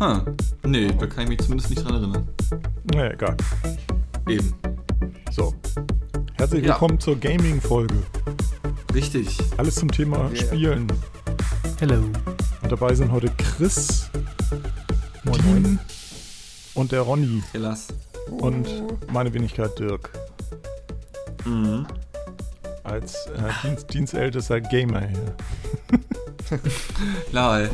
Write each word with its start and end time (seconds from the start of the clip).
Ha, 0.00 0.24
nee, 0.64 0.88
da 0.98 1.06
kann 1.06 1.24
ich 1.24 1.28
mich 1.28 1.40
zumindest 1.40 1.70
nicht 1.70 1.84
dran 1.84 1.94
erinnern. 1.94 2.28
Naja, 2.92 3.12
egal. 3.12 3.36
Eben. 4.28 4.54
So. 5.30 5.54
Herzlich 6.34 6.62
Ja. 6.64 6.70
willkommen 6.72 6.98
zur 6.98 7.16
Gaming-Folge. 7.18 7.94
Richtig. 8.92 9.38
Alles 9.56 9.76
zum 9.76 9.90
Thema 9.90 10.30
Yeah. 10.30 10.36
Spielen. 10.46 10.92
Hello. 11.78 11.96
Und 12.62 12.72
dabei 12.72 12.94
sind 12.94 13.10
heute 13.12 13.30
Chris, 13.36 14.10
Moin, 15.24 15.42
Dean 15.42 15.62
moin. 15.62 15.78
und 16.74 16.92
der 16.92 17.02
Ronny 17.02 17.42
Hellas. 17.52 17.88
und 18.30 18.66
meine 19.12 19.32
Wenigkeit 19.34 19.78
Dirk. 19.78 20.10
Mhm. 21.44 21.86
Als 22.84 23.26
äh, 23.26 23.50
Dienst, 23.62 23.92
dienstältester 23.92 24.60
Gamer 24.60 25.06
hier. 25.06 25.36
Lal. 27.32 27.70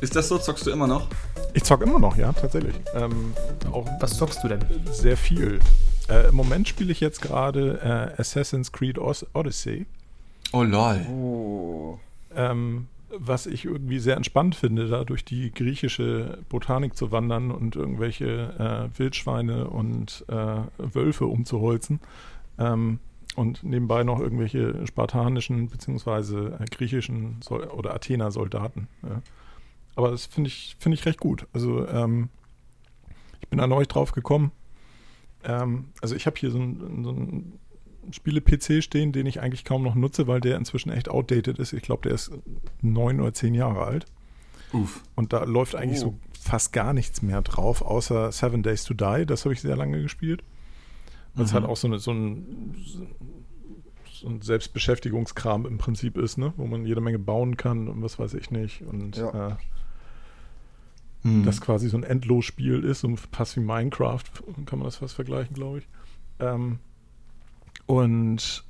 Ist 0.00 0.14
das 0.16 0.28
so? 0.28 0.38
Zockst 0.38 0.66
du 0.66 0.70
immer 0.70 0.86
noch? 0.86 1.08
Ich 1.56 1.64
zock 1.64 1.80
immer 1.80 1.98
noch, 1.98 2.18
ja, 2.18 2.34
tatsächlich. 2.34 2.74
Ähm, 2.94 3.32
auch 3.72 3.86
Was 3.98 4.18
zockst 4.18 4.44
du 4.44 4.48
denn? 4.48 4.60
sehr 4.90 5.16
viel. 5.16 5.58
Äh, 6.06 6.28
Im 6.28 6.34
Moment 6.34 6.68
spiele 6.68 6.92
ich 6.92 7.00
jetzt 7.00 7.22
gerade 7.22 7.80
äh, 7.82 8.20
Assassin's 8.20 8.72
Creed 8.72 8.98
Odyssey. 8.98 9.86
Oh 10.52 10.62
lol. 10.62 11.00
Oh. 11.10 11.98
Ähm, 12.34 12.88
was 13.08 13.46
ich 13.46 13.64
irgendwie 13.64 14.00
sehr 14.00 14.18
entspannt 14.18 14.54
finde, 14.54 14.86
da 14.88 15.04
durch 15.04 15.24
die 15.24 15.50
griechische 15.50 16.40
Botanik 16.50 16.94
zu 16.94 17.10
wandern 17.10 17.50
und 17.50 17.74
irgendwelche 17.74 18.90
äh, 18.92 18.98
Wildschweine 18.98 19.68
und 19.68 20.26
äh, 20.28 20.58
Wölfe 20.76 21.24
umzuholzen. 21.24 22.00
Ähm, 22.58 22.98
und 23.34 23.64
nebenbei 23.64 24.04
noch 24.04 24.20
irgendwelche 24.20 24.86
spartanischen 24.86 25.68
bzw. 25.68 26.48
Äh, 26.48 26.66
griechischen 26.70 27.40
Sol 27.40 27.64
oder 27.64 27.94
Athener 27.94 28.30
Soldaten. 28.30 28.88
Ja. 29.02 29.22
Aber 29.96 30.10
das 30.10 30.26
finde 30.26 30.48
ich, 30.48 30.76
finde 30.78 30.94
ich 30.96 31.04
recht 31.06 31.18
gut. 31.20 31.46
Also 31.52 31.86
ähm, 31.88 32.28
ich 33.40 33.48
bin 33.48 33.58
da 33.58 33.66
neu 33.66 33.84
drauf 33.84 34.12
gekommen. 34.12 34.52
Ähm, 35.42 35.86
also 36.00 36.14
ich 36.14 36.26
habe 36.26 36.36
hier 36.38 36.50
so 36.50 36.58
ein, 36.58 37.02
so 37.02 38.12
Spiele-PC 38.12 38.82
stehen, 38.84 39.10
den 39.12 39.26
ich 39.26 39.40
eigentlich 39.40 39.64
kaum 39.64 39.82
noch 39.82 39.94
nutze, 39.96 40.26
weil 40.28 40.40
der 40.40 40.56
inzwischen 40.56 40.90
echt 40.90 41.08
outdated 41.08 41.58
ist. 41.58 41.72
Ich 41.72 41.82
glaube, 41.82 42.02
der 42.02 42.12
ist 42.12 42.30
neun 42.82 43.20
oder 43.20 43.32
zehn 43.34 43.54
Jahre 43.54 43.84
alt. 43.84 44.06
Uff. 44.72 45.02
Und 45.16 45.32
da 45.32 45.44
läuft 45.44 45.74
eigentlich 45.74 46.00
Oh. 46.04 46.10
so 46.10 46.18
fast 46.40 46.72
gar 46.72 46.92
nichts 46.92 47.22
mehr 47.22 47.42
drauf, 47.42 47.82
außer 47.82 48.30
Seven 48.32 48.62
Days 48.62 48.84
to 48.84 48.94
Die. 48.94 49.24
Das 49.26 49.44
habe 49.44 49.54
ich 49.54 49.60
sehr 49.60 49.76
lange 49.76 50.00
gespielt. 50.02 50.44
Was 51.34 51.50
Mhm. 51.50 51.54
halt 51.54 51.64
auch 51.66 51.76
so, 51.76 51.88
eine, 51.88 51.98
so, 51.98 52.12
ein, 52.12 52.74
so 54.12 54.28
ein 54.28 54.40
Selbstbeschäftigungskram 54.40 55.66
im 55.66 55.78
Prinzip 55.78 56.16
ist, 56.18 56.38
ne? 56.38 56.52
wo 56.56 56.66
man 56.66 56.84
jede 56.86 57.00
Menge 57.00 57.18
bauen 57.18 57.56
kann 57.56 57.88
und 57.88 58.02
was 58.02 58.18
weiß 58.18 58.34
ich 58.34 58.50
nicht. 58.50 58.82
Und 58.82 59.16
Ja. 59.16 59.48
äh, 59.50 59.56
Hm. 61.26 61.44
das 61.44 61.60
quasi 61.60 61.88
so 61.88 61.96
ein 61.96 62.04
Endlosspiel 62.04 62.84
ist, 62.84 63.00
so 63.00 63.12
fast 63.32 63.56
wie 63.56 63.60
Minecraft, 63.60 64.22
kann 64.66 64.78
man 64.78 64.86
das 64.86 64.96
fast 64.96 65.14
vergleichen, 65.14 65.54
glaube 65.54 65.78
ich. 65.78 65.88
Ähm, 66.38 66.78
und 67.86 68.64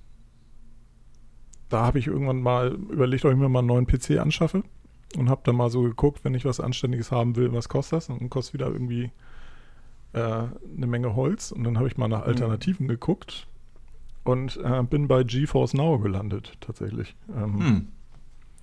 da 1.68 1.84
habe 1.84 1.98
ich 1.98 2.06
irgendwann 2.06 2.40
mal 2.40 2.72
überlegt, 2.72 3.24
ob 3.24 3.32
ich 3.32 3.36
mir 3.36 3.48
mal 3.48 3.58
einen 3.58 3.68
neuen 3.68 3.86
PC 3.86 4.18
anschaffe 4.18 4.62
und 5.16 5.28
habe 5.28 5.42
dann 5.44 5.56
mal 5.56 5.70
so 5.70 5.82
geguckt, 5.82 6.24
wenn 6.24 6.34
ich 6.34 6.44
was 6.44 6.60
Anständiges 6.60 7.10
haben 7.10 7.36
will, 7.36 7.52
was 7.52 7.68
kostet 7.68 7.98
das? 7.98 8.08
Und 8.08 8.20
dann 8.20 8.30
kostet 8.30 8.54
wieder 8.54 8.68
irgendwie 8.68 9.10
äh, 10.12 10.18
eine 10.18 10.86
Menge 10.86 11.14
Holz. 11.14 11.52
Und 11.52 11.64
dann 11.64 11.76
habe 11.76 11.88
ich 11.88 11.96
mal 11.96 12.08
nach 12.08 12.22
Alternativen 12.22 12.88
geguckt 12.88 13.48
und 14.24 14.58
äh, 14.62 14.82
bin 14.82 15.08
bei 15.08 15.24
GeForce 15.24 15.74
Now 15.74 15.98
gelandet, 15.98 16.56
tatsächlich. 16.60 17.16
Ähm, 17.36 17.60
Hm. 17.60 17.88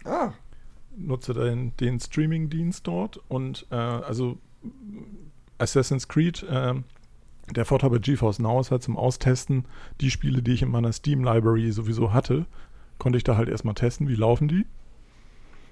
Ah, 0.05 0.33
nutze 0.97 1.33
den, 1.33 1.75
den 1.77 1.99
Streaming-Dienst 1.99 2.85
dort 2.87 3.19
und 3.27 3.65
äh, 3.71 3.75
also 3.75 4.37
Assassin's 5.57 6.07
Creed, 6.07 6.43
äh, 6.43 6.73
der 7.55 7.65
Vorteil 7.65 7.89
bei 7.89 7.99
GeForce 7.99 8.39
Now 8.39 8.59
ist 8.61 8.71
halt 8.71 8.83
zum 8.83 8.97
Austesten, 8.97 9.65
die 10.01 10.11
Spiele, 10.11 10.41
die 10.41 10.53
ich 10.53 10.61
in 10.61 10.71
meiner 10.71 10.93
Steam-Library 10.93 11.71
sowieso 11.71 12.13
hatte, 12.13 12.45
konnte 12.99 13.17
ich 13.17 13.23
da 13.23 13.35
halt 13.35 13.49
erstmal 13.49 13.75
testen, 13.75 14.07
wie 14.07 14.15
laufen 14.15 14.47
die. 14.47 14.65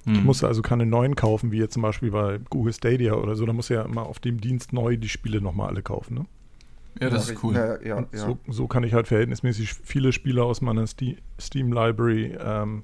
Ich 0.06 0.18
Hm. 0.18 0.25
musste 0.25 0.47
also 0.47 0.62
keine 0.63 0.85
neuen 0.85 1.16
kaufen, 1.16 1.51
wie 1.51 1.59
jetzt 1.59 1.73
zum 1.73 1.84
Beispiel 1.84 2.12
bei 2.12 2.40
Google 2.50 2.73
Stadia 2.73 3.13
oder 3.13 3.35
so, 3.35 3.46
da 3.46 3.53
muss 3.53 3.69
ja 3.69 3.84
immer 3.84 4.03
auf 4.03 4.19
dem 4.19 4.41
Dienst 4.41 4.73
neu 4.73 4.97
die 4.97 5.09
Spiele 5.09 5.41
nochmal 5.41 5.69
alle 5.69 5.84
kaufen, 5.84 6.16
ne? 6.16 6.25
Ja, 7.00 7.09
das 7.09 7.29
ist 7.29 7.44
cool. 7.44 7.56
Ja, 7.56 7.81
ja, 7.81 8.00
ja. 8.00 8.06
So, 8.12 8.38
so 8.47 8.67
kann 8.67 8.84
ich 8.84 8.94
halt 8.94 9.07
verhältnismäßig 9.07 9.73
viele 9.73 10.12
Spiele 10.12 10.44
aus 10.44 10.59
meiner 10.62 10.85
Ste 10.88 11.17
Steam 11.40 11.72
Library 11.72 12.35
ähm, 12.38 12.84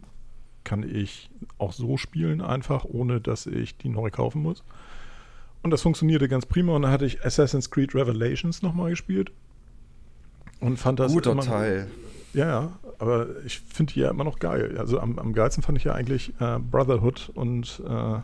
kann 0.67 0.83
ich 0.83 1.29
auch 1.57 1.71
so 1.71 1.95
spielen 1.95 2.41
einfach, 2.41 2.83
ohne 2.83 3.21
dass 3.21 3.45
ich 3.47 3.77
die 3.77 3.87
neu 3.89 4.09
kaufen 4.11 4.41
muss. 4.41 4.63
Und 5.63 5.71
das 5.71 5.81
funktionierte 5.81 6.27
ganz 6.27 6.45
prima. 6.45 6.73
Und 6.75 6.81
dann 6.81 6.91
hatte 6.91 7.05
ich 7.05 7.23
Assassin's 7.25 7.71
Creed 7.71 7.95
Revelations 7.95 8.61
nochmal 8.61 8.89
gespielt. 8.89 9.31
Und 10.59 10.77
fand 10.77 10.99
das 10.99 11.13
Guter 11.13 11.31
immer, 11.31 11.43
Teil. 11.43 11.87
Ja, 12.33 12.45
ja, 12.47 12.79
aber 12.99 13.27
ich 13.45 13.59
finde 13.59 13.93
die 13.93 14.01
ja 14.01 14.09
immer 14.09 14.25
noch 14.25 14.39
geil. 14.39 14.77
Also 14.77 14.99
am, 14.99 15.17
am 15.17 15.31
geilsten 15.33 15.63
fand 15.63 15.77
ich 15.77 15.85
ja 15.85 15.93
eigentlich 15.93 16.33
äh, 16.41 16.59
Brotherhood 16.59 17.31
und 17.33 17.81
äh, 17.87 18.19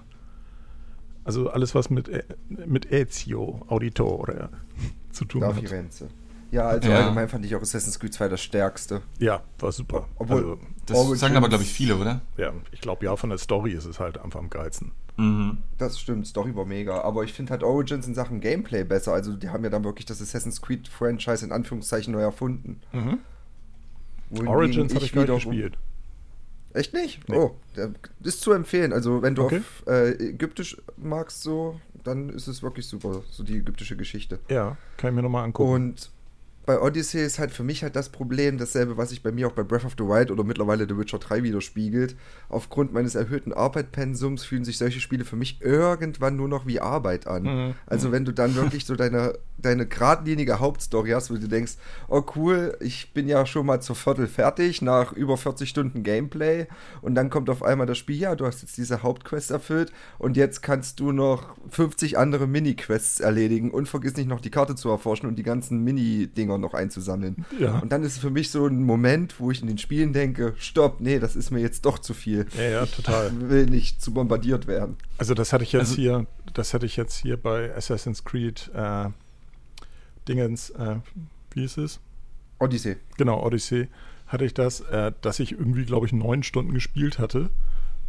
also 1.24 1.50
alles, 1.50 1.74
was 1.74 1.90
mit, 1.90 2.10
Ä- 2.10 2.24
mit 2.68 2.92
Ezio 2.92 3.62
Auditore 3.70 4.50
zu 5.12 5.24
tun 5.26 5.42
Da 5.42 5.48
hat. 5.56 5.60
Firenze. 5.60 6.10
Ja, 6.54 6.68
also 6.68 6.88
Ja. 6.90 6.98
allgemein 7.00 7.28
fand 7.30 7.44
ich 7.46 7.56
auch 7.56 7.62
Assassin's 7.62 8.00
Creed 8.00 8.14
2 8.14 8.28
das 8.30 8.42
stärkste. 8.42 9.02
Ja, 9.20 9.42
war 9.60 9.72
super. 9.72 10.08
Obwohl- 10.18 10.38
also, 10.38 10.60
Das 10.86 10.98
Origins- 10.98 11.20
sagen 11.22 11.36
aber, 11.36 11.50
glaube 11.50 11.64
ich, 11.64 11.74
viele, 11.74 11.96
oder? 11.96 12.22
ja, 12.38 12.54
ich 12.72 12.80
glaube 12.82 13.06
ja, 13.06 13.16
von 13.16 13.30
der 13.30 13.40
Story 13.40 13.72
ist 13.72 13.86
es 13.86 14.00
halt 14.00 14.20
einfach 14.20 14.40
am 14.40 14.50
geilsten. 14.52 14.92
Mhm. 15.18 15.60
Das 15.80 16.00
stimmt, 16.00 16.28
Story 16.28 16.56
war 16.56 16.66
mega. 16.66 17.02
Aber 17.02 17.24
ich 17.24 17.34
finde 17.34 17.52
halt 17.52 17.64
Origins 17.64 18.06
in 18.08 18.14
Sachen 18.14 18.40
Gameplay 18.40 18.84
besser. 18.84 19.14
Also 19.14 19.36
die 19.36 19.50
haben 19.50 19.64
ja 19.64 19.70
dann 19.72 19.84
wirklich 19.84 20.06
das 20.06 20.22
Assassin's 20.22 20.62
Creed 20.62 20.88
Franchise 20.88 21.44
in 21.46 21.52
Anführungszeichen 21.52 22.14
neu 22.14 22.22
erfunden. 22.22 22.82
Wohingegen 24.30 24.48
Origins 24.48 24.94
habe 24.96 25.06
ich 25.06 25.16
wiederum- 25.16 25.36
gespielt. 25.40 25.78
Echt 26.74 26.94
nicht? 26.94 27.28
Nee. 27.30 27.38
Oh, 27.38 27.56
der 27.76 27.92
ist 28.24 28.42
zu 28.42 28.52
empfehlen. 28.52 28.94
Also 28.94 29.22
wenn 29.22 29.36
du 29.36 29.44
Okay. 29.44 29.60
auf 29.60 29.88
äh, 29.88 30.12
Ägyptisch 30.30 30.78
magst 30.98 31.42
so, 31.44 31.80
dann 32.04 32.30
ist 32.30 32.48
es 32.48 32.64
wirklich 32.64 32.88
super. 32.88 33.22
So 33.30 33.44
die 33.44 33.58
ägyptische 33.58 33.96
Geschichte. 33.96 34.40
Ja, 34.50 34.78
kann 34.98 35.12
ich 35.12 35.16
mir 35.16 35.22
nochmal 35.22 35.44
angucken. 35.44 35.72
Und 35.74 36.10
bei 36.66 36.80
Odyssey 36.80 37.24
ist 37.24 37.40
halt 37.40 37.52
für 37.52 37.64
mich 37.64 37.84
halt 37.84 37.96
das 37.96 38.10
Problem, 38.10 38.58
dasselbe, 38.58 38.96
was 38.96 39.10
sich 39.10 39.22
bei 39.22 39.32
mir 39.32 39.48
auch 39.48 39.52
bei 39.52 39.64
Breath 39.64 39.84
of 39.84 39.96
the 39.98 40.06
Wild 40.06 40.32
oder 40.32 40.44
mittlerweile 40.44 40.88
The 40.88 40.98
Witcher 40.98 41.20
3 41.20 41.44
widerspiegelt. 41.44 42.16
Aufgrund 42.48 42.94
meines 42.94 43.16
erhöhten 43.16 43.52
Arbeitspensums 43.52 44.46
fühlen 44.46 44.64
sich 44.64 44.78
solche 44.78 45.02
Spiele 45.02 45.26
für 45.26 45.36
mich 45.36 45.62
irgendwann 45.62 46.38
nur 46.38 46.48
noch 46.48 46.66
wie 46.66 46.80
Arbeit 46.80 47.28
an. 47.28 47.44
Mhm. 47.44 47.74
Also 47.86 48.12
wenn 48.12 48.24
du 48.24 48.32
dann 48.32 48.56
wirklich 48.56 48.86
so 48.86 48.96
deine, 48.96 49.38
deine 49.58 49.86
geradlinige 49.86 50.60
Hauptstory 50.60 51.10
hast, 51.10 51.32
wo 51.32 51.36
du 51.36 51.48
denkst, 51.48 51.74
oh 52.08 52.24
cool, 52.36 52.78
ich 52.80 53.14
bin 53.14 53.28
ja 53.28 53.46
schon 53.46 53.66
mal 53.66 53.82
zur 53.82 53.98
Viertel 53.98 54.28
fertig 54.28 54.82
nach 54.82 55.12
über 55.12 55.36
40 55.36 55.68
Stunden 55.68 56.04
Gameplay 56.04 56.68
und 57.02 57.16
dann 57.16 57.30
kommt 57.30 57.50
auf 57.50 57.62
einmal 57.62 57.88
das 57.88 57.98
Spiel, 57.98 58.18
ja, 58.18 58.36
du 58.36 58.46
hast 58.46 58.62
jetzt 58.62 58.78
diese 58.78 59.04
Hauptquest 59.04 59.52
erfüllt 59.52 59.92
und 60.18 60.38
jetzt 60.38 60.62
kannst 60.62 61.02
du 61.02 61.12
noch 61.12 61.56
50 61.70 62.18
andere 62.18 62.48
Mini-Quests 62.48 63.20
erledigen 63.20 63.72
und 63.72 63.90
vergiss 63.90 64.16
nicht 64.16 64.30
noch 64.30 64.40
die 64.40 64.52
Karte 64.52 64.76
zu 64.76 64.90
erforschen 64.90 65.28
und 65.28 65.36
die 65.36 65.44
ganzen 65.44 65.84
Mini-Dinger 65.84 66.53
noch 66.58 66.74
einzusammeln. 66.74 67.46
Ja. 67.60 67.80
Und 67.80 67.92
dann 67.92 68.04
ist 68.04 68.14
es 68.14 68.18
für 68.20 68.30
mich 68.30 68.50
so 68.52 68.66
ein 68.68 68.84
Moment, 68.84 69.40
wo 69.40 69.52
ich 69.52 69.62
in 69.62 69.68
den 69.68 69.78
Spielen 69.78 70.14
denke, 70.14 70.54
stopp, 70.58 71.00
nee, 71.02 71.20
das 71.20 71.36
ist 71.36 71.52
mir 71.52 71.60
jetzt 71.60 71.86
doch 71.86 72.00
zu 72.00 72.14
viel. 72.14 72.46
ja, 72.58 72.64
ja, 72.64 72.86
total. 72.86 73.32
Ich 73.40 73.50
will 73.50 73.66
nicht 73.66 74.02
zu 74.02 74.14
bombardiert 74.14 74.68
werden. 74.68 74.98
Also 75.18 75.34
das 75.34 75.54
hatte 75.54 75.64
ich 75.64 75.72
jetzt 75.72 75.82
Also- 75.92 75.96
hier, 75.96 76.28
das 76.54 76.74
hatte 76.74 76.86
ich 76.86 76.96
jetzt 76.98 77.16
hier 77.18 77.38
bei 77.38 77.76
Assassin's 77.76 78.24
Creed 78.24 78.70
äh, 78.76 79.10
Dingens, 80.28 80.70
äh, 80.72 80.96
wie 81.52 81.66
ist 81.66 81.78
es? 81.78 82.00
Odyssey. 82.60 82.96
Genau, 83.18 83.44
Odyssey, 83.46 83.90
hatte 84.28 84.46
ich 84.46 84.54
das, 84.54 84.80
äh, 84.82 85.12
dass 85.22 85.40
ich 85.40 85.52
irgendwie, 85.52 85.86
glaube 85.86 86.06
ich, 86.06 86.14
neun 86.14 86.44
Stunden 86.44 86.74
gespielt 86.74 87.20
hatte 87.20 87.50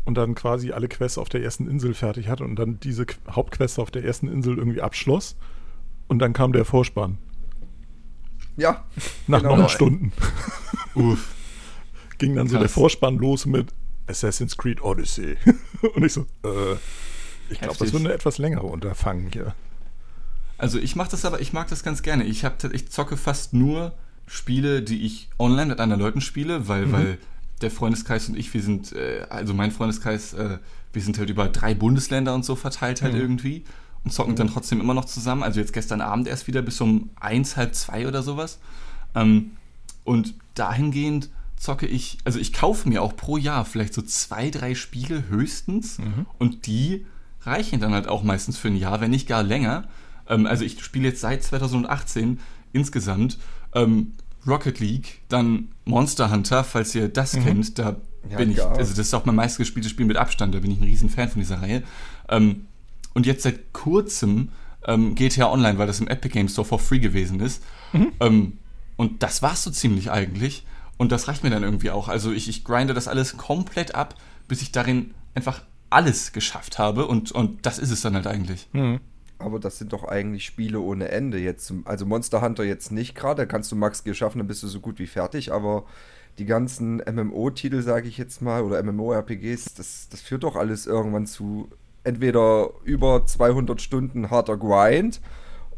und 0.05 0.15
dann 0.17 0.35
quasi 0.35 0.71
alle 0.73 0.89
Quests 0.89 1.19
auf 1.19 1.29
der 1.29 1.43
ersten 1.43 1.67
Insel 1.69 1.95
fertig 1.95 2.29
hatte 2.29 2.45
und 2.45 2.57
dann 2.57 2.79
diese 2.81 3.03
Qu- 3.05 3.17
Hauptquest 3.31 3.79
auf 3.79 3.91
der 3.91 4.05
ersten 4.05 4.29
Insel 4.29 4.57
irgendwie 4.59 4.81
abschloss 4.81 5.37
und 6.07 6.21
dann 6.21 6.33
kam 6.33 6.53
der 6.53 6.65
Vorspann. 6.65 7.19
Ja. 8.57 8.85
Nach 9.27 9.41
Genau. 9.43 9.57
neun 9.57 9.69
Stunden 9.69 10.13
Uff. 10.95 11.35
ging 12.19 12.35
dann 12.37 12.47
so 12.49 12.55
der 12.55 12.63
Krass. 12.67 12.73
Vorspann 12.73 13.17
los 13.19 13.47
mit 13.47 13.69
Assassin's 14.07 14.57
Creed 14.57 14.83
Odyssey. 14.83 15.37
und 15.95 16.05
ich 16.05 16.13
so, 16.13 16.23
äh, 16.45 16.77
ich 17.51 17.61
glaube, 17.61 17.77
das 17.79 17.93
wird 17.93 18.05
eine 18.05 18.13
etwas 18.13 18.39
längere 18.39 18.67
Unterfangen 18.67 19.31
hier. 19.33 19.55
Also 20.57 20.79
ich 20.79 20.95
mache 20.97 21.11
das 21.11 21.25
aber, 21.25 21.41
ich 21.41 21.53
mag 21.53 21.69
das 21.69 21.83
ganz 21.83 22.03
gerne. 22.03 22.25
Ich, 22.25 22.45
hab, 22.45 22.63
ich 22.73 22.91
zocke 22.91 23.17
fast 23.17 23.53
nur 23.55 23.93
Spiele, 24.27 24.83
die 24.83 25.05
ich 25.05 25.29
online 25.39 25.67
mit 25.67 25.81
anderen 25.81 26.01
Leuten 26.01 26.21
spiele, 26.21 26.69
weil, 26.69 26.93
weil 26.93 27.19
der 27.61 27.71
Freundeskreis 27.71 28.29
und 28.29 28.37
ich, 28.37 28.53
wir 28.55 28.63
sind, 28.63 28.93
äh, 28.93 29.27
also 29.31 29.53
mein 29.53 29.71
Freundeskreis, 29.73 30.33
äh, 30.35 30.59
wir 30.93 31.03
sind 31.03 31.19
halt 31.19 31.29
über 31.29 31.49
drei 31.49 31.75
Bundesländer 31.75 32.35
und 32.35 32.45
so 32.45 32.55
verteilt 32.57 33.03
halt 33.03 33.15
Mhm. 33.15 33.21
irgendwie 33.21 33.65
und 34.05 34.11
zocken 34.13 34.37
dann 34.37 34.49
trotzdem 34.49 34.81
immer 34.81 34.95
noch 34.95 35.05
zusammen. 35.07 35.43
Also 35.43 35.61
jetzt 35.61 35.73
gestern 35.73 36.01
Abend 36.01 36.29
erst 36.29 36.47
wieder 36.47 36.63
bis 36.63 36.81
um 36.81 37.11
eins, 37.19 37.57
halb 37.57 37.75
zwei 37.75 38.07
oder 38.07 38.23
sowas. 38.23 38.59
Ähm, 39.15 39.53
und 40.05 40.35
dahingehend 40.55 41.31
zocke 41.57 41.87
ich, 41.87 42.19
also 42.25 42.39
ich 42.39 42.53
kaufe 42.53 42.89
mir 42.89 43.01
auch 43.03 43.17
pro 43.17 43.37
Jahr 43.39 43.65
vielleicht 43.65 43.95
so 43.95 44.03
zwei, 44.03 44.51
drei 44.51 44.75
Spiele 44.75 45.25
höchstens 45.29 45.99
Mhm. 45.99 46.27
und 46.39 46.67
die 46.67 47.07
reichen 47.43 47.81
dann 47.81 47.93
halt 47.93 48.09
auch 48.09 48.23
meistens 48.23 48.59
für 48.59 48.69
ein 48.69 48.77
Jahr, 48.77 49.01
wenn 49.01 49.11
nicht 49.11 49.27
gar 49.29 49.43
länger. 49.43 49.85
Ähm, 50.29 50.47
also 50.47 50.65
ich 50.65 50.83
spiele 50.85 51.09
jetzt 51.09 51.21
seit 51.21 51.43
2018 51.43 52.39
insgesamt 52.73 53.39
ähm, 53.75 54.13
Rocket 54.47 54.79
League, 54.81 55.21
dann 55.29 55.69
Monster 55.87 56.31
Hunter, 56.31 56.65
falls 56.65 56.95
ihr 56.95 57.09
das 57.09 57.35
Mhm. 57.35 57.45
kennt, 57.45 57.79
da 57.79 57.97
Ja, 58.31 58.37
bin 58.39 58.51
ich, 58.51 58.63
also 58.63 58.91
das 58.95 59.07
ist 59.07 59.15
auch 59.15 59.25
mein 59.25 59.35
meistgespieltes 59.35 59.91
Spiel 59.91 60.07
mit 60.07 60.17
Abstand, 60.17 60.55
da 60.55 60.61
bin 60.61 60.71
ich 60.71 60.79
ein 60.81 60.85
riesen 60.85 61.09
Fan 61.09 61.29
von 61.31 61.41
dieser 61.41 61.63
Reihe. 61.63 61.83
Ähm, 62.29 62.67
und 63.15 63.27
jetzt 63.27 63.43
seit 63.43 63.73
kurzem 63.73 64.51
ähm, 64.87 65.15
GTA 65.15 65.51
Online, 65.51 65.79
weil 65.79 65.87
das 65.87 66.01
im 66.01 66.09
Epic 66.09 66.33
Games 66.33 66.53
Store 66.53 66.67
for 66.67 66.79
free 66.79 66.99
gewesen 66.99 67.41
ist. 67.41 67.63
Mhm. 67.93 68.13
Ähm, 68.21 68.59
und 68.97 69.23
das 69.23 69.43
war's 69.43 69.63
so 69.63 69.71
ziemlich 69.71 70.11
eigentlich. 70.11 70.67
Und 70.97 71.11
das 71.11 71.27
reicht 71.27 71.43
mir 71.43 71.51
dann 71.51 71.63
irgendwie 71.63 71.91
auch. 71.91 72.09
Also 72.09 72.33
ich, 72.33 72.49
ich 72.49 72.65
grinde 72.65 72.95
das 72.95 73.09
alles 73.09 73.37
komplett 73.37 73.95
ab, 73.95 74.15
bis 74.47 74.63
ich 74.63 74.73
darin 74.73 75.15
einfach 75.35 75.63
alles 75.91 76.33
geschafft 76.33 76.79
habe. 76.79 77.07
Und, 77.07 77.33
und 77.33 77.67
das 77.67 77.79
ist 77.79 77.91
es 77.91 78.03
dann 78.03 78.15
halt 78.15 78.27
eigentlich. 78.27 78.69
Mhm. 78.73 79.01
Aber 79.39 79.59
das 79.59 79.79
sind 79.79 79.93
doch 79.93 80.05
eigentlich 80.05 80.45
Spiele 80.45 80.81
ohne 80.81 81.09
Ende 81.09 81.39
jetzt. 81.39 81.73
Also 81.85 82.07
Monster 82.07 82.41
Hunter 82.41 82.65
jetzt 82.65 82.93
nicht 82.93 83.15
gerade, 83.15 83.43
da 83.43 83.47
kannst 83.47 83.73
du 83.73 83.77
Max 83.77 84.05
Gear 84.05 84.15
schaffen, 84.15 84.39
dann 84.39 84.47
bist 84.47 84.63
du 84.63 84.69
so 84.69 84.81
gut 84.81 84.99
wie 84.99 85.07
fertig, 85.07 85.53
aber 85.53 85.85
die 86.39 86.47
ganzen 86.47 86.97
MMO-Titel, 86.99 87.83
sage 87.83 88.09
ich 88.09 88.17
jetzt 88.17 88.43
mal, 88.43 88.63
oder 88.63 88.83
MMO-RPGs, 88.83 89.75
das, 89.75 90.09
das 90.09 90.21
führt 90.21 90.45
doch 90.45 90.57
alles 90.57 90.87
irgendwann 90.87 91.27
zu 91.27 91.69
entweder 92.05 92.71
über 92.85 93.27
200 93.27 93.81
Stunden 93.81 94.31
harter 94.31 94.57
Grind 94.57 95.21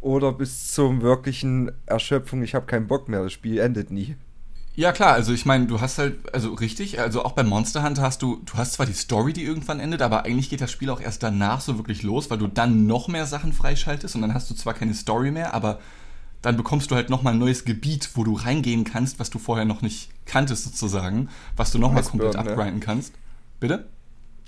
oder 0.00 0.32
bis 0.32 0.73
zum 0.73 1.02
wirklichen 1.02 1.73
Erschöpfung, 1.87 2.43
ich 2.43 2.55
habe 2.55 2.67
keinen 2.67 2.87
Bock 2.87 3.08
mehr, 3.08 3.23
das 3.23 3.32
Spiel 3.32 3.58
endet 3.58 3.90
nie. 3.90 4.17
Ja 4.76 4.93
klar, 4.93 5.14
also 5.14 5.32
ich 5.32 5.46
meine, 5.46 5.67
du 5.67 5.81
hast 5.81 5.96
halt, 5.96 6.34
also 6.34 6.52
richtig, 6.52 7.00
also 7.00 7.25
auch 7.25 7.32
bei 7.32 7.43
Monster 7.43 7.82
Hunter 7.82 8.02
hast 8.02 8.20
du, 8.20 8.43
du 8.44 8.55
hast 8.55 8.75
zwar 8.75 8.84
die 8.84 8.93
Story, 8.93 9.32
die 9.32 9.43
irgendwann 9.43 9.81
endet, 9.81 10.02
aber 10.02 10.26
eigentlich 10.26 10.50
geht 10.50 10.61
das 10.61 10.70
Spiel 10.70 10.90
auch 10.90 11.00
erst 11.00 11.23
danach 11.23 11.62
so 11.62 11.78
wirklich 11.78 12.02
los, 12.02 12.29
weil 12.29 12.37
du 12.37 12.46
dann 12.46 12.87
noch 12.87 13.08
mehr 13.08 13.25
Sachen 13.25 13.55
freischaltest 13.55 14.14
und 14.17 14.20
dann 14.20 14.34
hast 14.34 14.50
du 14.50 14.55
zwar 14.55 14.75
keine 14.75 14.93
Story 14.93 15.31
mehr, 15.31 15.55
aber 15.55 15.81
dann 16.43 16.58
bekommst 16.58 16.90
du 16.90 16.94
halt 16.94 17.08
nochmal 17.08 17.32
ein 17.32 17.38
neues 17.38 17.64
Gebiet, 17.64 18.11
wo 18.14 18.22
du 18.22 18.34
reingehen 18.34 18.84
kannst, 18.84 19.19
was 19.19 19.31
du 19.31 19.38
vorher 19.38 19.64
noch 19.64 19.81
nicht 19.81 20.11
kanntest 20.26 20.64
sozusagen, 20.64 21.31
was 21.56 21.72
du 21.72 21.79
nochmal 21.79 22.02
komplett 22.02 22.34
ne? 22.34 22.40
upgrinden 22.40 22.81
kannst. 22.81 23.14
Bitte? 23.58 23.88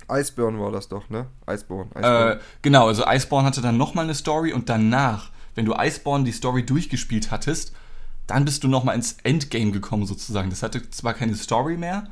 Iceborne 0.09 0.59
war 0.59 0.71
das 0.71 0.87
doch, 0.87 1.09
ne? 1.09 1.27
Iceborne. 1.47 1.89
Äh, 1.95 2.39
genau, 2.61 2.87
also 2.87 3.03
Iceborne 3.05 3.47
hatte 3.47 3.61
dann 3.61 3.77
nochmal 3.77 4.05
eine 4.05 4.15
Story 4.15 4.53
und 4.53 4.69
danach, 4.69 5.29
wenn 5.55 5.65
du 5.65 5.73
Iceborne 5.77 6.23
die 6.23 6.31
Story 6.31 6.65
durchgespielt 6.65 7.31
hattest, 7.31 7.73
dann 8.27 8.45
bist 8.45 8.63
du 8.63 8.67
nochmal 8.67 8.95
ins 8.95 9.17
Endgame 9.23 9.71
gekommen 9.71 10.05
sozusagen. 10.05 10.49
Das 10.49 10.63
hatte 10.63 10.89
zwar 10.91 11.13
keine 11.13 11.35
Story 11.35 11.77
mehr, 11.77 12.07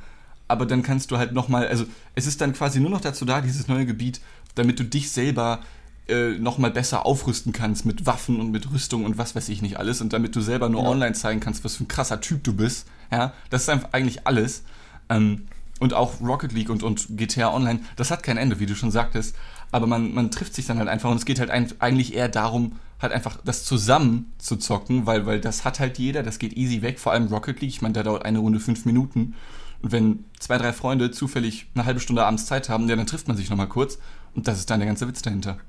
aber 0.48 0.66
dann 0.66 0.84
kannst 0.84 1.12
du 1.12 1.18
halt 1.18 1.34
nochmal, 1.34 1.68
also 1.68 1.86
es 2.16 2.26
ist 2.28 2.42
dann 2.42 2.54
quasi 2.54 2.80
nur 2.80 2.90
noch 2.90 3.02
dazu 3.02 3.26
da, 3.26 3.42
dieses 3.42 3.68
neue 3.68 3.86
Gebiet, 3.86 4.22
damit 4.56 4.80
du 4.80 4.84
dich 4.84 5.12
selber 5.12 5.60
äh, 6.08 6.32
nochmal 6.40 6.72
besser 6.72 7.06
aufrüsten 7.06 7.52
kannst 7.54 7.86
mit 7.86 8.06
Waffen 8.06 8.40
und 8.40 8.52
mit 8.52 8.72
Rüstung 8.72 9.06
und 9.06 9.18
was 9.18 9.36
weiß 9.36 9.50
ich 9.50 9.62
nicht 9.62 9.78
alles 9.78 10.02
und 10.02 10.14
damit 10.14 10.36
du 10.36 10.42
selber 10.42 10.70
nur 10.70 10.84
Ja. 10.84 10.90
online 10.90 11.14
zeigen 11.14 11.40
kannst, 11.40 11.64
was 11.66 11.76
für 11.76 11.84
ein 11.84 11.88
krasser 11.90 12.22
Typ 12.22 12.44
du 12.44 12.54
bist. 12.54 12.88
Ja, 13.12 13.34
das 13.50 13.64
ist 13.64 13.70
einfach 13.70 13.90
eigentlich 13.92 14.26
alles. 14.26 14.64
Ähm, 15.10 15.48
und 15.80 15.94
auch 15.94 16.20
Rocket 16.22 16.52
League 16.54 16.70
und, 16.70 16.84
und 16.84 17.08
GTA 17.18 17.54
Online, 17.54 17.80
das 17.96 18.12
hat 18.12 18.24
kein 18.24 18.38
Ende, 18.38 18.60
wie 18.60 18.66
du 18.66 18.76
schon 18.76 18.92
sagtest. 18.92 19.36
Aber 19.72 19.86
man, 19.88 20.14
man 20.14 20.32
trifft 20.32 20.54
sich 20.56 20.66
dann 20.66 20.78
halt 20.80 20.88
einfach 20.90 21.10
und 21.12 21.18
es 21.18 21.26
geht 21.26 21.40
halt 21.40 21.50
ein, 21.50 21.68
eigentlich 21.80 22.16
eher 22.16 22.30
darum, 22.30 22.74
halt 23.02 23.12
einfach 23.14 23.38
das 23.44 23.64
zusammen 23.66 24.32
zu 24.38 24.56
zocken, 24.56 25.06
weil, 25.06 25.26
weil 25.26 25.40
das 25.40 25.66
hat 25.66 25.80
halt 25.80 25.98
jeder, 26.00 26.24
das 26.24 26.40
geht 26.40 26.54
easy 26.58 26.82
weg, 26.82 27.00
vor 27.00 27.12
allem 27.12 27.28
Rocket 27.28 27.62
League. 27.62 27.70
Ich 27.70 27.82
meine, 27.82 27.94
da 27.94 28.04
dauert 28.04 28.26
eine 28.26 28.40
Runde 28.40 28.60
fünf 28.60 28.86
Minuten. 28.86 29.36
Und 29.82 29.92
wenn 29.92 30.26
zwei, 30.40 30.58
drei 30.58 30.74
Freunde 30.74 31.12
zufällig 31.12 31.68
eine 31.76 31.86
halbe 31.86 32.00
Stunde 32.00 32.26
abends 32.26 32.48
Zeit 32.48 32.70
haben, 32.70 32.90
ja, 32.90 32.96
dann 32.96 33.06
trifft 33.06 33.28
man 33.28 33.38
sich 33.38 33.50
nochmal 33.50 33.68
kurz. 33.70 34.00
Und 34.34 34.48
das 34.48 34.58
ist 34.58 34.70
dann 34.72 34.80
der 34.80 34.88
ganze 34.88 35.08
Witz 35.08 35.22
dahinter. 35.22 35.52
Ja, 35.52 35.60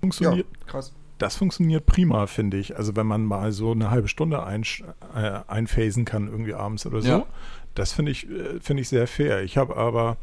Funktioniert, 0.00 0.46
krass. 0.66 0.92
Das 1.18 1.36
funktioniert 1.36 1.84
prima, 1.84 2.26
finde 2.26 2.56
ich. 2.56 2.76
Also 2.78 2.96
wenn 2.96 3.06
man 3.06 3.24
mal 3.26 3.52
so 3.52 3.72
eine 3.72 3.90
halbe 3.90 4.08
Stunde 4.08 4.42
einsch- 4.44 4.82
äh, 5.14 5.40
einphasen 5.46 6.06
kann, 6.06 6.26
irgendwie 6.28 6.54
abends 6.54 6.86
oder 6.86 7.02
so, 7.02 7.08
Ja. 7.08 7.26
Das 7.74 7.92
finde 7.92 8.12
ich, 8.12 8.28
äh, 8.28 8.60
finde 8.60 8.82
ich 8.82 8.88
sehr 8.88 9.06
fair. 9.06 9.42
Ich 9.42 9.56
habe 9.56 9.76
aber 9.76 10.16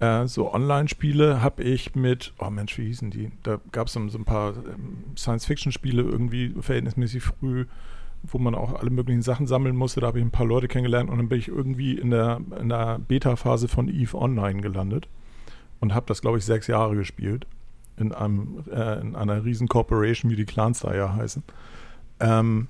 äh, 0.00 0.26
so 0.26 0.52
Online-Spiele 0.52 1.42
habe 1.42 1.62
ich 1.62 1.94
mit, 1.94 2.32
oh 2.38 2.50
Mensch, 2.50 2.76
wie 2.78 2.86
hießen 2.86 3.10
die? 3.10 3.30
Da 3.42 3.60
gab 3.70 3.86
es 3.86 3.92
so 3.92 4.00
ein 4.00 4.24
paar 4.24 4.54
ähm, 4.56 5.04
Science-Fiction-Spiele 5.16 6.02
irgendwie 6.02 6.54
verhältnismäßig 6.60 7.22
früh, 7.22 7.66
wo 8.24 8.38
man 8.38 8.54
auch 8.54 8.74
alle 8.74 8.90
möglichen 8.90 9.22
Sachen 9.22 9.46
sammeln 9.46 9.76
musste. 9.76 10.00
Da 10.00 10.08
habe 10.08 10.18
ich 10.18 10.24
ein 10.24 10.30
paar 10.32 10.46
Leute 10.46 10.68
kennengelernt 10.68 11.08
und 11.08 11.18
dann 11.18 11.28
bin 11.28 11.38
ich 11.38 11.48
irgendwie 11.48 11.94
in 11.94 12.10
der, 12.10 12.40
in 12.58 12.68
der 12.68 12.98
Beta-Phase 12.98 13.68
von 13.68 13.88
EVE 13.88 14.16
Online 14.16 14.60
gelandet 14.60 15.08
und 15.80 15.94
habe 15.94 16.06
das, 16.06 16.20
glaube 16.20 16.38
ich, 16.38 16.44
sechs 16.44 16.66
Jahre 16.66 16.96
gespielt. 16.96 17.46
In, 17.96 18.12
einem, 18.12 18.64
äh, 18.72 19.00
in 19.00 19.14
einer 19.14 19.44
riesen 19.44 19.68
Corporation, 19.68 20.30
wie 20.30 20.36
die 20.36 20.46
Clans 20.46 20.80
da 20.80 20.94
ja 20.94 21.14
heißen. 21.14 21.44
Ähm, 22.20 22.68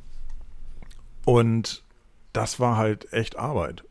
und 1.25 1.85
das 2.32 2.58
war 2.61 2.76
halt 2.76 3.12
echt 3.12 3.38
Arbeit. 3.38 3.85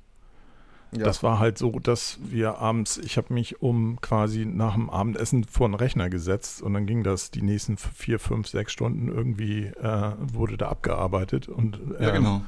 Ja. 0.93 1.05
Das 1.05 1.23
war 1.23 1.39
halt 1.39 1.57
so, 1.57 1.71
dass 1.79 2.19
wir 2.21 2.57
abends, 2.57 2.97
ich 2.97 3.15
habe 3.15 3.33
mich 3.33 3.61
um 3.61 4.01
quasi 4.01 4.45
nach 4.45 4.73
dem 4.73 4.89
Abendessen 4.89 5.45
vor 5.45 5.69
den 5.69 5.75
Rechner 5.75 6.09
gesetzt 6.09 6.61
und 6.61 6.73
dann 6.73 6.85
ging 6.85 7.03
das 7.03 7.31
die 7.31 7.41
nächsten 7.41 7.77
vier, 7.77 8.19
fünf, 8.19 8.47
sechs 8.47 8.73
Stunden 8.73 9.07
irgendwie, 9.07 9.67
äh, 9.67 10.11
wurde 10.19 10.57
da 10.57 10.67
abgearbeitet 10.67 11.47
und 11.47 11.79
Ja, 11.99 12.09
ähm, 12.09 12.15
genau. 12.15 12.41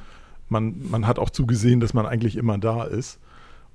man, 0.49 0.75
man 0.89 1.07
hat 1.07 1.19
auch 1.19 1.29
zugesehen, 1.29 1.79
dass 1.79 1.93
man 1.93 2.05
eigentlich 2.05 2.35
immer 2.35 2.57
da 2.57 2.83
ist. 2.83 3.19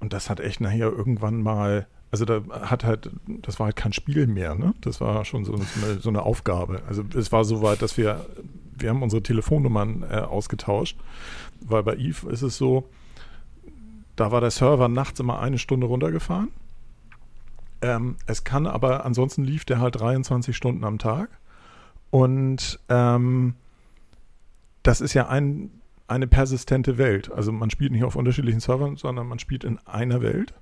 Und 0.00 0.12
das 0.12 0.29
hat 0.29 0.38
echt 0.38 0.61
nachher 0.61 0.93
irgendwann 0.93 1.43
mal, 1.43 1.87
also 2.11 2.25
da 2.26 2.43
hat 2.61 2.85
halt, 2.85 3.11
das 3.26 3.59
war 3.59 3.67
halt 3.67 3.76
kein 3.76 3.93
Spiel 3.94 4.26
mehr, 4.26 4.55
ne? 4.55 4.75
Das 4.82 5.00
war 5.00 5.25
schon 5.25 5.44
so, 5.44 5.56
so, 5.56 5.62
eine, 5.87 5.99
so 5.99 6.11
eine 6.11 6.23
Aufgabe. 6.23 6.82
Also 6.87 7.03
es 7.17 7.32
war 7.32 7.44
so 7.44 7.62
weit, 7.62 7.81
dass 7.82 7.97
wir, 7.97 8.25
wir 8.76 8.91
haben 8.91 9.03
unsere 9.03 9.23
Telefonnummern 9.23 10.05
äh, 10.09 10.17
ausgetauscht, 10.19 10.97
weil 11.61 11.82
bei 11.82 11.97
Eve 11.97 12.31
ist 12.31 12.43
es 12.43 12.56
so, 12.59 12.88
da 14.19 14.32
war 14.32 14.41
der 14.41 14.50
Server 14.50 14.88
nachts 14.88 15.20
immer 15.20 15.38
eine 15.38 15.59
Stunde 15.59 15.87
runtergefahren. 15.87 16.50
Ähm, 17.81 18.17
es 18.26 18.43
kann 18.43 18.67
aber, 18.67 19.05
ansonsten 19.05 19.44
lief 19.44 19.65
der 19.65 19.81
halt 19.81 20.00
23 20.00 20.56
Stunden 20.56 20.85
am 20.85 20.99
Tag. 20.99 21.31
Und 22.11 22.81
ähm, 22.88 23.55
das 24.82 25.00
ist 25.00 25.15
ja 25.15 25.29
ein, 25.29 25.70
eine 26.09 26.26
persistente 26.26 26.99
Welt. 26.99 27.31
Also 27.31 27.53
man 27.53 27.70
spielt 27.70 27.93
nicht 27.93 28.03
auf 28.03 28.17
unterschiedlichen 28.17 28.61
Servern, 28.61 28.97
sondern 28.97 29.29
man 29.29 29.38
spielt 29.38 29.62
in 29.62 29.79
einer 29.87 30.20
Welt. 30.20 30.55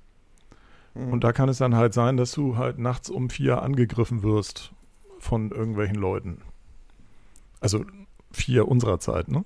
Mhm. 0.93 1.13
Und 1.13 1.23
da 1.23 1.31
kann 1.31 1.49
es 1.49 1.57
dann 1.57 1.75
halt 1.75 1.93
sein, 1.93 2.15
dass 2.15 2.33
du 2.33 2.57
halt 2.57 2.77
nachts 2.77 3.09
um 3.09 3.31
vier 3.31 3.63
angegriffen 3.63 4.21
wirst 4.21 4.71
von 5.17 5.49
irgendwelchen 5.49 5.95
Leuten. 5.95 6.41
Also 7.59 7.85
vier 8.31 8.67
unserer 8.67 8.99
Zeit, 8.99 9.29
ne? 9.29 9.45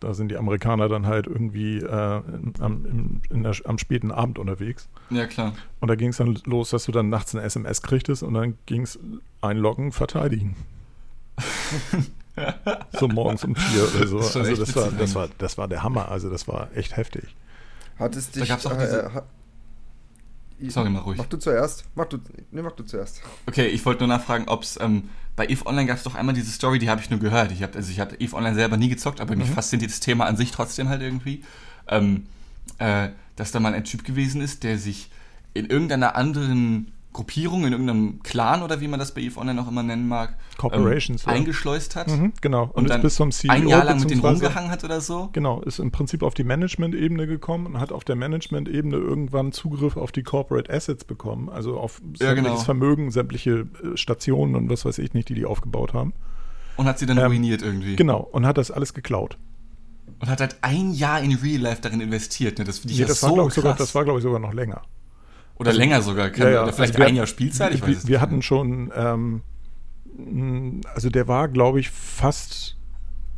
Da 0.00 0.14
sind 0.14 0.30
die 0.30 0.36
Amerikaner 0.38 0.88
dann 0.88 1.06
halt 1.06 1.26
irgendwie 1.26 1.78
äh, 1.78 2.22
am, 2.60 2.86
im, 2.86 3.20
in 3.30 3.42
der, 3.42 3.54
am 3.64 3.76
späten 3.78 4.10
Abend 4.10 4.38
unterwegs. 4.38 4.88
Ja, 5.10 5.26
klar. 5.26 5.52
Und 5.80 5.88
da 5.88 5.94
ging 5.94 6.08
es 6.08 6.16
dann 6.16 6.38
los, 6.46 6.70
dass 6.70 6.84
du 6.86 6.92
dann 6.92 7.08
nachts 7.10 7.34
eine 7.34 7.44
SMS 7.44 7.82
kriegtest 7.82 8.22
und 8.22 8.34
dann 8.34 8.56
ging 8.66 8.82
es 8.82 8.98
einloggen, 9.42 9.92
verteidigen. 9.92 10.56
so 12.98 13.08
morgens 13.08 13.44
um 13.44 13.54
vier 13.54 13.82
oder 13.94 14.06
so. 14.06 14.18
Das 14.18 14.36
Also 14.36 14.56
das 14.56 14.74
war, 14.76 14.90
das, 14.92 15.14
war, 15.14 15.28
das 15.38 15.58
war 15.58 15.68
der 15.68 15.82
Hammer. 15.82 16.08
Also 16.10 16.30
das 16.30 16.48
war 16.48 16.68
echt 16.74 16.96
heftig. 16.96 17.34
Hat 17.98 18.16
es 18.16 18.30
dich. 18.30 18.48
gab's 18.48 18.66
auch 18.66 18.72
äh, 18.72 18.78
diese- 18.80 19.14
ha- 19.14 19.24
Sorry, 20.68 20.90
mach 20.90 21.06
ruhig. 21.06 21.16
Mach 21.16 21.24
du 21.26 21.38
zuerst. 21.38 21.84
Mach 21.94 22.04
du, 22.04 22.18
nee, 22.50 22.60
mach 22.60 22.72
du 22.72 22.82
zuerst. 22.84 23.22
Okay, 23.46 23.66
ich 23.68 23.84
wollte 23.86 24.00
nur 24.06 24.08
nachfragen, 24.14 24.44
ob 24.46 24.62
es 24.62 24.78
ähm, 24.78 25.08
bei 25.36 25.46
EVE 25.46 25.66
Online 25.66 25.86
gab 25.86 25.96
es 25.96 26.02
doch 26.02 26.14
einmal 26.14 26.34
diese 26.34 26.50
Story, 26.50 26.78
die 26.78 26.90
habe 26.90 27.00
ich 27.00 27.10
nur 27.10 27.20
gehört. 27.20 27.52
Ich 27.52 27.62
habe 27.62 27.76
also 27.76 27.90
ich 27.90 28.00
habe 28.00 28.16
EVE 28.16 28.34
Online 28.34 28.54
selber 28.54 28.76
nie 28.76 28.88
gezockt, 28.88 29.20
aber 29.20 29.36
mich 29.36 29.48
fasziniert 29.50 29.90
das 29.90 30.00
Thema 30.00 30.26
an 30.26 30.36
sich 30.36 30.50
trotzdem 30.50 30.88
halt 30.88 31.02
irgendwie, 31.02 31.44
ähm, 31.88 32.26
äh, 32.78 33.08
dass 33.36 33.52
da 33.52 33.60
mal 33.60 33.74
ein 33.74 33.84
Typ 33.84 34.04
gewesen 34.04 34.40
ist, 34.40 34.64
der 34.64 34.78
sich 34.78 35.10
in 35.54 35.66
irgendeiner 35.66 36.16
anderen 36.16 36.92
Gruppierung, 37.12 37.64
in 37.66 37.72
irgendeinem 37.72 38.22
Clan 38.22 38.62
oder 38.62 38.80
wie 38.80 38.86
man 38.86 39.00
das 39.00 39.12
bei 39.12 39.20
EVE 39.22 39.38
Online 39.40 39.60
auch 39.60 39.68
immer 39.68 39.82
nennen 39.82 40.06
mag, 40.06 40.36
Corporations, 40.58 41.24
ähm, 41.24 41.30
ja. 41.30 41.36
eingeschleust 41.36 41.96
hat 41.96 42.08
Mhm, 42.08 42.32
genau. 42.40 42.64
Und, 42.64 42.70
und 42.74 42.84
ist 42.84 42.90
dann 42.90 43.02
bis 43.02 43.14
zum 43.16 43.32
CEO 43.32 43.52
ein 43.52 43.66
Jahr 43.66 43.84
lang 43.84 43.98
mit 43.98 44.10
denen 44.10 44.20
rumgehangen 44.20 44.70
hat 44.70 44.84
oder 44.84 45.00
so. 45.00 45.28
Genau, 45.32 45.60
ist 45.62 45.80
im 45.80 45.90
Prinzip 45.90 46.22
auf 46.22 46.34
die 46.34 46.44
Management-Ebene 46.44 47.26
gekommen 47.26 47.66
und 47.66 47.80
hat 47.80 47.90
auf 47.90 48.04
der 48.04 48.14
Management-Ebene 48.16 48.96
irgendwann 48.96 49.50
Zugriff 49.52 49.96
auf 49.96 50.12
die 50.12 50.22
Corporate 50.22 50.72
Assets 50.72 51.04
bekommen, 51.04 51.48
also 51.48 51.78
auf 51.78 52.00
sämtliches 52.16 52.34
genau. 52.36 52.56
Vermögen, 52.56 53.10
sämtliche 53.10 53.66
äh, 53.82 53.96
Stationen 53.96 54.54
und 54.54 54.70
was 54.70 54.84
weiß 54.84 54.98
ich 54.98 55.12
nicht, 55.12 55.28
die 55.28 55.34
die 55.34 55.46
aufgebaut 55.46 55.92
haben. 55.94 56.12
Und 56.76 56.86
hat 56.86 56.98
sie 56.98 57.06
dann 57.06 57.18
Ähm, 57.18 57.24
ruiniert 57.26 57.62
irgendwie. 57.62 57.96
Genau, 57.96 58.20
und 58.20 58.46
hat 58.46 58.56
das 58.56 58.70
alles 58.70 58.94
geklaut. 58.94 59.36
Und 60.20 60.28
hat 60.28 60.40
halt 60.40 60.56
ein 60.62 60.92
Jahr 60.92 61.20
in 61.20 61.34
Real 61.34 61.60
Life 61.60 61.80
darin 61.82 62.00
investiert. 62.00 62.58
Ne? 62.58 62.64
Das 62.64 62.78
finde 62.78 62.92
ich 62.92 62.98
Nee, 62.98 63.02
ja 63.02 63.08
das, 63.08 63.20
so 63.20 63.36
war, 63.36 63.44
krass. 63.46 63.54
sogar, 63.54 63.74
das 63.74 63.94
war, 63.94 64.04
glaube 64.04 64.18
ich, 64.18 64.22
sogar 64.22 64.38
noch 64.38 64.52
länger. 64.52 64.82
Oder 65.60 65.72
länger 65.72 66.02
sogar. 66.02 66.30
Kann, 66.30 66.42
Ja, 66.42 66.50
ja, 66.50 66.62
Oder 66.62 66.72
vielleicht 66.72 66.96
also 66.96 67.06
ein 67.06 67.16
Jahr 67.16 67.26
Spielzeit, 67.26 67.74
ich 67.74 67.82
wir, 67.82 67.88
weiß 67.88 67.96
es 67.98 68.06
wir 68.06 68.12
nicht. 68.14 68.20
hatten 68.22 68.42
schon, 68.42 68.90
ähm, 68.94 69.42
also 70.94 71.10
der 71.10 71.28
war, 71.28 71.48
glaube 71.48 71.80
ich, 71.80 71.90
fast 71.90 72.76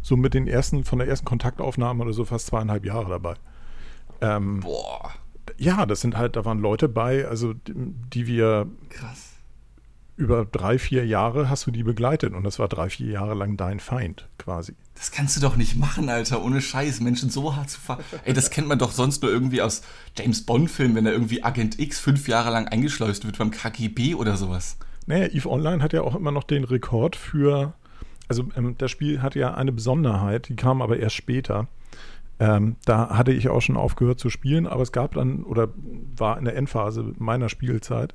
so 0.00 0.16
mit 0.16 0.34
den 0.34 0.46
ersten, 0.46 0.84
von 0.84 0.98
der 0.98 1.08
ersten 1.08 1.26
Kontaktaufnahme 1.26 2.02
oder 2.02 2.12
so 2.12 2.24
fast 2.24 2.46
zweieinhalb 2.46 2.84
Jahre 2.84 3.08
dabei. 3.10 3.34
Ähm, 4.20 4.60
Boah, 4.60 5.12
ja, 5.58 5.84
das 5.86 6.00
sind 6.00 6.16
halt, 6.16 6.36
da 6.36 6.44
waren 6.44 6.60
Leute 6.60 6.88
bei, 6.88 7.26
also 7.26 7.54
die, 7.54 7.74
die 7.74 8.26
wir 8.26 8.68
krass. 8.88 9.31
Über 10.16 10.44
drei, 10.44 10.78
vier 10.78 11.06
Jahre 11.06 11.48
hast 11.48 11.66
du 11.66 11.70
die 11.70 11.82
begleitet 11.82 12.34
und 12.34 12.44
das 12.44 12.58
war 12.58 12.68
drei, 12.68 12.90
vier 12.90 13.08
Jahre 13.08 13.34
lang 13.34 13.56
dein 13.56 13.80
Feind 13.80 14.28
quasi. 14.38 14.74
Das 14.94 15.10
kannst 15.10 15.36
du 15.36 15.40
doch 15.40 15.56
nicht 15.56 15.76
machen, 15.76 16.08
Alter, 16.08 16.44
ohne 16.44 16.60
Scheiß. 16.60 17.00
Menschen 17.00 17.30
so 17.30 17.56
hart 17.56 17.70
zu 17.70 17.80
ver... 17.80 17.98
Ey, 18.24 18.34
das 18.34 18.50
kennt 18.50 18.68
man 18.68 18.78
doch 18.78 18.92
sonst 18.92 19.22
nur 19.22 19.32
irgendwie 19.32 19.62
aus 19.62 19.82
James 20.16 20.44
Bond-Filmen, 20.44 20.94
wenn 20.96 21.04
da 21.04 21.10
irgendwie 21.10 21.42
Agent 21.42 21.78
X 21.78 21.98
fünf 21.98 22.28
Jahre 22.28 22.50
lang 22.50 22.68
eingeschleust 22.68 23.24
wird 23.24 23.38
beim 23.38 23.50
KGB 23.50 24.14
oder 24.14 24.36
sowas. 24.36 24.76
Naja, 25.06 25.26
EVE 25.26 25.48
Online 25.48 25.82
hat 25.82 25.92
ja 25.92 26.02
auch 26.02 26.14
immer 26.14 26.30
noch 26.30 26.44
den 26.44 26.64
Rekord 26.64 27.16
für, 27.16 27.74
also 28.28 28.44
ähm, 28.56 28.76
das 28.78 28.90
Spiel 28.90 29.22
hat 29.22 29.34
ja 29.34 29.54
eine 29.54 29.72
Besonderheit, 29.72 30.48
die 30.48 30.56
kam 30.56 30.82
aber 30.82 30.98
erst 30.98 31.16
später. 31.16 31.68
Ähm, 32.38 32.76
da 32.84 33.16
hatte 33.16 33.32
ich 33.32 33.48
auch 33.48 33.60
schon 33.60 33.76
aufgehört 33.76 34.20
zu 34.20 34.30
spielen, 34.30 34.66
aber 34.66 34.82
es 34.82 34.92
gab 34.92 35.14
dann, 35.14 35.42
oder 35.42 35.68
war 36.16 36.38
in 36.38 36.44
der 36.44 36.56
Endphase 36.56 37.12
meiner 37.18 37.48
Spielzeit, 37.48 38.14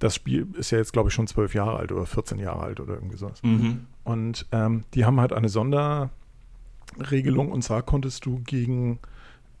das 0.00 0.16
Spiel 0.16 0.48
ist 0.54 0.72
ja 0.72 0.78
jetzt, 0.78 0.92
glaube 0.92 1.08
ich, 1.08 1.14
schon 1.14 1.28
zwölf 1.28 1.54
Jahre 1.54 1.76
alt 1.76 1.92
oder 1.92 2.06
14 2.06 2.38
Jahre 2.38 2.62
alt 2.62 2.80
oder 2.80 2.94
irgendwie 2.94 3.16
sowas. 3.16 3.42
Mhm. 3.42 3.86
Und 4.02 4.46
ähm, 4.50 4.84
die 4.94 5.04
haben 5.04 5.20
halt 5.20 5.32
eine 5.32 5.48
Sonderregelung 5.48 7.52
und 7.52 7.62
zwar 7.62 7.82
konntest 7.82 8.26
du 8.26 8.40
gegen 8.40 8.98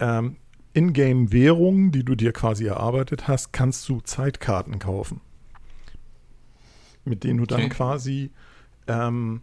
ähm, 0.00 0.36
Ingame-Währungen, 0.72 1.92
die 1.92 2.04
du 2.04 2.14
dir 2.14 2.32
quasi 2.32 2.66
erarbeitet 2.66 3.28
hast, 3.28 3.52
kannst 3.52 3.88
du 3.88 4.00
Zeitkarten 4.00 4.78
kaufen. 4.78 5.20
Mit 7.04 7.24
denen 7.24 7.38
du 7.38 7.46
dann 7.46 7.60
Okay. 7.60 7.68
quasi 7.68 8.30
ähm, 8.86 9.42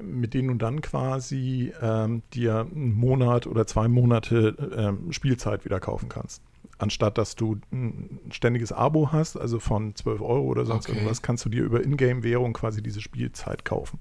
mit 0.00 0.34
denen 0.34 0.48
du 0.48 0.54
dann 0.54 0.82
quasi 0.82 1.72
ähm, 1.80 2.22
dir 2.34 2.66
einen 2.70 2.94
Monat 2.94 3.46
oder 3.46 3.66
zwei 3.66 3.88
Monate 3.88 4.54
ähm, 4.76 5.10
Spielzeit 5.12 5.64
wieder 5.64 5.80
kaufen 5.80 6.10
kannst. 6.10 6.42
Anstatt 6.78 7.16
dass 7.16 7.34
du 7.36 7.56
ein 7.72 8.18
ständiges 8.30 8.70
Abo 8.72 9.10
hast, 9.12 9.36
also 9.36 9.58
von 9.60 9.94
12 9.94 10.20
Euro 10.20 10.42
oder 10.42 10.66
sonst 10.66 10.86
Okay. 10.86 10.96
irgendwas, 10.98 11.22
kannst 11.22 11.44
du 11.44 11.48
dir 11.48 11.62
über 11.64 11.82
Ingame-Währung 11.82 12.52
quasi 12.52 12.82
diese 12.82 13.00
Spielzeit 13.00 13.64
kaufen. 13.64 13.98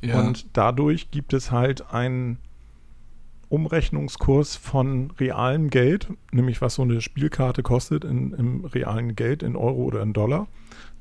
Ja. 0.00 0.18
Und 0.20 0.46
dadurch 0.56 1.10
gibt 1.10 1.32
es 1.32 1.50
halt 1.50 1.92
einen 1.92 2.38
Umrechnungskurs 3.48 4.56
von 4.56 5.10
realem 5.20 5.68
Geld, 5.68 6.08
nämlich 6.32 6.62
was 6.62 6.76
so 6.76 6.82
eine 6.82 7.00
Spielkarte 7.02 7.62
kostet 7.62 8.04
in, 8.04 8.32
im 8.32 8.64
realen 8.64 9.14
Geld, 9.14 9.42
in 9.42 9.56
Euro 9.56 9.82
oder 9.82 10.02
in 10.02 10.14
Dollar, 10.14 10.46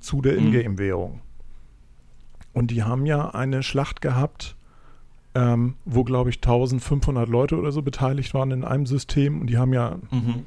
zu 0.01 0.21
der 0.21 0.33
Mhm. 0.33 0.47
Ingame-Währung. 0.53 1.21
Und 2.53 2.71
die 2.71 2.83
haben 2.83 3.05
ja 3.05 3.29
eine 3.29 3.63
Schlacht 3.63 4.01
gehabt, 4.01 4.57
ähm, 5.33 5.75
wo, 5.85 6.03
glaube 6.03 6.29
ich, 6.29 6.41
1500 6.41 7.29
Leute 7.29 7.57
oder 7.57 7.71
so 7.71 7.81
beteiligt 7.81 8.33
waren 8.33 8.51
in 8.51 8.65
einem 8.65 8.85
System. 8.85 9.39
Und 9.39 9.47
die 9.47 9.57
haben 9.57 9.71
ja, 9.71 9.97
mhm. 10.11 10.43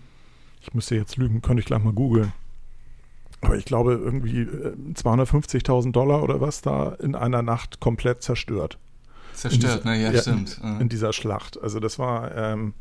Ich 0.64 0.74
müsste 0.74 0.96
jetzt 0.96 1.16
lügen, 1.16 1.42
könnte 1.42 1.60
ich 1.60 1.66
gleich 1.66 1.82
mal 1.82 1.92
googeln. 1.92 2.32
Aber 3.40 3.56
ich 3.56 3.64
glaube, 3.66 3.92
irgendwie 3.92 4.40
äh, 4.40 4.74
250.000 4.94 5.92
Dollar 5.92 6.22
oder 6.22 6.40
was 6.40 6.62
da 6.62 6.94
in 6.94 7.14
einer 7.14 7.42
Nacht 7.42 7.80
komplett 7.80 8.22
zerstört 8.22 8.78
Zerstört, 9.34 9.84
in 9.84 9.90
ne? 9.90 10.02
Ja, 10.02 10.12
ja, 10.12 10.20
stimmt. 10.20 10.60
In, 10.62 10.82
in 10.82 10.88
dieser 10.88 11.12
Schlacht. 11.12 11.60
Also 11.60 11.80
das 11.80 11.98
war, 11.98 12.34
ähm, 12.36 12.74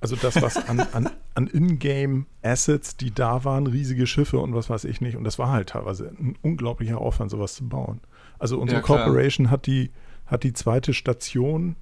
also 0.00 0.14
das, 0.14 0.40
was 0.40 0.56
an, 0.68 0.80
an, 0.92 1.10
an 1.34 1.46
Ingame-Assets, 1.48 2.96
die 2.96 3.12
da 3.12 3.44
waren, 3.44 3.66
riesige 3.66 4.06
Schiffe 4.06 4.38
und 4.38 4.54
was 4.54 4.70
weiß 4.70 4.84
ich 4.84 5.00
nicht. 5.00 5.16
Und 5.16 5.24
das 5.24 5.38
war 5.38 5.50
halt 5.50 5.70
teilweise 5.70 6.08
ein 6.18 6.36
unglaublicher 6.42 6.98
Aufwand, 6.98 7.30
sowas 7.30 7.54
zu 7.54 7.68
bauen. 7.68 8.00
Also 8.38 8.60
unsere 8.60 8.80
Ja. 8.80 8.86
Corporation 8.86 9.50
hat 9.50 9.66
die, 9.66 9.90
hat 10.26 10.42
die 10.42 10.52
zweite 10.52 10.92
Station 10.94 11.76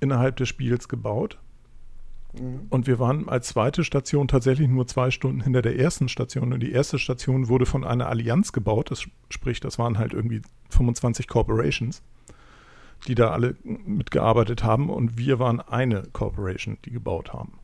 innerhalb 0.00 0.36
des 0.36 0.48
Spiels 0.48 0.88
gebaut. 0.88 1.38
Mhm. 2.32 2.66
Und 2.70 2.86
wir 2.86 2.98
waren 2.98 3.28
als 3.28 3.48
zweite 3.48 3.84
Station 3.84 4.28
tatsächlich 4.28 4.68
nur 4.68 4.86
zwei 4.86 5.10
Stunden 5.10 5.40
hinter 5.40 5.62
der 5.62 5.78
ersten 5.78 6.08
Station. 6.08 6.52
Und 6.52 6.60
die 6.60 6.72
erste 6.72 6.98
Station 6.98 7.48
wurde 7.48 7.66
von 7.66 7.84
einer 7.84 8.08
Allianz 8.08 8.52
gebaut. 8.52 8.90
Das 8.90 9.04
sprich, 9.28 9.60
das 9.60 9.78
waren 9.78 9.98
halt 9.98 10.12
irgendwie 10.12 10.42
25 10.70 11.28
Corporations, 11.28 12.02
die 13.06 13.14
da 13.14 13.30
alle 13.30 13.56
mitgearbeitet 13.62 14.64
haben. 14.64 14.90
Und 14.90 15.18
wir 15.18 15.38
waren 15.38 15.60
eine 15.60 16.04
Corporation, 16.12 16.78
die 16.84 16.90
gebaut 16.90 17.32
haben. 17.32 17.59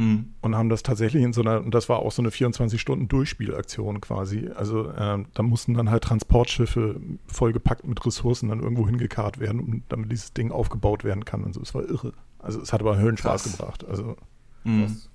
Hm. 0.00 0.32
Und 0.40 0.56
haben 0.56 0.70
das 0.70 0.82
tatsächlich 0.82 1.22
in 1.22 1.34
so 1.34 1.42
einer, 1.42 1.60
und 1.60 1.74
das 1.74 1.90
war 1.90 1.98
auch 1.98 2.10
so 2.10 2.22
eine 2.22 2.30
24-Stunden-Durchspielaktion 2.30 4.00
quasi. 4.00 4.48
Also 4.54 4.90
ähm, 4.96 5.26
da 5.34 5.42
mussten 5.42 5.74
dann 5.74 5.90
halt 5.90 6.04
Transportschiffe 6.04 6.98
vollgepackt 7.26 7.86
mit 7.86 8.06
Ressourcen 8.06 8.48
dann 8.48 8.60
irgendwo 8.60 8.86
hingekarrt 8.86 9.40
werden, 9.40 9.60
um, 9.60 9.82
damit 9.90 10.10
dieses 10.10 10.32
Ding 10.32 10.52
aufgebaut 10.52 11.04
werden 11.04 11.26
kann. 11.26 11.44
Und 11.44 11.52
so, 11.52 11.60
es 11.60 11.74
war 11.74 11.84
irre. 11.86 12.14
Also 12.38 12.62
es 12.62 12.72
hat 12.72 12.80
aber 12.80 12.96
Höllenspaß 12.96 13.42
Krass. 13.42 13.56
gebracht. 13.58 13.84
Also 13.86 14.16
Hm. 14.62 14.86
Krass. 14.86 15.10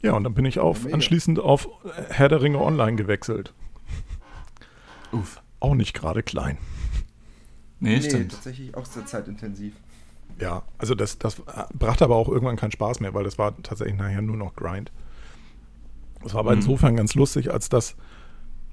Ja, 0.00 0.12
und 0.12 0.22
dann 0.22 0.34
bin 0.34 0.44
ich 0.44 0.60
auf, 0.60 0.86
anschließend 0.92 1.40
auf 1.40 1.66
Herr 2.10 2.28
der 2.28 2.40
Ringe 2.40 2.60
Online 2.60 2.94
gewechselt. 2.94 3.52
Uff. 5.10 5.42
Auch 5.58 5.74
nicht 5.74 5.92
gerade 5.92 6.22
klein. 6.22 6.56
Nee, 7.80 7.96
Nee, 7.96 8.02
stimmt. 8.02 8.30
tatsächlich 8.30 8.76
auch 8.76 8.86
sehr 8.86 9.06
zeitintensiv. 9.06 9.74
Ja, 10.40 10.62
also 10.78 10.94
das, 10.94 11.18
das 11.18 11.42
brachte 11.74 12.04
aber 12.04 12.16
auch 12.16 12.28
irgendwann 12.28 12.56
keinen 12.56 12.70
Spaß 12.72 13.00
mehr, 13.00 13.12
weil 13.14 13.24
das 13.24 13.38
war 13.38 13.60
tatsächlich 13.62 13.96
nachher 13.96 14.22
nur 14.22 14.36
noch 14.36 14.54
Grind. 14.54 14.92
Das 16.22 16.34
war 16.34 16.40
aber 16.40 16.50
Mhm. 16.52 16.58
insofern 16.58 16.96
ganz 16.96 17.14
lustig, 17.14 17.52
als 17.52 17.68
dass 17.68 17.96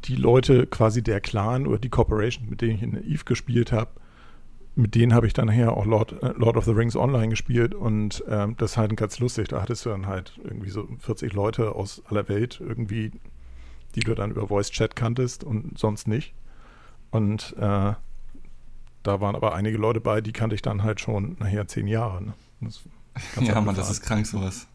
die 0.06 0.16
Leute, 0.16 0.68
quasi 0.68 1.02
der 1.02 1.22
Clan 1.22 1.66
oder 1.66 1.80
die 1.80 1.90
Corporation, 1.90 2.48
mit 2.50 2.62
denen 2.62 2.76
ich 2.76 2.84
in 2.84 2.96
Eve 3.12 3.24
gespielt 3.26 3.72
habe, 3.72 3.90
mit 4.76 4.94
denen 4.94 5.14
habe 5.14 5.26
ich 5.26 5.34
dann 5.34 5.48
nachher 5.48 5.76
auch 5.76 5.86
Lord, 5.86 6.22
äh, 6.22 6.34
Lord 6.36 6.58
of 6.58 6.66
the 6.66 6.72
Rings 6.72 6.96
Online 6.96 7.30
gespielt 7.30 7.74
und 7.74 8.24
ähm, 8.28 8.56
das 8.58 8.72
ist 8.72 8.78
halt 8.78 8.96
ganz 8.98 9.20
lustig. 9.20 9.48
Da 9.48 9.62
hattest 9.62 9.86
du 9.86 9.90
dann 9.90 10.06
halt 10.06 10.38
irgendwie 10.44 10.70
so 10.70 10.88
40 11.00 11.34
Leute 11.34 11.74
aus 11.74 12.04
aller 12.08 12.28
Welt 12.30 12.62
irgendwie, 12.64 13.12
die 13.96 14.02
du 14.02 14.14
dann 14.14 14.32
über 14.32 14.48
Voice 14.50 14.70
Chat 14.70 14.96
kanntest 14.96 15.44
und 15.44 15.80
sonst 15.80 16.08
nicht. 16.08 16.34
Und 17.10 17.56
äh, 17.58 17.94
da 19.08 19.22
waren 19.22 19.36
aber 19.36 19.54
einige 19.56 19.78
Leute 19.78 20.00
bei, 20.02 20.22
die 20.22 20.32
kannte 20.34 20.56
ich 20.56 20.62
dann 20.62 20.84
halt 20.84 21.00
schon 21.00 21.36
nachher 21.40 21.68
zehn 21.68 21.88
Jahre. 21.88 22.24
Ne? 22.24 22.34
Das 22.62 22.82
Ja, 23.42 23.62
Mann, 23.62 23.76
das 23.76 23.90
ist 23.90 24.02
krank, 24.02 24.26
sowas. 24.28 24.68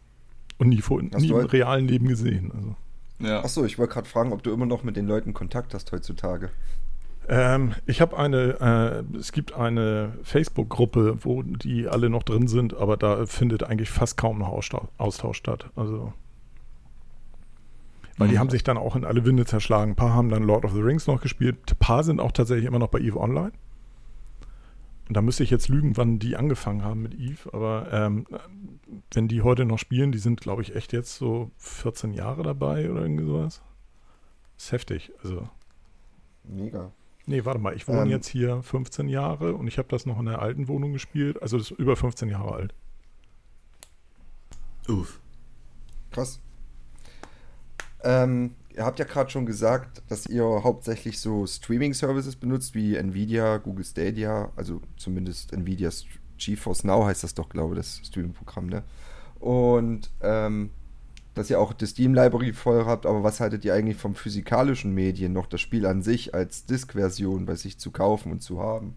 Und 0.57 0.69
nie, 0.69 0.81
vor, 0.81 1.01
nie 1.01 1.09
im 1.29 1.35
halt- 1.35 1.53
realen 1.53 1.87
Leben 1.87 2.07
gesehen. 2.07 2.51
Also. 2.55 2.75
Ja. 3.19 3.43
Achso, 3.43 3.63
ich 3.65 3.77
wollte 3.77 3.93
gerade 3.93 4.07
fragen, 4.09 4.31
ob 4.33 4.41
du 4.43 4.51
immer 4.51 4.65
noch 4.65 4.83
mit 4.83 4.95
den 4.95 5.05
Leuten 5.07 5.33
Kontakt 5.33 5.73
hast 5.73 5.91
heutzutage. 5.91 6.49
Ähm, 7.29 7.73
ich 7.85 8.01
habe 8.01 8.17
eine, 8.17 9.03
äh, 9.13 9.17
es 9.17 9.31
gibt 9.31 9.53
eine 9.53 10.13
Facebook-Gruppe, 10.23 11.19
wo 11.23 11.43
die 11.43 11.87
alle 11.87 12.09
noch 12.09 12.23
drin 12.23 12.47
sind, 12.47 12.73
aber 12.75 12.97
da 12.97 13.25
findet 13.27 13.63
eigentlich 13.63 13.89
fast 13.91 14.17
kaum 14.17 14.39
noch 14.39 14.49
Austausch, 14.97 15.37
statt. 15.37 15.69
Also, 15.75 16.13
weil 18.17 18.27
die 18.27 18.35
Mhm. 18.35 18.39
haben 18.39 18.49
sich 18.49 18.63
dann 18.63 18.77
auch 18.77 18.95
in 18.95 19.05
alle 19.05 19.23
Winde 19.25 19.45
zerschlagen. 19.45 19.91
Ein 19.91 19.95
paar 19.95 20.13
haben 20.13 20.29
dann 20.29 20.43
Lord 20.43 20.65
of 20.65 20.73
the 20.73 20.81
Rings 20.81 21.07
noch 21.07 21.21
gespielt, 21.21 21.57
ein 21.71 21.77
paar 21.77 22.03
sind 22.03 22.19
auch 22.19 22.31
tatsächlich 22.31 22.65
immer 22.65 22.79
noch 22.79 22.89
bei 22.89 22.99
EVE 22.99 23.17
Online. 23.19 23.51
Und 25.11 25.15
da 25.15 25.21
müsste 25.21 25.43
ich 25.43 25.49
jetzt 25.49 25.67
lügen, 25.67 25.97
wann 25.97 26.19
die 26.19 26.37
angefangen 26.37 26.85
haben 26.85 27.01
mit 27.01 27.13
EVE, 27.15 27.53
aber 27.53 27.91
ähm, 27.91 28.25
wenn 29.13 29.27
die 29.27 29.41
heute 29.41 29.65
noch 29.65 29.77
spielen, 29.77 30.13
die 30.13 30.19
sind, 30.19 30.39
glaube 30.39 30.61
ich, 30.61 30.73
echt 30.73 30.93
jetzt 30.93 31.17
so 31.17 31.51
14 31.57 32.13
Jahre 32.13 32.43
dabei 32.43 32.89
oder 32.89 33.01
irgendwie 33.01 33.25
sowas. 33.25 33.61
ist 34.57 34.71
heftig, 34.71 35.11
also. 35.21 35.49
Mega. 36.45 36.93
Nee, 37.25 37.43
warte 37.43 37.59
mal, 37.59 37.75
ich 37.75 37.89
wohne 37.89 38.03
Ähm. 38.03 38.09
jetzt 38.09 38.27
hier 38.27 38.63
15 38.63 39.09
Jahre 39.09 39.53
und 39.55 39.67
ich 39.67 39.77
habe 39.79 39.89
das 39.89 40.05
noch 40.05 40.17
in 40.17 40.27
der 40.27 40.41
alten 40.41 40.69
Wohnung 40.69 40.93
gespielt. 40.93 41.41
Also 41.41 41.57
das 41.57 41.71
ist 41.71 41.77
über 41.77 41.97
15 41.97 42.29
Jahre 42.29 42.53
alt. 42.53 42.73
Uff. 44.87 45.19
Krass. 46.11 46.39
Ähm, 48.01 48.55
ihr 48.75 48.85
habt 48.85 48.99
ja 48.99 49.05
gerade 49.05 49.29
schon 49.29 49.45
gesagt, 49.45 50.01
dass 50.09 50.25
ihr 50.25 50.43
hauptsächlich 50.43 51.19
so 51.19 51.45
Streaming-Services 51.45 52.35
benutzt, 52.35 52.75
wie 52.75 52.95
Nvidia, 52.95 53.57
Google 53.57 53.85
Stadia, 53.85 54.51
also 54.55 54.81
zumindest 54.97 55.53
Nvidias 55.53 56.05
GeForce 56.37 56.83
Now 56.83 57.05
heißt 57.05 57.23
das 57.23 57.33
doch, 57.33 57.49
glaube 57.49 57.75
ich, 57.75 57.79
das 57.79 58.01
Streaming-Programm, 58.05 58.67
ne? 58.67 58.83
Und 59.39 60.09
ähm, 60.21 60.71
dass 61.33 61.49
ihr 61.49 61.59
auch 61.59 61.73
die 61.73 61.85
Steam-Library 61.85 62.53
voll 62.53 62.85
habt, 62.85 63.05
aber 63.05 63.23
was 63.23 63.39
haltet 63.39 63.63
ihr 63.63 63.73
eigentlich 63.73 63.97
vom 63.97 64.15
physikalischen 64.15 64.93
Medien 64.93 65.33
noch, 65.33 65.47
das 65.47 65.61
Spiel 65.61 65.85
an 65.85 66.01
sich 66.01 66.33
als 66.33 66.65
Disk-Version 66.65 67.45
bei 67.45 67.55
sich 67.55 67.77
zu 67.77 67.91
kaufen 67.91 68.31
und 68.31 68.41
zu 68.41 68.61
haben? 68.61 68.95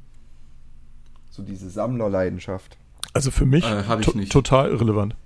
So 1.31 1.43
diese 1.43 1.71
Sammlerleidenschaft. 1.71 2.77
Also 3.13 3.31
für 3.31 3.47
mich 3.47 3.65
Äh, 3.65 3.81
ich 4.01 4.07
to 4.07 4.19
nicht. 4.19 4.33
total 4.33 4.71
irrelevant 4.71 5.17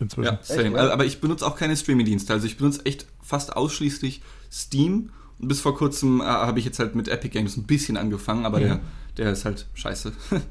inzwischen. 0.00 0.32
Ja, 0.34 0.38
same. 0.42 0.62
Echt, 0.64 0.72
ja? 0.72 0.78
Also, 0.78 0.92
aber 0.92 1.04
ich 1.04 1.20
benutze 1.20 1.46
auch 1.46 1.56
keine 1.56 1.76
Streaming-Dienste. 1.76 2.32
Also 2.32 2.46
ich 2.46 2.56
benutze 2.56 2.84
echt 2.86 3.06
fast 3.22 3.56
ausschließlich 3.56 4.22
Steam. 4.50 5.10
Und 5.38 5.48
bis 5.48 5.60
vor 5.60 5.74
kurzem 5.76 6.20
äh, 6.20 6.24
habe 6.24 6.58
ich 6.58 6.64
jetzt 6.64 6.78
halt 6.78 6.94
mit 6.94 7.08
Epic 7.08 7.30
Games 7.36 7.56
ein 7.56 7.64
bisschen 7.64 7.96
angefangen, 7.96 8.46
aber 8.46 8.58
Mhm. 8.58 8.62
der, 8.64 8.80
der 9.18 9.32
ist 9.32 9.44
halt 9.44 9.66
scheiße. 9.74 10.12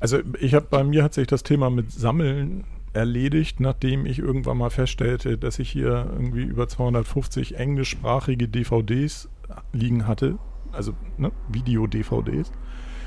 Also 0.00 0.18
ich 0.38 0.54
habe 0.54 0.66
bei 0.70 0.84
mir 0.84 1.02
hat 1.02 1.14
sich 1.14 1.26
das 1.26 1.42
Thema 1.42 1.70
mit 1.70 1.90
Sammeln 1.90 2.62
erledigt, 2.92 3.58
nachdem 3.58 4.06
ich 4.06 4.20
irgendwann 4.20 4.56
mal 4.56 4.70
feststellte, 4.70 5.36
dass 5.36 5.58
ich 5.58 5.70
hier 5.70 6.08
irgendwie 6.12 6.42
über 6.42 6.68
250 6.68 7.56
englischsprachige 7.56 8.46
DVDs 8.48 9.28
liegen 9.72 10.06
hatte, 10.06 10.38
also 10.70 10.92
ne, 11.16 11.32
Video-DVDs, 11.48 12.52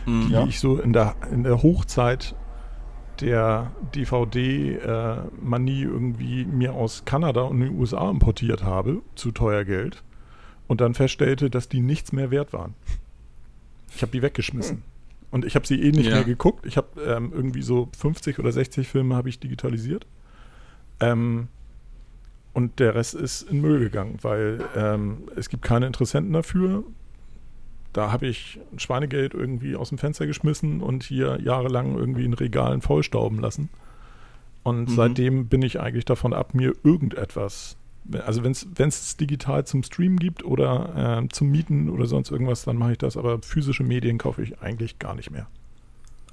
Mhm. 0.06 0.28
die 0.28 0.34
Ja. 0.34 0.46
ich 0.46 0.60
so 0.60 0.80
in 0.82 0.92
der, 0.92 1.16
in 1.32 1.44
der 1.44 1.64
Hochzeit 1.64 2.36
der 3.22 3.72
DVD-Manie 3.96 5.82
irgendwie 5.84 6.46
mir 6.46 6.74
aus 6.74 7.04
Kanada 7.06 7.42
und 7.42 7.60
den 7.60 7.78
USA 7.78 8.10
importiert 8.10 8.64
habe, 8.64 9.02
zu 9.16 9.32
teuer 9.32 9.64
Geld. 9.66 10.04
und 10.68 10.80
dann 10.80 10.94
feststellte, 10.94 11.50
dass 11.50 11.68
die 11.68 11.82
nichts 11.82 12.14
mehr 12.14 12.32
wert 12.32 12.54
waren. 12.54 12.76
Ich 13.94 14.02
habe 14.04 14.12
die 14.14 14.22
weggeschmissen. 14.22 14.78
Hm. 14.78 14.84
Und 15.32 15.44
ich 15.44 15.56
habe 15.56 15.68
sie 15.68 15.82
eh 15.82 15.92
nicht 15.92 16.06
Ja. 16.08 16.16
mehr 16.16 16.24
geguckt. 16.24 16.66
Ich 16.66 16.78
habe 16.78 16.88
ähm, 17.02 17.34
irgendwie 17.36 17.62
so 17.62 17.90
50 17.98 18.40
oder 18.40 18.54
60 18.54 18.88
Filme 18.88 19.16
habe 19.16 19.28
ich 19.28 19.38
digitalisiert. 19.40 20.06
Ähm, 21.02 21.50
und 22.54 22.80
der 22.80 22.96
Rest 22.96 23.16
ist 23.16 23.42
in 23.44 23.60
Müll 23.60 23.80
gegangen, 23.80 24.18
weil 24.22 24.64
ähm, 24.76 25.24
es 25.36 25.50
gibt 25.50 25.64
keine 25.64 25.88
Interessenten 25.88 26.32
dafür. 26.32 26.86
Da 27.94 28.12
habe 28.12 28.28
ich 28.28 28.60
ein 28.72 28.80
Schweinegeld 28.80 29.34
irgendwie 29.34 29.76
aus 29.76 29.90
dem 29.90 29.98
Fenster 29.98 30.26
geschmissen 30.28 30.82
und 30.82 31.04
hier 31.04 31.40
jahrelang 31.42 31.98
irgendwie 31.98 32.26
in 32.26 32.34
Regalen 32.34 32.82
vollstauben 32.82 33.40
lassen. 33.40 33.70
Und 34.64 34.90
Mhm. 34.90 34.96
seitdem 34.96 35.48
bin 35.48 35.62
ich 35.62 35.80
eigentlich 35.80 36.06
davon 36.06 36.34
ab, 36.34 36.54
mir 36.54 36.74
irgendetwas, 36.84 37.78
also 38.26 38.44
wenn 38.44 38.52
es 38.88 39.18
digital 39.18 39.66
zum 39.66 39.84
Streamen 39.84 40.18
gibt 40.20 40.44
oder 40.46 40.94
ähm, 40.96 41.30
zum 41.32 41.50
Mieten 41.50 41.90
oder 41.90 42.06
sonst 42.06 42.32
irgendwas, 42.32 42.64
dann 42.64 42.78
mache 42.78 42.94
ich 42.94 42.98
das. 42.98 43.18
Aber 43.18 43.42
physische 43.42 43.84
Medien 43.84 44.18
kaufe 44.18 44.42
ich 44.44 44.62
eigentlich 44.62 45.00
gar 45.00 45.16
nicht 45.16 45.32
mehr. 45.32 45.48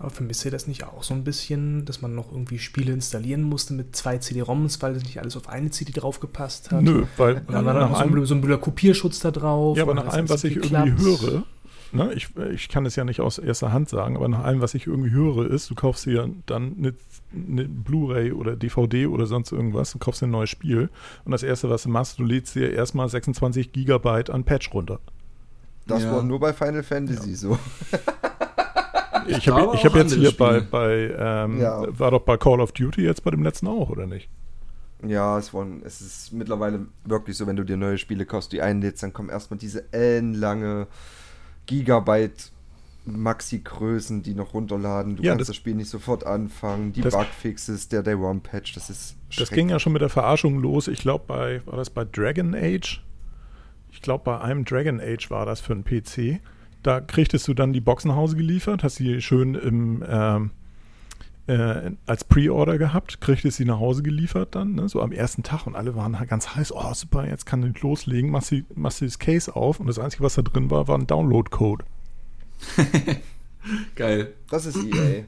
Aber 0.01 0.11
vermisst 0.11 0.45
ihr 0.45 0.51
das 0.53 0.69
nicht 0.69 0.85
auch 0.85 1.03
so 1.03 1.13
ein 1.13 1.25
bisschen, 1.25 1.85
dass 1.85 2.01
man 2.03 2.15
noch 2.15 2.31
irgendwie 2.31 2.59
Spiele 2.61 2.93
installieren 2.93 3.43
musste 3.43 3.75
mit 3.75 3.97
zwei 3.97 4.19
CD-ROMs, 4.19 4.81
weil 4.81 4.95
das 4.95 5.03
nicht 5.03 5.19
alles 5.21 5.37
auf 5.37 5.49
eine 5.49 5.71
CD 5.71 5.93
draufgepasst 5.93 6.71
hat? 6.71 6.83
Nö, 6.83 7.05
weil 7.17 7.35
Und 7.39 7.53
dann 7.53 7.65
war 7.65 7.75
da 7.75 7.81
nach 7.81 7.89
noch 7.91 7.97
so 7.97 8.03
allem, 8.03 8.15
ein, 8.15 8.25
so 8.27 8.35
ein 8.37 8.41
blöder 8.41 8.59
Kopierschutz 8.59 9.19
da 9.19 9.33
drauf. 9.33 9.77
Ja, 9.77 9.83
aber 9.83 9.95
nach 9.95 10.07
allem, 10.07 10.29
was 10.29 10.45
ich 10.45 10.55
nicht 10.57 10.73
irgendwie 10.73 10.93
geklappt. 10.93 11.23
höre, 11.23 11.43
ne, 11.91 12.13
ich, 12.15 12.29
ich 12.55 12.69
kann 12.69 12.87
es 12.87 12.95
ja 12.95 13.03
nicht 13.03 13.21
aus 13.21 13.39
erster 13.39 13.73
Hand 13.73 13.89
sagen, 13.89 14.17
aber 14.17 14.29
nach 14.29 14.45
allem, 14.45 14.61
was 14.61 14.75
ich 14.75 14.87
irgendwie 14.87 15.11
höre, 15.11 15.51
ist, 15.51 15.69
du 15.69 15.75
kaufst 15.75 16.07
dir 16.07 16.31
dann 16.47 16.77
eine, 16.79 16.95
eine 17.35 17.65
Blu-ray 17.65 18.31
oder 18.31 18.55
DVD 18.55 19.09
oder 19.09 19.27
sonst 19.27 19.51
irgendwas, 19.51 19.91
du 19.91 19.99
kaufst 19.99 20.23
dir 20.23 20.27
ein 20.29 20.31
neues 20.31 20.51
Spiel 20.51 20.91
und 21.25 21.33
das 21.33 21.43
erste, 21.43 21.71
was 21.71 21.83
du 21.83 21.89
machst, 21.89 22.21
du 22.21 22.23
lädst 22.25 22.55
dir 22.55 22.73
erstmal 22.73 23.09
26 23.09 23.73
Gigabyte 23.73 24.31
an 24.31 24.45
Patch 24.45 24.73
runter. 24.73 25.01
Das 25.89 26.05
Ja. 26.05 26.13
war 26.13 26.23
nur 26.23 26.39
bei 26.39 26.53
Final 26.53 26.85
Fantasy 26.85 27.35
so. 27.35 27.59
Ich 29.29 29.49
habe 29.49 29.73
hab 29.77 29.95
jetzt 29.97 30.15
hier 30.15 30.33
bei, 30.33 30.55
Spiele. 30.61 30.69
bei 30.71 31.15
ähm, 31.19 31.61
Ja. 31.61 31.83
war 31.99 32.11
doch 32.11 32.23
bei 32.23 32.37
Call 32.37 32.61
of 32.61 32.73
Duty 32.73 33.03
jetzt 33.03 33.23
bei 33.25 33.31
dem 33.31 33.43
letzten 33.43 33.67
auch, 33.69 33.91
oder 33.91 34.07
nicht? 34.07 34.29
Ja, 35.07 35.39
es, 35.39 35.55
waren, 35.55 35.83
es 35.85 36.01
ist 36.01 36.33
mittlerweile 36.33 36.87
wirklich 37.05 37.37
so, 37.37 37.47
wenn 37.47 37.55
du 37.57 37.65
dir 37.65 37.77
neue 37.77 37.99
Spiele 37.99 38.27
kaufst, 38.27 38.53
die 38.53 38.63
einlädst, 38.63 39.03
dann 39.03 39.13
kommen 39.13 39.29
erstmal 39.29 39.59
diese 39.59 39.93
ellenlange 39.93 40.89
Gigabyte 41.67 42.51
Maxi-Größen, 43.07 44.23
die 44.23 44.35
noch 44.35 44.55
runterladen. 44.55 45.17
Du 45.17 45.23
Ja, 45.23 45.33
kannst 45.33 45.43
das- 45.43 45.47
das, 45.49 45.57
Spiel 45.57 45.75
nicht 45.75 45.89
sofort 45.89 46.25
anfangen. 46.27 46.93
Die 46.93 47.03
Bugfixes, 47.03 47.89
der 47.89 48.03
Day 48.03 48.15
One 48.15 48.41
Patch, 48.41 48.75
das 48.75 48.91
ist 48.91 49.17
Das 49.37 49.51
ging 49.51 49.69
ja 49.69 49.79
schon 49.79 49.93
mit 49.93 50.03
der 50.03 50.09
Verarschung 50.09 50.59
los. 50.61 50.89
Ich 50.89 51.01
glaube, 51.01 51.25
bei, 51.27 51.63
war 51.67 51.77
das 51.77 51.91
bei 51.91 52.05
Dragon 52.05 52.55
Age? 52.55 53.03
Ich 53.93 54.03
glaube, 54.03 54.25
bei 54.25 54.41
einem 54.41 54.65
Dragon 54.65 55.01
Age 55.01 55.31
war 55.31 55.47
das 55.47 55.61
für 55.61 55.73
einen 55.73 55.85
PC. 55.85 56.41
Da 56.83 57.01
kriegtest 57.01 57.49
du 57.49 57.55
dann 57.55 57.73
die 57.73 57.81
Box 57.81 58.05
nach 58.05 58.17
Hause 58.17 58.37
geliefert, 58.37 58.83
hast 58.83 58.97
sie 58.97 59.21
schön 59.21 59.55
im, 59.55 60.05
ähm, 60.09 60.51
äh, 61.49 61.93
als 62.07 62.25
Pre-Order 62.25 62.79
gehabt, 62.79 63.21
kriegtest 63.21 63.57
sie 63.57 63.65
nach 63.65 63.81
Hause 63.81 64.03
geliefert 64.03 64.55
dann, 64.55 64.75
ne, 64.75 64.89
so 64.89 65.01
am 65.01 65.13
ersten 65.13 65.43
Tag 65.43 65.67
und 65.67 65.75
alle 65.75 65.97
waren 65.97 66.19
halt 66.19 66.31
ganz 66.31 66.55
heiß. 66.55 66.73
Oh, 66.73 66.93
super, 66.95 67.27
jetzt 67.27 67.47
kann 67.47 67.63
ich 67.63 67.83
loslegen. 67.83 68.31
Machst 68.31 68.53
du, 68.53 68.63
machst 68.75 69.01
du 69.01 69.07
das 69.07 69.19
Case 69.19 69.55
auf 69.55 69.81
und 69.81 69.87
das 69.87 69.99
Einzige, 69.99 70.23
was 70.23 70.35
da 70.35 70.43
drin 70.43 70.71
war, 70.71 70.89
war 70.89 70.99
ein 70.99 71.07
Download-Code. 71.07 71.85
Geil. 73.95 74.35
Das 74.51 74.67
ist 74.67 74.77
EA. 74.77 75.25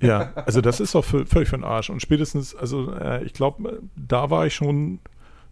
Ja, 0.00 0.32
also 0.34 0.60
das 0.60 0.80
ist 0.80 0.94
doch 0.94 1.04
für, 1.04 1.26
völlig 1.26 1.48
für 1.48 1.56
den 1.56 1.64
Arsch. 1.64 1.90
Und 1.90 2.00
spätestens, 2.00 2.54
also 2.54 2.92
äh, 2.92 3.24
ich 3.24 3.32
glaube, 3.32 3.82
da 3.96 4.30
war 4.30 4.46
ich 4.46 4.54
schon 4.54 5.00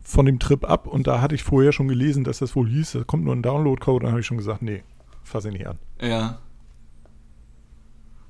von 0.03 0.27
dem 0.27 0.39
Trip 0.39 0.69
ab 0.69 0.87
und 0.87 1.07
da 1.07 1.21
hatte 1.21 1.35
ich 1.35 1.43
vorher 1.43 1.73
schon 1.73 1.89
gelesen, 1.89 2.25
dass 2.25 2.39
das 2.39 2.57
wohl 2.57 2.69
hieß, 2.69 2.93
da 2.93 3.05
kommt 3.05 3.25
nur 3.25 3.35
ein 3.35 3.43
Download-Code. 3.43 4.05
Dann 4.05 4.13
habe 4.13 4.21
ich 4.21 4.27
schon 4.27 4.39
gesagt, 4.39 4.63
nee, 4.63 4.83
fasse 5.25 5.49
ich 5.49 5.55
nicht 5.55 5.67
an. 5.67 5.79
Ja. 6.01 6.39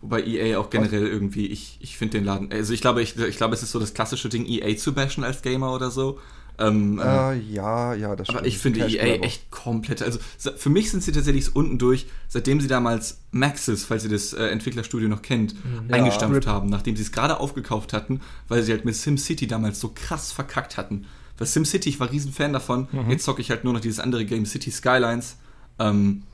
Wobei 0.01 0.25
EA 0.25 0.59
auch 0.59 0.69
generell 0.71 1.07
irgendwie, 1.07 1.47
ich, 1.47 1.79
ich 1.81 1.97
finde 1.97 2.19
den 2.19 2.25
Laden, 2.25 2.51
also 2.51 2.73
ich 2.73 2.81
glaube, 2.81 3.03
ich, 3.03 3.17
ich 3.17 3.37
glaube, 3.37 3.55
es 3.55 3.63
ist 3.63 3.71
so 3.71 3.79
das 3.79 3.95
klassische 3.95 4.29
Ding, 4.29 4.47
EA 4.47 4.77
zu 4.77 4.93
bashen 4.95 5.23
als 5.23 5.43
Gamer 5.43 5.73
oder 5.73 5.93
so. 5.93 6.19
Ähm, 6.59 6.99
äh, 6.99 7.03
äh, 7.35 7.39
ja, 7.39 7.95
ja, 7.95 8.15
das 8.17 8.29
Aber 8.29 8.39
stimmt. 8.41 8.47
ich 8.49 8.59
finde 8.59 8.81
Cash 8.81 8.95
EA 8.97 9.07
Grabber. 9.13 9.25
echt 9.25 9.51
komplett. 9.53 10.03
Also 10.03 10.19
für 10.57 10.71
mich 10.71 10.91
sind 10.91 11.03
sie 11.05 11.13
tatsächlich 11.13 11.55
unten 11.55 11.79
durch, 11.79 12.07
seitdem 12.29 12.61
sie 12.61 12.67
damals 12.67 13.21
Maxis, 13.31 13.85
falls 13.85 14.03
ihr 14.05 14.11
das 14.11 14.33
äh, 14.33 14.47
Entwicklerstudio 14.49 15.09
noch 15.09 15.23
kennt, 15.23 15.55
Ja. 15.89 15.95
eingestampft 15.97 16.47
haben, 16.49 16.69
nachdem 16.69 16.97
sie 16.97 17.03
es 17.03 17.13
gerade 17.13 17.39
aufgekauft 17.41 17.93
hatten, 17.93 18.21
weil 18.49 18.63
sie 18.65 18.73
halt 18.73 18.85
mit 18.85 18.97
SimCity 18.97 19.47
damals 19.47 19.79
so 19.81 19.93
krass 19.95 20.33
verkackt 20.33 20.77
hatten. 20.77 21.07
Weil 21.39 21.47
SimCity, 21.47 21.89
ich 21.89 22.01
war 22.01 22.11
riesen 22.11 22.33
Fan 22.33 22.53
davon. 22.53 22.89
Jetzt 23.09 23.25
zocke 23.25 23.41
ich 23.41 23.51
halt 23.51 23.65
nur 23.65 23.73
noch 23.73 23.81
dieses 23.81 23.99
andere 24.01 24.25
Game 24.27 24.45
City 24.47 24.71
Skylines. 24.71 25.37
Ähm, 25.79 26.25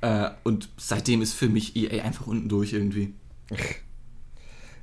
äh, 0.00 0.30
und 0.44 0.68
seitdem 0.76 1.22
ist 1.22 1.34
für 1.34 1.48
mich 1.48 1.76
EA 1.76 2.02
einfach 2.04 2.26
unten 2.26 2.48
durch 2.48 2.72
irgendwie. 2.72 3.14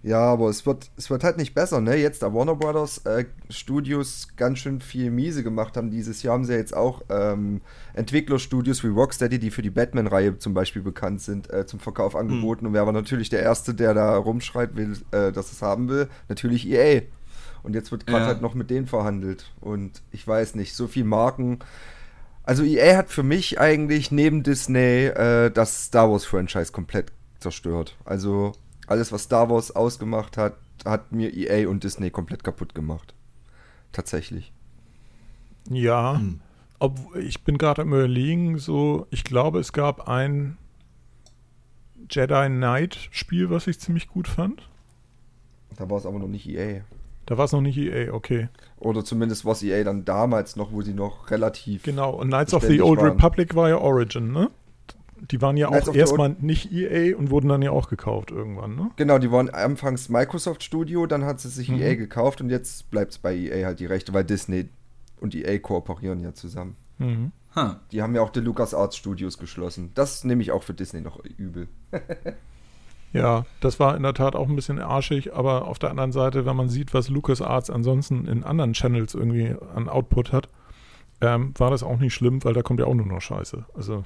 Ja, 0.04 0.20
aber 0.20 0.50
es 0.50 0.66
wird, 0.66 0.92
es 0.96 1.10
wird 1.10 1.24
halt 1.24 1.38
nicht 1.38 1.54
besser, 1.56 1.82
ne? 1.82 1.96
Jetzt 1.96 2.22
da 2.22 2.34
Warner 2.34 2.56
Brothers 2.56 3.00
äh, 3.00 3.26
Studios 3.50 4.28
ganz 4.38 4.60
schön 4.60 4.80
viel 4.80 5.10
miese 5.10 5.44
gemacht 5.44 5.76
haben. 5.76 5.90
Dieses 5.90 6.22
Jahr 6.24 6.36
haben 6.36 6.46
sie 6.46 6.54
ja 6.54 6.60
jetzt 6.60 6.78
auch 6.78 7.02
ähm, 7.10 7.62
Entwicklerstudios 7.94 8.84
wie 8.84 8.88
Rocksteady, 8.88 9.40
die 9.40 9.50
für 9.50 9.64
die 9.64 9.72
Batman-Reihe 9.72 10.38
zum 10.38 10.54
Beispiel 10.54 10.84
bekannt 10.84 11.22
sind, 11.22 11.52
äh, 11.52 11.66
zum 11.66 11.80
Verkauf 11.80 12.16
angeboten. 12.16 12.68
Und 12.68 12.74
wer 12.74 12.86
war 12.86 12.94
natürlich 12.94 13.30
der 13.30 13.42
Erste, 13.42 13.74
der 13.74 13.96
da 13.96 14.16
rumschreit, 14.16 14.76
will, 14.76 14.98
äh, 15.12 15.32
dass 15.32 15.52
es 15.52 15.62
haben 15.64 15.90
will? 15.90 16.08
Natürlich 16.30 16.68
EA. 16.70 17.02
Und 17.64 17.74
jetzt 17.74 17.92
wird 17.92 18.06
gerade 18.06 18.22
Ja. 18.22 18.28
halt 18.28 18.42
noch 18.42 18.54
mit 18.54 18.70
denen 18.70 18.86
verhandelt. 18.86 19.52
Und 19.60 20.04
ich 20.12 20.26
weiß 20.26 20.56
nicht, 20.56 20.74
so 20.76 20.88
viel 20.88 21.04
Marken. 21.06 21.60
Also 22.48 22.64
EA 22.64 22.96
hat 22.96 23.10
für 23.10 23.24
mich 23.24 23.60
eigentlich 23.60 24.10
neben 24.10 24.42
Disney 24.42 25.08
äh, 25.08 25.52
das 25.52 25.88
Star 25.88 26.10
Wars 26.10 26.24
Franchise 26.24 26.72
komplett 26.72 27.12
zerstört. 27.40 27.98
Also 28.06 28.54
alles, 28.88 29.12
was 29.12 29.24
Star 29.24 29.50
Wars 29.50 29.76
ausgemacht 29.76 30.38
hat, 30.38 30.56
hat 30.86 31.12
mir 31.12 31.36
EA 31.36 31.68
und 31.68 31.84
Disney 31.84 32.10
komplett 32.10 32.46
kaputt 32.46 32.74
gemacht. 32.74 33.14
Tatsächlich. 33.92 34.54
Ja, 35.70 36.20
Hm. 36.20 36.40
ob, 36.80 37.18
ich 37.18 37.44
bin 37.44 37.58
gerade 37.58 37.82
am 37.82 37.90
überlegen, 37.90 38.60
so, 38.60 39.08
ich 39.10 39.26
glaube, 39.26 39.60
es 39.60 39.74
gab 39.74 40.08
ein 40.08 40.58
Jedi 42.10 42.48
Knight 42.48 43.10
Spiel, 43.12 43.50
was 43.50 43.68
ich 43.68 43.78
ziemlich 43.82 44.08
gut 44.08 44.30
fand. 44.30 44.70
Da 45.76 45.90
war 45.90 45.98
es 45.98 46.06
aber 46.06 46.18
noch 46.18 46.30
nicht 46.30 46.48
EA. 46.48 46.80
Da 47.28 47.38
war 47.38 47.46
es 47.46 47.52
noch 47.52 47.62
nicht 47.62 47.78
EA, 47.78 48.13
okay. 48.13 48.48
Oder 48.80 49.04
zumindest 49.04 49.44
war 49.46 49.52
es 49.52 49.62
EA 49.62 49.84
dann 49.84 50.06
damals 50.06 50.56
noch, 50.56 50.72
wo 50.72 50.82
sie 50.82 50.94
noch 50.94 51.30
relativ. 51.30 51.84
Genau, 51.84 52.12
und 52.16 52.30
Knights 52.30 52.54
of 52.54 52.63
the 52.63 52.82
Old 52.82 53.00
waren. 53.00 53.12
Republic 53.12 53.54
war 53.54 53.70
ja 53.70 53.78
Origin, 53.78 54.32
ne? 54.32 54.50
Die 55.32 55.42
waren 55.42 55.58
ja 55.58 55.68
Knights 55.68 55.90
auch 55.90 55.96
erstmal 55.96 56.36
nicht 56.40 56.72
EA 56.72 57.18
und 57.18 57.30
wurden 57.30 57.50
dann 57.50 57.62
ja 57.62 57.72
auch 57.72 57.90
gekauft 57.90 58.32
irgendwann, 58.32 58.76
ne? 58.76 58.92
Genau, 58.96 59.18
die 59.20 59.32
waren 59.32 59.50
anfangs 59.50 60.10
Microsoft 60.10 60.63
Studio, 60.63 61.06
dann 61.06 61.26
hat 61.26 61.40
sie 61.42 61.50
sich 61.50 61.70
Mhm. 61.70 61.82
EA 61.82 61.96
gekauft 61.96 62.40
und 62.40 62.50
jetzt 62.50 62.90
bleibt 62.92 63.12
es 63.12 63.18
bei 63.18 63.36
EA 63.36 63.66
halt 63.66 63.80
die 63.80 63.88
Rechte, 63.88 64.13
weil 64.13 64.24
Disney 64.24 64.70
und 65.20 65.36
EA 65.36 65.58
kooperieren 65.60 66.22
ja 66.22 66.34
zusammen. 66.34 66.78
Mhm. 67.00 67.32
Ha. 67.56 67.82
Die 67.92 68.02
haben 68.02 68.16
ja 68.16 68.22
auch 68.22 68.30
die 68.30 68.40
LucasArts 68.40 68.96
Studios 68.96 69.38
geschlossen. 69.38 69.92
Das 69.96 70.24
nehme 70.24 70.42
ich 70.44 70.52
auch 70.52 70.63
für 70.63 70.74
Disney 70.74 71.02
noch 71.02 71.20
übel. 71.26 71.68
Ja, 73.13 73.46
das 73.62 73.80
war 73.80 73.96
in 73.96 74.04
der 74.04 74.13
Tat 74.13 74.36
auch 74.36 74.48
ein 74.48 74.56
bisschen 74.56 74.80
arschig, 74.80 75.34
aber 75.34 75.67
auf 75.67 75.80
der 75.80 75.89
anderen 75.89 76.12
Seite, 76.12 76.46
wenn 76.46 76.56
man 76.56 76.70
sieht, 76.70 76.93
was 76.93 77.10
LucasArts 77.10 77.70
ansonsten 77.70 78.28
in 78.28 78.43
anderen 78.43 78.74
Channels 78.74 79.15
irgendwie 79.15 79.56
an 79.74 79.89
Output 79.89 80.34
hat, 80.34 80.50
ähm, 81.22 81.54
war 81.58 81.72
das 81.72 81.84
auch 81.84 82.00
nicht 82.00 82.13
schlimm, 82.13 82.43
weil 82.43 82.54
da 82.54 82.62
kommt 82.62 82.80
ja 82.80 82.86
auch 82.86 82.93
nur 82.93 83.06
noch 83.06 83.22
Scheiße. 83.22 83.65
Also, 83.74 84.04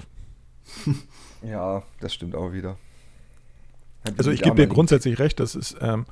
Ja, 1.42 1.82
das 2.00 2.14
stimmt 2.14 2.34
auch 2.34 2.52
wieder. 2.52 2.76
Hat 4.04 4.18
also 4.18 4.30
ich 4.30 4.42
gebe 4.42 4.56
dir 4.56 4.66
grundsätzlich 4.66 5.18
recht, 5.18 5.38
das 5.40 5.54
ist 5.54 5.76
ähm, 5.80 6.06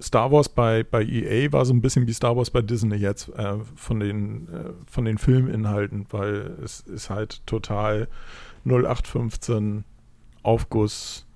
Star 0.00 0.30
Wars 0.30 0.48
bei, 0.48 0.82
bei 0.82 1.02
EA 1.02 1.52
war 1.52 1.64
so 1.64 1.72
ein 1.72 1.80
bisschen 1.80 2.06
wie 2.06 2.12
Star 2.12 2.36
Wars 2.36 2.50
bei 2.50 2.60
Disney 2.60 2.96
jetzt 2.96 3.28
äh, 3.30 3.56
von, 3.74 4.00
den, 4.00 4.48
äh, 4.48 4.70
von 4.86 5.04
den 5.04 5.18
Filminhalten, 5.18 6.06
weil 6.10 6.56
es 6.62 6.80
ist 6.80 7.08
halt 7.08 7.46
total 7.46 8.08
0815 8.66 9.84
Aufguss, 10.44 11.26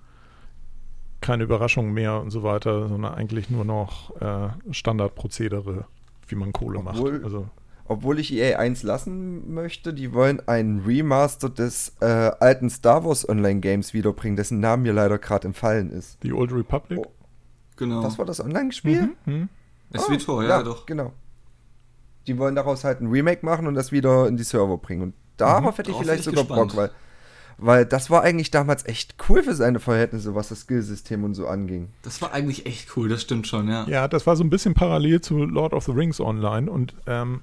keine 1.20 1.42
Überraschung 1.42 1.92
mehr 1.92 2.20
und 2.20 2.30
so 2.30 2.42
weiter, 2.44 2.88
sondern 2.88 3.14
eigentlich 3.14 3.50
nur 3.50 3.64
noch 3.64 4.14
äh, 4.20 4.50
Standardprozedere, 4.70 5.86
wie 6.28 6.34
man 6.36 6.52
Kohle 6.52 6.78
Obwohl- 6.78 7.12
macht. 7.14 7.24
Also 7.24 7.48
Obwohl 7.86 8.18
ich 8.20 8.32
EA 8.32 8.58
1 8.58 8.82
lassen 8.84 9.52
möchte, 9.52 9.92
die 9.92 10.12
wollen 10.12 10.46
einen 10.46 10.80
Remaster 10.84 11.48
des 11.50 11.96
äh, 12.00 12.04
alten 12.04 12.70
Star 12.70 13.04
Wars 13.04 13.28
Online 13.28 13.60
Games 13.60 13.94
wiederbringen, 13.94 14.36
dessen 14.36 14.60
Name 14.60 14.82
mir 14.84 14.92
leider 14.92 15.18
gerade 15.18 15.48
entfallen 15.48 15.90
ist. 15.90 16.22
die 16.22 16.32
Old 16.32 16.52
Republic. 16.52 17.00
Oh. 17.00 17.06
Genau. 17.76 18.02
Das 18.02 18.18
war 18.18 18.24
das 18.26 18.40
Online-Spiel? 18.40 19.14
Mhm. 19.24 19.32
Mhm. 19.34 19.48
SWTOR, 19.96 20.44
ja, 20.44 20.62
doch. 20.62 20.84
Genau. 20.84 21.12
Die 22.26 22.36
wollen 22.36 22.54
daraus 22.54 22.84
halt 22.84 23.00
ein 23.00 23.06
Remake 23.06 23.44
machen 23.46 23.66
und 23.66 23.74
das 23.74 23.90
wieder 23.90 24.26
in 24.28 24.36
die 24.36 24.42
Server 24.42 24.76
bringen. 24.76 25.02
Und 25.02 25.14
darauf 25.36 25.78
hätte 25.78 25.90
ich 25.92 25.96
vielleicht 25.96 26.24
sogar 26.24 26.44
Bock, 26.44 26.58
weil, 26.76 26.88
gespannt. 26.88 26.92
Weil 27.58 27.84
das 27.84 28.08
war 28.08 28.22
eigentlich 28.22 28.50
damals 28.50 28.86
echt 28.86 29.16
cool 29.28 29.42
für 29.42 29.54
seine 29.54 29.80
Verhältnisse, 29.80 30.34
was 30.34 30.48
das 30.48 30.60
Skillsystem 30.60 31.24
und 31.24 31.34
so 31.34 31.46
anging. 31.46 31.88
Das 32.02 32.22
war 32.22 32.32
eigentlich 32.32 32.66
echt 32.66 32.96
cool, 32.96 33.08
das 33.08 33.22
stimmt 33.22 33.46
schon, 33.46 33.68
ja. 33.68 33.86
Ja, 33.88 34.08
das 34.08 34.26
war 34.26 34.36
so 34.36 34.44
ein 34.44 34.50
bisschen 34.50 34.74
parallel 34.74 35.20
zu 35.20 35.44
Lord 35.44 35.74
of 35.74 35.84
the 35.84 35.92
Rings 35.92 36.20
Online 36.20 36.70
und 36.70 36.94
ähm, 37.06 37.40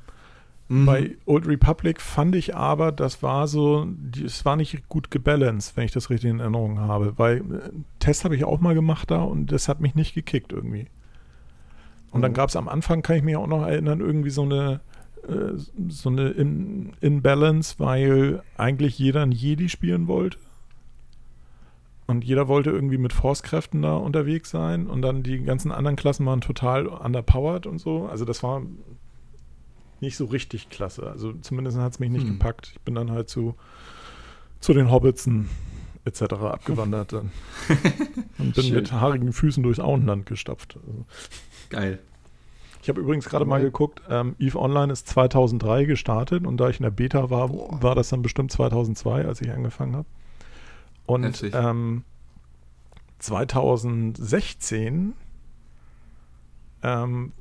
Mhm. 0.68 0.86
Bei 0.86 1.16
Old 1.26 1.48
Republic 1.48 2.02
fand 2.02 2.36
ich 2.36 2.56
aber, 2.56 2.92
das 2.92 3.22
war 3.22 3.48
so, 3.48 3.88
es 4.24 4.46
war 4.46 4.56
nicht 4.56 4.90
gut 4.90 5.12
gebalanced, 5.12 5.78
wenn 5.78 5.86
ich 5.86 5.92
das 5.92 6.10
richtig 6.10 6.32
in 6.32 6.40
Erinnerung 6.40 6.80
habe. 6.80 7.14
Weil 7.18 7.38
äh, 7.38 7.42
Test 8.00 8.26
habe 8.26 8.36
ich 8.36 8.46
auch 8.46 8.60
mal 8.60 8.74
gemacht 8.74 9.12
da 9.12 9.22
und 9.22 9.52
das 9.52 9.68
hat 9.68 9.80
mich 9.80 9.94
nicht 9.94 10.16
gekickt 10.16 10.54
irgendwie. 10.54 10.88
Und 12.12 12.22
dann 12.22 12.32
mhm. 12.32 12.36
gab 12.36 12.50
es 12.50 12.56
am 12.56 12.68
Anfang, 12.68 13.04
kann 13.04 13.18
ich 13.18 13.24
mich 13.24 13.36
auch 13.36 13.48
noch 13.48 13.64
erinnern, 13.64 14.00
irgendwie 14.00 14.32
so 14.32 14.42
eine, 14.42 14.82
äh, 15.28 15.58
so 15.88 16.10
eine 16.10 16.30
In 16.30 16.94
Imbalance, 17.02 17.76
weil 17.78 18.42
eigentlich 18.58 18.98
jeder 19.00 19.22
ein 19.22 19.32
Jedi 19.32 19.70
spielen 19.70 20.08
wollte. 20.08 20.38
Und 22.08 22.24
jeder 22.24 22.48
wollte 22.48 22.70
irgendwie 22.70 23.00
mit 23.00 23.14
Force-Kräften 23.14 23.82
da 23.82 23.96
unterwegs 23.96 24.52
sein. 24.52 24.88
Und 24.88 25.02
dann 25.02 25.24
die 25.24 25.44
ganzen 25.44 25.72
anderen 25.72 25.96
Klassen 25.96 26.26
waren 26.26 26.42
total 26.42 26.88
underpowered 26.88 27.66
und 27.66 27.80
so. 27.80 28.06
Also 28.06 28.26
das 28.26 28.44
war 28.44 28.62
nicht 30.02 30.18
so 30.18 30.26
richtig 30.26 30.70
klasse. 30.70 31.08
Also 31.08 31.34
zumindest 31.34 31.78
hat 31.78 31.94
es 31.94 32.00
mich 32.00 32.12
nicht 32.12 32.28
hm. 32.28 32.34
gepackt. 32.34 32.72
Ich 32.76 32.82
bin 32.82 32.96
dann 32.96 33.12
halt 33.12 33.30
zu, 33.30 33.56
zu 34.60 34.74
den 34.74 34.92
Hobbitsen 34.92 35.50
etc. 36.06 36.22
abgewandert 36.34 37.14
dann. 37.14 37.32
und 38.38 38.54
bin 38.54 38.64
Schön. 38.66 38.76
mit 38.76 38.92
haarigen 38.92 39.34
Füßen 39.34 39.64
durchs 39.64 39.80
Auenland 39.80 40.28
gestapft. 40.28 40.78
Also. 40.78 41.06
Geil. 41.70 42.00
Ich 42.86 42.90
habe 42.90 43.02
übrigens 43.02 43.28
gerade 43.28 43.46
mal 43.46 43.62
geguckt, 43.62 44.04
ähm, 44.12 44.36
EVE 44.38 44.60
Online 44.60 44.94
ist 44.94 45.08
2003 45.08 45.86
gestartet 45.86 46.46
und 46.46 46.58
da 46.58 46.70
ich 46.70 46.78
in 46.80 46.84
der 46.84 46.92
Beta 46.92 47.32
war, 47.32 47.48
Boah. 47.48 47.82
war 47.82 47.96
das 47.96 48.10
dann 48.10 48.22
bestimmt 48.22 48.52
2002, 48.52 49.26
als 49.26 49.42
ich 49.42 49.50
angefangen 49.50 49.96
habe. 49.96 50.08
Und 51.08 51.50
ähm, 51.52 52.04
2016 53.18 55.14
ähm, 56.84 57.32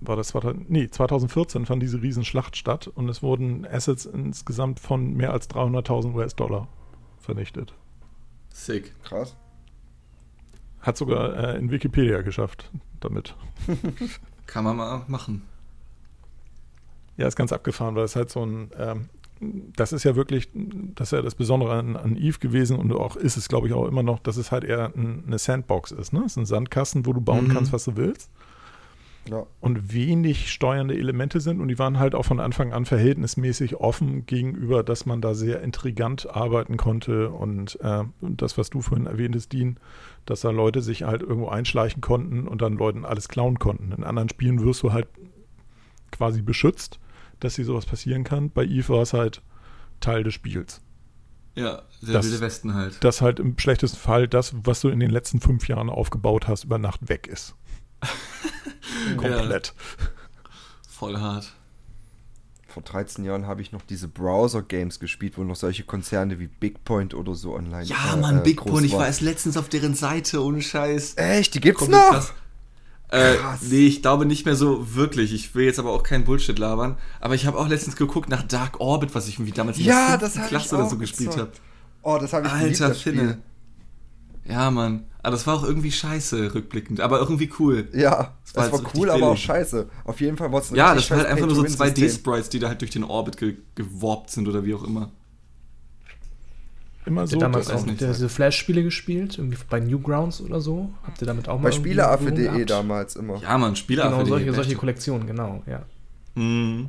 war 0.00 0.14
das, 0.14 0.32
nee, 0.68 0.88
2014 0.88 1.66
fand 1.66 1.82
diese 1.82 2.00
Riesenschlacht 2.00 2.56
statt 2.56 2.86
und 2.86 3.08
es 3.08 3.24
wurden 3.24 3.66
Assets 3.66 4.06
insgesamt 4.06 4.78
von 4.78 5.14
mehr 5.14 5.32
als 5.32 5.50
300.000 5.50 6.14
US-Dollar 6.14 6.68
vernichtet. 7.18 7.74
Sick. 8.50 8.94
Krass. 9.02 9.36
Hat 10.80 10.96
sogar 10.96 11.36
äh, 11.36 11.58
in 11.58 11.72
Wikipedia 11.72 12.22
geschafft 12.22 12.70
damit. 13.00 13.34
Kann 14.50 14.64
man 14.64 14.76
mal 14.76 15.04
machen. 15.06 15.42
Ja, 17.16 17.28
ist 17.28 17.36
ganz 17.36 17.52
abgefahren, 17.52 17.94
weil 17.94 18.04
es 18.04 18.16
halt 18.16 18.30
so 18.30 18.44
ein, 18.44 18.70
ähm, 18.76 19.08
das 19.76 19.92
ist 19.92 20.02
ja 20.02 20.16
wirklich, 20.16 20.48
das 20.54 21.08
ist 21.08 21.12
ja 21.12 21.22
das 21.22 21.36
Besondere 21.36 21.78
an, 21.78 21.96
an 21.96 22.16
Eve 22.16 22.38
gewesen 22.40 22.76
und 22.76 22.92
auch 22.92 23.14
ist 23.14 23.36
es, 23.36 23.48
glaube 23.48 23.68
ich, 23.68 23.74
auch 23.74 23.86
immer 23.86 24.02
noch, 24.02 24.18
dass 24.18 24.36
es 24.36 24.50
halt 24.50 24.64
eher 24.64 24.92
ein, 24.96 25.22
eine 25.26 25.38
Sandbox 25.38 25.92
ist. 25.92 26.12
Ne? 26.12 26.22
Es 26.26 26.32
ist 26.32 26.36
ein 26.36 26.46
Sandkasten, 26.46 27.06
wo 27.06 27.12
du 27.12 27.20
bauen 27.20 27.46
mhm. 27.46 27.52
kannst, 27.52 27.72
was 27.72 27.84
du 27.84 27.96
willst. 27.96 28.28
Ja. 29.28 29.46
Und 29.60 29.92
wenig 29.92 30.50
steuernde 30.50 30.96
Elemente 30.96 31.40
sind 31.40 31.60
und 31.60 31.68
die 31.68 31.78
waren 31.78 31.98
halt 31.98 32.14
auch 32.14 32.24
von 32.24 32.40
Anfang 32.40 32.72
an 32.72 32.86
verhältnismäßig 32.86 33.76
offen 33.76 34.26
gegenüber, 34.26 34.82
dass 34.82 35.04
man 35.04 35.20
da 35.20 35.34
sehr 35.34 35.62
intrigant 35.62 36.28
arbeiten 36.30 36.76
konnte 36.76 37.30
und 37.30 37.78
äh, 37.82 38.04
das, 38.22 38.56
was 38.56 38.70
du 38.70 38.80
vorhin 38.80 39.06
erwähntest, 39.06 39.52
Dean, 39.52 39.78
dass 40.24 40.40
da 40.40 40.50
Leute 40.50 40.80
sich 40.80 41.02
halt 41.02 41.22
irgendwo 41.22 41.48
einschleichen 41.48 42.00
konnten 42.00 42.48
und 42.48 42.62
dann 42.62 42.74
Leuten 42.74 43.04
alles 43.04 43.28
klauen 43.28 43.58
konnten. 43.58 43.92
In 43.92 44.04
anderen 44.04 44.30
Spielen 44.30 44.64
wirst 44.64 44.82
du 44.82 44.92
halt 44.92 45.06
quasi 46.10 46.42
beschützt 46.42 46.98
dass 47.40 47.56
hier 47.56 47.64
sowas 47.64 47.86
passieren 47.86 48.24
kann. 48.24 48.50
Bei 48.50 48.64
Eve 48.64 48.90
war 48.90 49.02
es 49.02 49.12
halt 49.12 49.42
Teil 49.98 50.22
des 50.22 50.34
Spiels. 50.34 50.80
Ja, 51.56 51.82
der 52.02 52.14
das, 52.14 52.26
wilde 52.26 52.40
Westen 52.40 52.74
halt. 52.74 53.02
Dass 53.02 53.20
halt 53.20 53.40
im 53.40 53.58
schlechtesten 53.58 53.98
Fall 53.98 54.28
das, 54.28 54.54
was 54.64 54.80
du 54.80 54.88
in 54.88 55.00
den 55.00 55.10
letzten 55.10 55.40
fünf 55.40 55.66
Jahren 55.66 55.90
aufgebaut 55.90 56.46
hast, 56.46 56.64
über 56.64 56.78
Nacht 56.78 57.08
weg 57.08 57.26
ist. 57.26 57.56
Komplett. 59.16 59.74
Ja. 59.98 60.06
Voll 60.88 61.18
hart. 61.18 61.52
Vor 62.68 62.82
13 62.84 63.24
Jahren 63.24 63.46
habe 63.46 63.62
ich 63.62 63.72
noch 63.72 63.82
diese 63.82 64.06
Browser-Games 64.06 65.00
gespielt, 65.00 65.36
wo 65.36 65.42
noch 65.42 65.56
solche 65.56 65.82
Konzerne 65.82 66.38
wie 66.38 66.46
Bigpoint 66.46 67.14
oder 67.14 67.34
so 67.34 67.54
online 67.54 67.82
Ja, 67.84 68.14
äh, 68.14 68.16
Mann, 68.16 68.38
äh, 68.38 68.42
Bigpoint. 68.42 68.86
Ich 68.86 68.92
war 68.92 69.06
erst 69.06 69.22
letztens 69.22 69.56
auf 69.56 69.68
deren 69.68 69.94
Seite, 69.94 70.44
ohne 70.44 70.62
Scheiß. 70.62 71.14
Echt? 71.16 71.54
Die 71.54 71.60
gibt's 71.60 71.80
Kommt 71.80 71.92
noch? 71.92 72.10
Krass. 72.10 72.32
Äh, 73.12 73.34
nee, 73.62 73.88
ich 73.88 74.02
glaube 74.02 74.24
nicht 74.24 74.46
mehr 74.46 74.54
so 74.54 74.94
wirklich. 74.94 75.34
Ich 75.34 75.52
will 75.56 75.64
jetzt 75.64 75.80
aber 75.80 75.90
auch 75.90 76.04
keinen 76.04 76.24
Bullshit 76.24 76.56
labern. 76.58 76.96
Aber 77.18 77.34
ich 77.34 77.44
habe 77.44 77.58
auch 77.58 77.66
letztens 77.66 77.96
geguckt 77.96 78.28
nach 78.28 78.44
Dark 78.44 78.78
Orbit, 78.78 79.16
was 79.16 79.26
ich 79.26 79.34
irgendwie 79.34 79.52
damals 79.52 79.78
in 79.78 79.86
ja, 79.86 80.16
der 80.16 80.28
Klasse 80.28 80.76
oder 80.76 80.88
so 80.88 80.96
gespielt 80.96 81.36
habe. 81.36 81.50
Oh, 82.02 82.18
das 82.18 82.32
habe 82.32 82.46
ich 82.46 82.52
Alter 82.52 82.94
Finne. 82.94 83.38
Ja, 84.44 84.70
Mann. 84.70 85.04
Aber 85.22 85.32
das 85.32 85.46
war 85.46 85.54
auch 85.54 85.64
irgendwie 85.64 85.92
scheiße, 85.92 86.54
rückblickend. 86.54 87.00
Aber 87.00 87.18
irgendwie 87.20 87.50
cool. 87.58 87.88
Ja, 87.92 88.34
das 88.44 88.56
war, 88.56 88.70
das 88.70 88.84
war 88.84 88.92
cool, 88.94 89.10
aber 89.10 89.28
auch 89.28 89.36
scheiße. 89.36 89.88
Auf 90.04 90.20
jeden 90.20 90.36
Fall 90.38 90.50
war 90.50 90.60
es 90.60 90.70
ein 90.70 90.76
Ja, 90.76 90.94
das 90.94 91.10
war 91.10 91.18
halt 91.18 91.26
einfach 91.28 91.46
nur 91.46 91.56
so 91.56 91.62
2D-Sprites, 91.62 92.48
die 92.48 92.58
da 92.58 92.68
halt 92.68 92.80
durch 92.80 92.90
den 92.90 93.04
Orbit 93.04 93.36
ge 93.36 93.56
geworbt 93.74 94.30
sind 94.30 94.48
oder 94.48 94.64
wie 94.64 94.74
auch 94.74 94.84
immer. 94.84 95.10
Immer 97.04 97.26
so. 97.26 97.32
Habt 97.32 97.32
ihr 97.32 97.38
damals 97.40 97.70
auch 97.70 97.84
nicht 97.84 98.00
diese 98.00 98.28
Flash-Spiele 98.28 98.82
gespielt? 98.82 99.38
Irgendwie 99.38 99.58
bei 99.68 99.80
Newgrounds 99.80 100.40
oder 100.40 100.60
so? 100.60 100.90
Habt 101.02 101.20
ihr 101.20 101.26
damit 101.26 101.48
auch 101.48 101.58
mal 101.58 101.64
Bei 101.64 101.72
Spieleaffe.de 101.72 102.64
damals 102.64 103.16
immer. 103.16 103.42
Ja, 103.42 103.58
man, 103.58 103.76
Spieleaffe.de. 103.76 104.24
Genau, 104.24 104.28
solche, 104.28 104.52
solche 104.54 104.76
Kollektionen, 104.76 105.26
genau, 105.26 105.62
ja. 105.66 105.82
Mhm. 106.34 106.88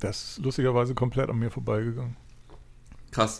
Das 0.00 0.22
ist 0.22 0.38
lustigerweise 0.44 0.94
komplett 0.94 1.28
an 1.28 1.38
mir 1.38 1.50
vorbeigegangen. 1.50 2.16
Krass. 3.10 3.38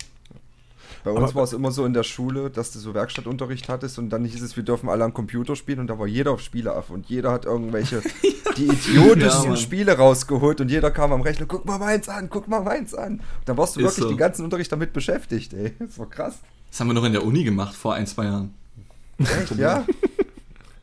Bei 1.05 1.11
uns 1.11 1.35
war 1.35 1.45
es 1.45 1.53
immer 1.53 1.71
so 1.71 1.85
in 1.85 1.93
der 1.93 2.03
Schule, 2.03 2.51
dass 2.51 2.73
du 2.73 2.79
so 2.79 2.95
Werkstattunterricht 2.95 3.69
hattest 3.69 3.99
und 3.99 4.11
dann 4.11 4.25
hieß 4.25 4.43
es, 4.43 4.57
wir 4.57 4.63
dürfen 4.63 4.89
alle 4.89 5.05
am 5.05 5.15
Computer 5.15 5.57
spielen 5.57 5.81
und 5.81 5.87
da 5.89 5.99
war 5.99 6.07
jeder 6.07 6.33
auf 6.33 6.41
Spieleaff 6.41 6.91
und 6.91 7.07
jeder 7.07 7.33
hat 7.33 7.45
irgendwelche 7.45 8.03
die 8.57 8.67
idiotischsten 8.67 9.51
ja, 9.51 9.57
Spiele 9.57 9.97
rausgeholt 9.97 10.61
und 10.61 10.71
jeder 10.71 10.91
kam 10.91 11.13
am 11.13 11.21
Rechner, 11.23 11.47
guck 11.47 11.65
mal 11.65 11.79
meins 11.79 12.09
an, 12.09 12.29
guck 12.31 12.49
mal 12.49 12.61
meins 12.61 12.95
an. 12.95 13.15
Und 13.15 13.23
dann 13.45 13.57
warst 13.57 13.77
du 13.77 13.81
Ist 13.81 13.87
wirklich 13.87 14.05
so. 14.05 14.09
den 14.09 14.19
ganzen 14.19 14.45
Unterricht 14.45 14.73
damit 14.73 14.93
beschäftigt, 14.93 15.53
ey. 15.53 15.75
Das 15.79 15.99
war 15.99 16.09
krass. 16.09 16.39
Das 16.71 16.81
haben 16.81 16.89
wir 16.89 16.95
noch 16.95 17.05
in 17.05 17.13
der 17.13 17.25
Uni 17.25 17.45
gemacht 17.45 17.75
vor 17.75 17.95
ein, 17.95 18.07
zwei 18.07 18.25
Jahren. 18.25 18.55
Echt, 19.19 19.57
ja? 19.57 19.87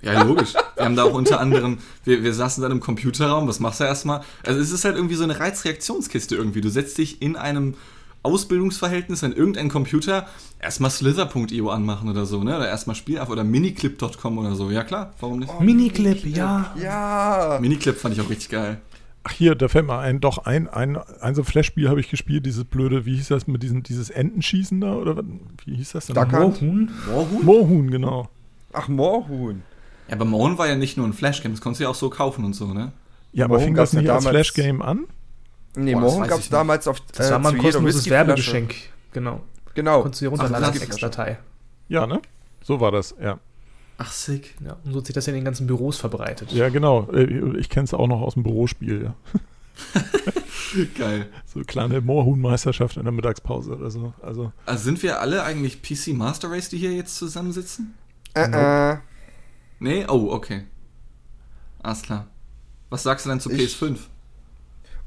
Ja, 0.04 0.22
logisch. 0.24 0.54
Wir 0.76 0.86
haben 0.86 0.96
da 0.96 1.04
auch 1.04 1.14
unter 1.14 1.40
anderem, 1.40 1.78
wir, 2.04 2.24
wir 2.24 2.34
saßen 2.34 2.62
dann 2.62 2.74
im 2.74 2.82
Computerraum, 2.82 3.48
was 3.48 3.60
machst 3.60 3.80
du 3.80 3.86
erstmal? 3.86 4.22
Also 4.46 4.60
es 4.60 4.72
ist 4.72 4.84
halt 4.84 4.96
irgendwie 4.96 5.16
so 5.16 5.24
eine 5.24 5.40
Reizreaktionskiste 5.40 6.36
irgendwie. 6.36 6.60
Du 6.60 6.70
setzt 6.70 6.98
dich 6.98 7.22
in 7.22 7.38
einem 7.38 7.76
Ausbildungsverhältnis 8.24 9.24
an 9.24 9.34
irgendeinen 9.34 9.70
Computer, 9.70 10.28
erstmal 10.60 10.90
slither.io 10.90 11.70
anmachen 11.70 12.10
oder 12.10 12.26
so, 12.26 12.44
ne? 12.44 12.56
Oder 12.56 12.70
erstmal 12.70 12.96
Spielaf 12.96 13.30
oder 13.30 13.44
miniclip.com 13.44 14.38
oder 14.38 14.56
so. 14.56 14.72
Ja 14.72 14.84
klar, 14.84 15.14
warum 15.20 15.40
nicht? 15.40 15.52
Oh, 15.58 15.62
Miniclip, 15.62 16.26
ja. 16.26 16.74
Ja. 16.82 17.60
Miniclip 17.62 17.98
fand 17.98 18.16
ich 18.16 18.22
auch 18.22 18.30
richtig 18.30 18.50
geil. 18.50 18.80
Ach 19.26 19.32
hier, 19.32 19.56
da 19.56 19.70
fällt 19.70 19.86
mal 19.86 20.00
ein, 20.00 20.20
doch 20.20 20.40
ein, 20.40 20.68
ein, 20.68 20.98
ein 20.98 21.36
so 21.36 21.44
Flash-Spiel 21.44 21.90
habe 21.90 22.02
ich 22.02 22.10
gespielt, 22.10 22.46
dieses 22.46 22.66
blöde, 22.66 23.06
wie 23.06 23.16
hieß 23.16 23.30
das 23.30 23.48
mit 23.48 23.64
diesem, 23.64 23.82
dieses 23.82 24.10
Entenschießen 24.10 24.82
da, 24.82 24.96
oder 24.96 25.24
wie 25.66 25.76
hieß 25.76 25.94
das 25.94 26.08
denn? 26.08 26.16
Moorhuhn? 26.16 26.92
Moorhuhn? 27.08 27.46
Moorhuhn, 27.46 27.92
genau. 27.92 28.30
Ach, 28.74 28.90
Moorhuhn. 28.90 29.64
Ja, 30.10 30.16
aber 30.16 30.26
Moorhuhn 30.26 30.58
war 30.58 30.68
ja 30.68 30.76
nicht 30.76 30.98
nur 30.98 31.08
ein 31.08 31.14
Flash-Game, 31.14 31.54
das 31.54 31.62
konntest 31.62 31.80
du 31.80 31.84
ja 31.86 31.90
auch 31.90 31.96
so 31.96 32.10
kaufen 32.10 32.44
und 32.44 32.54
so, 32.54 32.74
ne? 32.74 32.92
Ja, 33.32 33.46
aber 33.46 33.62
fing 33.62 33.76
das 33.76 33.94
nicht 33.94 34.10
als 34.10 34.28
Flash-Game 34.28 34.82
an? 34.82 35.06
Nee, 35.76 35.96
Moorhuhn 35.96 36.28
gab 36.28 36.40
es 36.40 36.50
damals 36.50 36.88
auf 36.88 37.00
Das 37.00 37.32
war 37.32 37.40
mal 37.40 37.54
ein 37.54 37.58
kostenloses 37.58 38.10
Werbegeschenk. 38.10 38.76
Genau. 39.12 39.42
Genau. 39.74 40.02
Konntest 40.02 40.22
du 40.22 40.26
dir 40.26 40.30
runterladen 40.30 40.66
als 40.66 40.82
Ex-Datei. 40.82 41.40
Ja, 41.88 42.06
ne? 42.06 42.22
So 42.64 42.80
war 42.80 42.92
das, 42.92 43.16
ja. 43.22 43.40
Ach, 43.98 44.12
sick. 44.12 44.56
Ja, 44.64 44.78
und 44.84 44.92
so 44.92 45.00
hat 45.00 45.06
sich 45.06 45.14
das 45.14 45.26
ja 45.26 45.32
in 45.34 45.40
den 45.40 45.46
ganzen 45.46 45.68
Büros 45.68 45.98
verbreitet. 45.98 46.52
Ja, 46.52 46.70
genau. 46.70 47.10
Äh, 47.12 47.58
ich 47.58 47.70
kenne 47.70 47.86
es 47.86 47.94
auch 47.94 48.08
noch 48.08 48.22
aus 48.22 48.34
dem 48.34 48.44
Bürospiel, 48.44 49.04
ja. 49.04 49.16
Geil. 50.98 51.28
So 51.46 51.62
kleine 51.62 52.02
Moorhuhn-Meisterschaft 52.02 52.98
in 52.98 53.04
der 53.04 53.12
Mittagspause 53.12 53.76
oder 53.76 53.92
so. 53.92 54.14
Also, 54.22 54.52
also 54.66 54.84
sind 54.84 55.02
wir 55.04 55.20
alle 55.20 55.44
eigentlich 55.44 55.82
PC 55.82 56.14
Master 56.14 56.52
Race, 56.52 56.70
die 56.70 56.78
hier 56.78 56.94
jetzt 56.94 57.16
zusammensitzen? 57.16 57.94
Äh, 58.34 58.94
äh. 58.94 58.98
Nee? 59.80 60.06
Oh, 60.08 60.30
okay. 60.32 60.66
Alles 61.82 62.02
klar. 62.02 62.28
Was 62.90 63.04
sagst 63.04 63.26
du 63.26 63.30
denn 63.30 63.40
zu 63.40 63.52
ich, 63.52 63.76
PS5? 63.76 63.98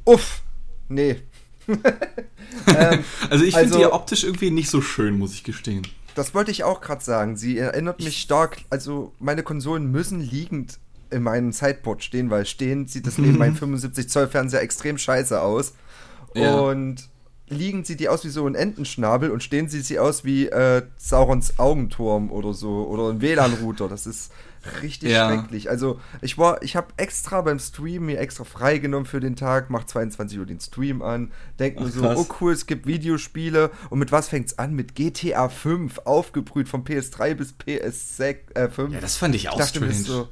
Uff. 0.05 0.43
Nee. 0.89 1.17
ähm, 1.69 3.05
also 3.29 3.45
ich 3.45 3.55
finde 3.55 3.57
also, 3.57 3.77
die 3.77 3.83
ja 3.83 3.93
optisch 3.93 4.25
irgendwie 4.25 4.51
nicht 4.51 4.71
so 4.71 4.81
schön, 4.81 5.19
muss 5.19 5.35
ich 5.35 5.45
gestehen. 5.45 5.87
Das 6.15 6.35
wollte 6.35 6.51
ich 6.51 6.65
auch 6.65 6.81
gerade 6.81 7.05
sagen. 7.05 7.37
Sie 7.37 7.59
erinnert 7.59 8.01
mich 8.01 8.19
stark, 8.19 8.59
also 8.71 9.13
meine 9.19 9.43
Konsolen 9.43 9.91
müssen 9.91 10.21
liegend 10.21 10.79
in 11.11 11.23
meinem 11.23 11.53
Sideboard 11.53 12.03
stehen, 12.03 12.31
weil 12.31 12.47
stehend 12.47 12.91
sieht 12.91 13.07
das 13.07 13.19
neben 13.19 13.39
meinem 13.39 13.55
75 13.57 14.09
Zoll 14.09 14.29
Fernseher 14.29 14.63
extrem 14.63 14.99
scheiße 14.99 15.41
aus. 15.41 15.75
Ja. 16.35 16.59
Und 16.59 17.09
liegend 17.49 17.87
sieht 17.87 18.01
die 18.01 18.09
aus 18.09 18.25
wie 18.25 18.29
so 18.29 18.47
ein 18.47 18.55
Entenschnabel 18.55 19.31
und 19.31 19.43
stehen 19.43 19.69
sieht 19.69 19.85
sie 19.85 19.99
aus 19.99 20.25
wie 20.25 20.47
äh, 20.47 20.83
Saurons 20.97 21.59
Augenturm 21.59 22.31
oder 22.31 22.55
so 22.55 22.87
oder 22.89 23.11
ein 23.11 23.21
WLAN-Router. 23.21 23.89
Das 23.89 24.07
ist 24.07 24.33
richtig 24.83 25.11
ja. 25.11 25.29
schrecklich. 25.29 25.71
Also 25.71 26.01
ich 26.23 26.39
war, 26.39 26.63
ich 26.63 26.77
habe 26.77 26.89
extra 26.97 27.41
beim 27.43 27.59
Stream 27.59 28.07
mir 28.07 28.19
extra 28.19 28.45
freigenommen 28.45 29.07
für 29.07 29.21
den 29.21 29.37
Tag, 29.37 29.71
mach 29.71 29.85
22 29.85 30.39
Uhr 30.39 30.47
den 30.47 30.61
Stream 30.61 31.03
an, 31.03 31.31
denk 31.59 31.81
mir 31.81 31.89
so, 31.89 32.01
krass. 32.01 32.19
oh 32.19 32.27
cool, 32.41 32.53
es 32.53 32.67
gibt 32.67 32.87
Videospiele 32.87 33.71
und 33.91 33.99
mit 33.99 34.13
was 34.13 34.29
fängt's 34.29 34.59
an? 34.59 34.75
Mit 34.75 34.95
GTA 34.95 35.49
5 35.49 35.99
aufgebrüht 36.05 36.69
von 36.69 36.85
PS3 36.85 37.35
bis 37.35 37.55
PS6 37.55 38.55
äh, 38.55 38.69
5. 38.69 38.95
Ja, 38.95 39.01
das 39.01 39.17
fand 39.17 39.35
ich 39.35 39.49
auch 39.49 39.61
ich. 39.61 40.05
So, 40.05 40.29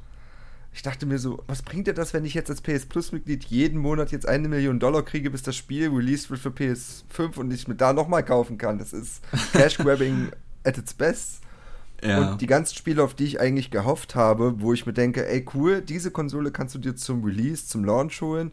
ich 0.75 0.83
dachte 0.83 1.07
mir 1.07 1.18
so, 1.18 1.42
was 1.47 1.62
bringt 1.62 1.87
dir 1.87 1.94
das, 1.94 2.12
wenn 2.14 2.25
ich 2.25 2.35
jetzt 2.35 2.51
als 2.51 2.61
PS 2.61 2.87
Plus-Mitglied 2.87 3.44
jeden 3.44 3.79
Monat 3.79 4.11
jetzt 4.11 4.27
eine 4.27 4.49
Million 4.49 4.81
Dollar 4.81 5.05
kriege, 5.05 5.31
bis 5.31 5.42
das 5.42 5.55
Spiel 5.55 5.88
released 5.88 6.31
wird 6.31 6.40
für 6.40 6.51
PS5 6.51 7.37
und 7.37 7.53
ich 7.53 7.68
mir 7.68 7.77
da 7.77 7.92
nochmal 7.92 8.25
kaufen 8.25 8.59
kann? 8.59 8.79
Das 8.79 8.92
ist 8.92 9.23
Cash-Grabbing 9.53 10.33
at 10.64 10.77
its 10.77 10.92
best. 10.92 11.43
Ja. 12.05 12.19
Und 12.33 12.43
die 12.43 12.47
ganzen 12.47 12.77
Spiele, 12.77 13.03
auf 13.03 13.14
die 13.14 13.25
ich 13.25 13.40
eigentlich 13.40 13.71
gehofft 13.71 14.14
habe, 14.14 14.61
wo 14.61 14.75
ich 14.75 14.85
mir 14.85 14.93
denke, 14.93 15.27
ey 15.27 15.45
cool, 15.55 15.81
diese 15.81 16.11
Konsole 16.11 16.51
kannst 16.51 16.75
du 16.75 16.79
dir 16.79 16.95
zum 16.95 17.25
Release, 17.25 17.67
zum 17.67 17.83
Launch 17.85 18.21
holen. 18.21 18.53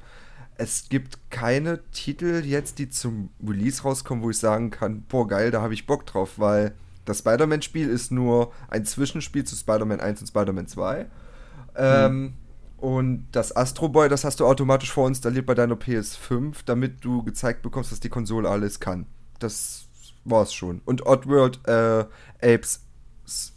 Es 0.56 0.88
gibt 0.88 1.18
keine 1.32 1.82
Titel 1.92 2.44
jetzt, 2.46 2.80
die 2.80 2.90
zum 2.90 3.30
Release 3.46 3.84
rauskommen, 3.84 4.24
wo 4.24 4.30
ich 4.30 4.38
sagen 4.38 4.70
kann, 4.72 5.04
boah 5.10 5.28
geil, 5.28 5.52
da 5.52 5.62
habe 5.62 5.74
ich 5.74 5.86
Bock 5.86 6.06
drauf, 6.06 6.34
weil 6.38 6.76
das 7.04 7.20
Spider-Man-Spiel 7.20 7.90
ist 7.90 8.12
nur 8.12 8.54
ein 8.70 8.86
Zwischenspiel 8.86 9.44
zu 9.44 9.56
Spider-Man 9.56 10.00
1 10.00 10.22
und 10.22 10.28
Spider-Man 10.28 10.68
2. 10.68 11.08
Ähm, 11.76 12.34
und 12.78 13.28
das 13.32 13.56
Astro 13.56 13.90
Boy, 13.90 14.08
das 14.08 14.24
hast 14.24 14.40
du 14.40 14.46
automatisch 14.46 14.92
vorinstalliert 14.92 15.46
bei 15.46 15.56
deiner 15.56 15.76
PS5, 15.76 16.58
damit 16.66 17.04
du 17.04 17.24
gezeigt 17.24 17.64
bekommst, 17.64 17.92
dass 17.92 18.00
die 18.00 18.10
Konsole 18.10 18.48
alles 18.48 18.80
kann. 18.80 19.08
Das 19.40 19.88
war's 20.24 20.54
schon. 20.54 20.82
Und 20.86 21.06
Oddworld 21.06 21.60
äh, 21.68 22.06
Apes, 22.42 22.82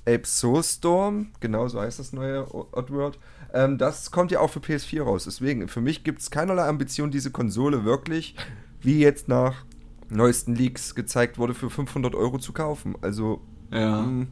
Apes 0.06 0.38
Soul 0.38 0.62
Storm, 0.62 1.28
genau 1.40 1.68
so 1.68 1.80
heißt 1.80 1.98
das 1.98 2.12
neue 2.12 2.46
Oddworld, 2.52 3.18
ähm, 3.52 3.78
das 3.78 4.10
kommt 4.10 4.30
ja 4.30 4.40
auch 4.40 4.50
für 4.50 4.60
PS4 4.60 5.02
raus. 5.02 5.24
Deswegen, 5.24 5.68
für 5.68 5.80
mich 5.80 6.04
gibt 6.04 6.20
es 6.20 6.30
keinerlei 6.30 6.64
Ambition, 6.64 7.10
diese 7.10 7.30
Konsole 7.30 7.84
wirklich, 7.84 8.34
wie 8.80 8.98
jetzt 8.98 9.28
nach 9.28 9.64
neuesten 10.10 10.54
Leaks 10.54 10.94
gezeigt 10.94 11.38
wurde, 11.38 11.54
für 11.54 11.70
500 11.70 12.14
Euro 12.14 12.38
zu 12.38 12.52
kaufen. 12.52 12.96
Also, 13.00 13.40
ja. 13.72 14.02
Mh, 14.02 14.06
hm, 14.06 14.28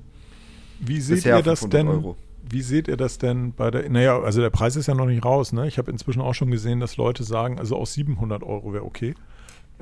wie 0.81 1.01
seht 1.01 1.25
ihr 1.25 1.43
das 1.43 1.69
denn? 1.69 1.89
Euro 1.89 2.17
wie 2.53 2.63
seht 2.63 2.89
ihr 2.89 2.97
das 2.97 3.19
denn 3.19 3.53
bei 3.53 3.71
der, 3.71 3.89
naja, 3.89 4.21
also 4.21 4.41
der 4.41 4.51
Preis 4.51 4.77
ist 4.77 4.87
ja 4.87 4.95
noch 4.95 5.07
nicht 5.07 5.25
raus, 5.25 5.53
ne? 5.53 5.67
Ich 5.67 5.79
habe 5.79 5.91
inzwischen 5.91 6.21
auch 6.21 6.35
schon 6.35 6.51
gesehen, 6.51 6.81
dass 6.81 6.97
Leute 6.97 7.25
sagen, 7.25 7.59
also 7.59 7.77
auch 7.77 7.87
700 7.87 8.43
Euro 8.43 8.73
wäre 8.73 8.85
okay. 8.85 9.15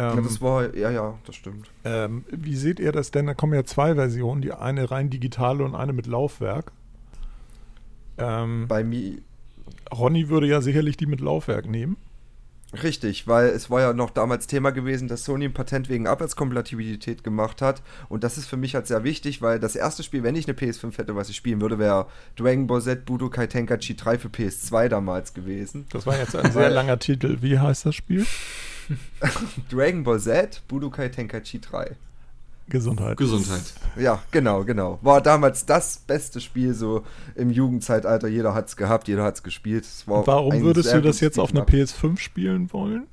Ähm, 0.01 0.17
ja, 0.17 0.23
das 0.23 0.41
war, 0.41 0.75
ja, 0.75 0.91
ja, 0.91 1.19
das 1.27 1.37
stimmt. 1.37 1.71
Ähm, 1.85 2.25
wie 2.31 2.57
seht 2.57 2.81
ihr 2.81 2.91
das 2.91 3.11
denn? 3.11 3.27
Da 3.27 3.35
kommen 3.35 3.53
ja 3.53 3.65
zwei 3.65 3.95
Versionen, 3.95 4.41
die 4.41 4.53
eine 4.53 4.91
rein 4.91 5.11
digitale 5.11 5.63
und 5.63 5.75
eine 5.75 5.93
mit 5.93 6.07
Laufwerk. 6.07 6.73
Ähm, 8.17 8.67
Bei 8.67 8.83
mir. 8.83 9.19
Ronny 9.93 10.31
würde 10.31 10.47
ja 10.47 10.63
sicherlich 10.63 10.97
die 10.97 11.07
mit 11.07 11.21
Laufwerk 11.21 11.69
nehmen. 11.69 11.99
Richtig, 12.83 13.27
weil 13.27 13.49
es 13.49 13.69
war 13.69 13.81
ja 13.81 13.93
noch 13.93 14.11
damals 14.11 14.47
Thema 14.47 14.71
gewesen, 14.71 15.09
dass 15.09 15.25
Sony 15.25 15.47
ein 15.47 15.53
Patent 15.53 15.89
wegen 15.89 16.07
Abwärtskompatibilität 16.07 17.25
gemacht 17.25 17.61
hat. 17.61 17.83
Und 18.09 18.25
das 18.25 18.39
ist 18.39 18.47
für 18.47 18.57
mich 18.57 18.77
halt 18.77 18.87
sehr 18.87 19.03
wichtig, 19.05 19.43
weil 19.43 19.59
das 19.59 19.75
erste 19.75 20.03
Spiel, 20.03 20.23
wenn 20.23 20.37
ich 20.37 20.47
eine 20.49 20.57
PS5 20.57 20.97
hätte, 20.97 21.17
was 21.17 21.29
ich 21.29 21.37
spielen 21.37 21.61
würde, 21.61 21.79
wäre 21.79 22.07
Dragon 22.37 22.69
Ball 22.69 22.81
Z 22.81 23.05
Budokai 23.05 23.49
Tenkaichi 23.49 23.97
3 23.97 24.19
für 24.19 24.29
PS2 24.29 24.89
damals 24.89 25.35
gewesen. 25.35 25.87
Das 25.91 26.07
war 26.07 26.17
jetzt 26.17 26.37
ein 26.37 26.53
sehr 26.53 26.71
langer 26.71 26.99
Titel. 27.01 27.39
Wie 27.41 27.59
heißt 27.59 27.87
das 27.87 27.97
Spiel? 27.97 28.25
Dragon 29.71 30.03
Ball 30.03 30.21
Z 30.21 30.63
Budokai 30.69 31.09
Tenkaichi 31.09 31.61
3. 31.61 31.97
Gesundheit. 32.71 33.17
Gesundheit. 33.17 33.75
Ja, 33.97 34.23
genau, 34.31 34.65
genau. 34.65 35.01
War 35.03 35.21
damals 35.21 35.67
das 35.67 35.99
beste 35.99 36.41
Spiel 36.41 36.73
so 36.73 37.05
im 37.35 37.51
Jugendzeitalter. 37.51 38.29
Jeder 38.29 38.55
hat 38.55 38.69
es 38.69 38.77
gehabt, 38.77 39.09
jeder 39.09 39.25
hat 39.25 39.35
es 39.35 39.43
gespielt. 39.43 39.87
Warum 40.07 40.63
würdest 40.63 40.93
du 40.95 41.03
das 41.03 41.21
jetzt 41.21 41.39
auf 41.39 41.51
einer 41.51 41.65
PS5 41.65 42.19
spielen 42.19 42.73
wollen? 42.73 43.09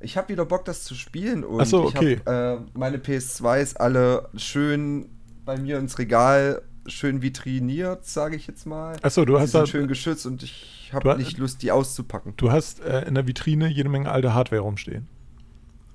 Ich 0.00 0.16
habe 0.16 0.30
wieder 0.30 0.44
Bock, 0.44 0.64
das 0.64 0.82
zu 0.82 0.96
spielen. 0.96 1.44
Und 1.44 1.60
Achso, 1.60 1.84
okay. 1.84 2.20
Hab, 2.26 2.58
äh, 2.58 2.60
meine 2.74 2.98
PS2s 2.98 3.76
alle 3.76 4.28
schön 4.34 5.08
bei 5.44 5.56
mir 5.56 5.78
ins 5.78 5.98
Regal, 5.98 6.62
schön 6.86 7.22
vitriniert, 7.22 8.04
sage 8.04 8.34
ich 8.34 8.48
jetzt 8.48 8.66
mal. 8.66 8.96
Achso, 9.02 9.24
du 9.24 9.38
hast 9.38 9.52
sind 9.52 9.68
schön 9.68 9.86
geschützt 9.86 10.26
und 10.26 10.42
ich 10.42 10.81
habe 10.92 11.16
nicht 11.16 11.38
Lust, 11.38 11.62
die 11.62 11.70
auszupacken. 11.70 12.34
Du 12.36 12.50
hast 12.50 12.80
äh, 12.80 13.02
in 13.02 13.14
der 13.14 13.26
Vitrine 13.26 13.68
jede 13.68 13.88
Menge 13.88 14.10
alte 14.10 14.34
Hardware 14.34 14.62
rumstehen. 14.62 15.08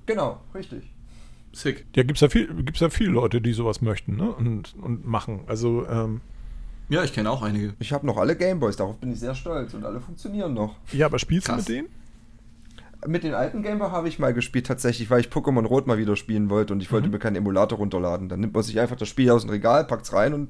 Genau, 0.06 0.40
richtig. 0.54 0.90
Sick. 1.52 1.86
Ja, 1.94 2.02
gibt 2.02 2.16
es 2.16 2.20
ja, 2.20 2.28
viel, 2.28 2.48
ja 2.72 2.90
viele 2.90 3.10
Leute, 3.10 3.40
die 3.40 3.52
sowas 3.52 3.80
möchten 3.80 4.16
ne? 4.16 4.30
und, 4.30 4.74
und 4.80 5.06
machen. 5.06 5.40
Also, 5.46 5.86
ähm, 5.88 6.20
ja, 6.88 7.04
ich 7.04 7.12
kenne 7.12 7.30
auch 7.30 7.42
einige. 7.42 7.74
Ich 7.78 7.92
habe 7.92 8.06
noch 8.06 8.16
alle 8.16 8.36
Gameboys, 8.36 8.76
darauf 8.76 8.96
bin 8.98 9.12
ich 9.12 9.20
sehr 9.20 9.34
stolz 9.34 9.74
und 9.74 9.84
alle 9.84 10.00
funktionieren 10.00 10.54
noch. 10.54 10.76
Ja, 10.92 11.06
aber 11.06 11.18
spielst 11.18 11.48
Krass. 11.48 11.64
du 11.64 11.72
mit 11.72 11.82
denen? 11.82 11.88
Mit 13.06 13.22
den 13.22 13.34
alten 13.34 13.62
Gameboy 13.62 13.90
habe 13.90 14.08
ich 14.08 14.18
mal 14.18 14.34
gespielt, 14.34 14.66
tatsächlich, 14.66 15.08
weil 15.10 15.20
ich 15.20 15.28
Pokémon 15.28 15.64
Rot 15.64 15.86
mal 15.86 15.98
wieder 15.98 16.16
spielen 16.16 16.50
wollte 16.50 16.72
und 16.72 16.80
ich 16.80 16.90
wollte 16.90 17.06
mhm. 17.06 17.12
mir 17.12 17.18
keinen 17.18 17.36
Emulator 17.36 17.78
runterladen. 17.78 18.28
Dann 18.28 18.40
nimmt 18.40 18.54
man 18.54 18.62
sich 18.62 18.80
einfach 18.80 18.96
das 18.96 19.08
Spiel 19.08 19.30
aus 19.30 19.42
dem 19.42 19.50
Regal, 19.50 19.84
packt 19.84 20.04
es 20.04 20.12
rein 20.12 20.34
und 20.34 20.48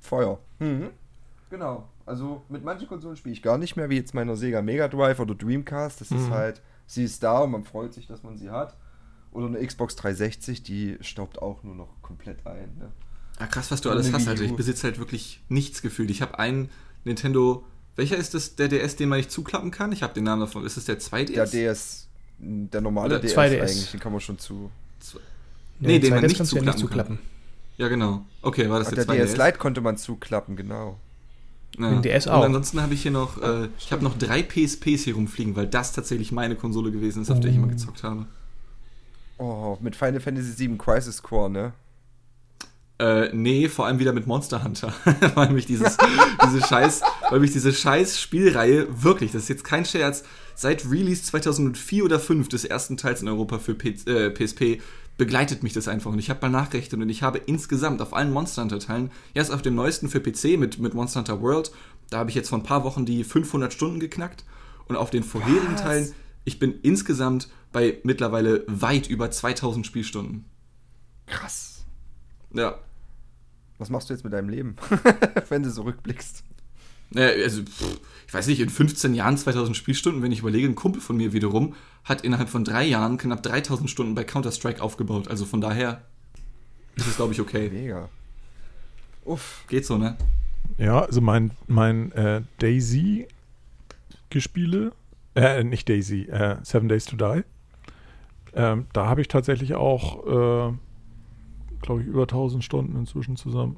Feuer. 0.00 0.38
Mhm. 0.58 0.88
Genau. 1.50 1.88
Also 2.06 2.42
mit 2.48 2.64
manchen 2.64 2.86
Konsolen 2.86 3.16
spiele 3.16 3.32
ich 3.32 3.42
gar 3.42 3.58
nicht 3.58 3.76
mehr, 3.76 3.90
wie 3.90 3.96
jetzt 3.96 4.14
meiner 4.14 4.36
Sega 4.36 4.62
Mega 4.62 4.86
Drive 4.86 5.18
oder 5.18 5.34
Dreamcast. 5.34 6.00
Das 6.00 6.10
mhm. 6.10 6.18
ist 6.18 6.30
halt, 6.30 6.62
sie 6.86 7.04
ist 7.04 7.22
da 7.22 7.40
und 7.40 7.50
man 7.50 7.64
freut 7.64 7.92
sich, 7.92 8.06
dass 8.06 8.22
man 8.22 8.36
sie 8.36 8.50
hat. 8.50 8.76
Oder 9.32 9.48
eine 9.48 9.66
Xbox 9.66 9.96
360, 9.96 10.62
die 10.62 10.96
staubt 11.00 11.42
auch 11.42 11.62
nur 11.64 11.74
noch 11.74 12.00
komplett 12.02 12.46
ein. 12.46 12.76
Ne? 12.78 12.92
Ah, 13.38 13.46
krass, 13.46 13.70
was 13.70 13.80
du 13.80 13.90
alles 13.90 14.12
hast. 14.12 14.28
Also 14.28 14.44
ich 14.44 14.54
besitze 14.54 14.84
halt 14.84 14.98
wirklich 14.98 15.42
nichts 15.48 15.82
gefühlt. 15.82 16.10
Ich 16.10 16.22
habe 16.22 16.38
einen 16.38 16.70
Nintendo. 17.04 17.64
Welcher 17.96 18.16
ist 18.16 18.34
das, 18.34 18.56
der 18.56 18.68
DS, 18.68 18.96
den 18.96 19.08
man 19.08 19.18
nicht 19.18 19.30
zuklappen 19.30 19.70
kann? 19.70 19.90
Ich 19.92 20.02
habe 20.02 20.14
den 20.14 20.24
Namen 20.24 20.40
davon. 20.40 20.64
Ist 20.64 20.76
es 20.76 20.84
der 20.84 20.98
2DS? 21.00 21.34
Der 21.34 21.46
DS, 21.46 22.08
der 22.38 22.80
normale 22.80 23.16
Oder 23.16 23.20
DS 23.20 23.36
2DS. 23.36 23.60
eigentlich, 23.60 23.90
den 23.90 24.00
kann 24.00 24.12
man 24.12 24.20
schon 24.20 24.38
zu. 24.38 24.70
Nee, 25.80 25.88
nee 25.88 25.98
den 25.98 26.10
man 26.10 26.22
nicht 26.22 26.36
zuklappen, 26.36 26.66
ja 26.66 26.72
nicht 26.72 26.78
zuklappen, 26.78 27.16
kann. 27.16 27.26
Ja, 27.76 27.88
genau. 27.88 28.24
Okay, 28.42 28.70
war 28.70 28.78
das 28.78 28.88
Ach, 28.88 28.94
der, 28.94 29.04
der 29.04 29.14
2DS? 29.16 29.32
DS 29.32 29.36
Lite 29.36 29.58
konnte 29.58 29.80
man 29.82 29.96
zuklappen, 29.98 30.56
genau. 30.56 30.98
Ja. 31.78 31.90
Den 31.90 32.02
DS 32.02 32.26
auch. 32.26 32.38
Und 32.38 32.46
ansonsten 32.46 32.80
habe 32.80 32.94
ich 32.94 33.02
hier 33.02 33.10
noch, 33.10 33.40
äh, 33.42 33.68
ich 33.78 33.92
habe 33.92 34.02
noch 34.02 34.16
drei 34.16 34.42
PSPs 34.42 35.04
hier 35.04 35.14
rumfliegen, 35.14 35.56
weil 35.56 35.66
das 35.66 35.92
tatsächlich 35.92 36.32
meine 36.32 36.56
Konsole 36.56 36.90
gewesen 36.90 37.22
ist, 37.22 37.30
auf 37.30 37.40
der 37.40 37.50
ich 37.50 37.56
immer 37.56 37.66
oh. 37.66 37.70
gezockt 37.70 38.02
habe. 38.02 38.26
Oh, 39.38 39.76
mit 39.80 39.94
Final 39.94 40.20
Fantasy 40.20 40.68
VII 40.68 40.78
Crisis 40.78 41.22
Core, 41.22 41.50
ne? 41.50 41.72
Äh, 42.98 43.28
nee, 43.34 43.68
vor 43.68 43.86
allem 43.86 43.98
wieder 43.98 44.14
mit 44.14 44.26
Monster 44.26 44.64
Hunter. 44.64 44.92
weil 45.34 45.50
mich 45.50 45.66
dieses, 45.66 45.98
diese 46.44 46.66
Scheiß, 46.66 47.02
weil 47.28 47.40
mich 47.40 47.52
diese 47.52 47.72
Scheiß 47.72 48.18
Spielreihe 48.18 48.86
wirklich, 49.02 49.32
das 49.32 49.42
ist 49.42 49.48
jetzt 49.48 49.64
kein 49.64 49.84
Scherz, 49.84 50.24
seit 50.54 50.90
Release 50.90 51.22
2004 51.24 52.04
oder 52.04 52.18
5 52.18 52.48
des 52.48 52.64
ersten 52.64 52.96
Teils 52.96 53.20
in 53.20 53.28
Europa 53.28 53.58
für 53.58 53.74
P 53.74 53.90
äh, 54.06 54.30
PSP 54.30 54.80
begleitet 55.16 55.62
mich 55.62 55.72
das 55.72 55.88
einfach. 55.88 56.12
Und 56.12 56.18
ich 56.18 56.30
habe 56.30 56.40
mal 56.42 56.50
nachgerechnet 56.50 57.00
und 57.00 57.08
ich 57.08 57.22
habe 57.22 57.38
insgesamt 57.38 58.02
auf 58.02 58.14
allen 58.14 58.32
Monster 58.32 58.62
Hunter 58.62 58.78
Teilen, 58.78 59.10
erst 59.34 59.52
auf 59.52 59.62
dem 59.62 59.74
neuesten 59.74 60.08
für 60.08 60.20
PC 60.20 60.58
mit, 60.58 60.78
mit 60.78 60.94
Monster 60.94 61.20
Hunter 61.20 61.40
World, 61.40 61.72
da 62.10 62.18
habe 62.18 62.30
ich 62.30 62.36
jetzt 62.36 62.50
vor 62.50 62.58
ein 62.58 62.64
paar 62.64 62.84
Wochen 62.84 63.06
die 63.06 63.24
500 63.24 63.72
Stunden 63.72 64.00
geknackt. 64.00 64.44
Und 64.88 64.96
auf 64.96 65.10
den 65.10 65.24
vorherigen 65.24 65.74
Was? 65.74 65.82
Teilen, 65.82 66.14
ich 66.44 66.60
bin 66.60 66.78
insgesamt 66.82 67.48
bei 67.72 67.98
mittlerweile 68.04 68.64
weit 68.68 69.08
über 69.08 69.30
2000 69.30 69.84
Spielstunden. 69.84 70.44
Krass. 71.26 71.84
Ja. 72.54 72.78
Was 73.78 73.90
machst 73.90 74.08
du 74.08 74.14
jetzt 74.14 74.22
mit 74.22 74.32
deinem 74.32 74.48
Leben, 74.48 74.76
wenn 75.48 75.64
du 75.64 75.70
so 75.70 75.82
rückblickst? 75.82 76.44
Naja, 77.10 77.42
also, 77.42 77.62
ich 78.26 78.34
weiß 78.34 78.46
nicht, 78.48 78.60
in 78.60 78.68
15 78.68 79.14
Jahren 79.14 79.36
2000 79.36 79.76
Spielstunden, 79.76 80.22
wenn 80.22 80.32
ich 80.32 80.40
überlege, 80.40 80.66
ein 80.66 80.74
Kumpel 80.74 81.00
von 81.00 81.16
mir 81.16 81.32
wiederum 81.32 81.74
hat 82.04 82.22
innerhalb 82.22 82.48
von 82.48 82.64
drei 82.64 82.84
Jahren 82.84 83.18
knapp 83.18 83.42
3000 83.42 83.90
Stunden 83.90 84.14
bei 84.14 84.24
Counter-Strike 84.24 84.82
aufgebaut. 84.82 85.28
Also 85.28 85.44
von 85.44 85.60
daher 85.60 86.02
ist 86.94 87.06
es, 87.06 87.16
glaube 87.16 87.32
ich, 87.32 87.40
okay. 87.40 87.70
Mega. 87.70 88.08
Uff. 89.24 89.64
Geht 89.68 89.86
so, 89.86 89.98
ne? 89.98 90.16
Ja, 90.78 91.00
also 91.00 91.20
mein, 91.20 91.50
mein 91.66 92.12
äh, 92.12 92.42
Daisy-Gespiele, 92.58 94.92
äh, 95.34 95.64
nicht 95.64 95.88
Daisy, 95.88 96.22
äh, 96.22 96.56
Seven 96.62 96.88
Days 96.88 97.04
to 97.06 97.16
Die, 97.16 97.42
ähm, 98.54 98.86
da 98.92 99.06
habe 99.06 99.20
ich 99.20 99.26
tatsächlich 99.28 99.74
auch, 99.74 100.26
äh, 100.26 100.72
glaube 101.82 102.02
ich, 102.02 102.06
über 102.06 102.22
1000 102.22 102.64
Stunden 102.64 102.96
inzwischen 102.96 103.36
zusammen. 103.36 103.76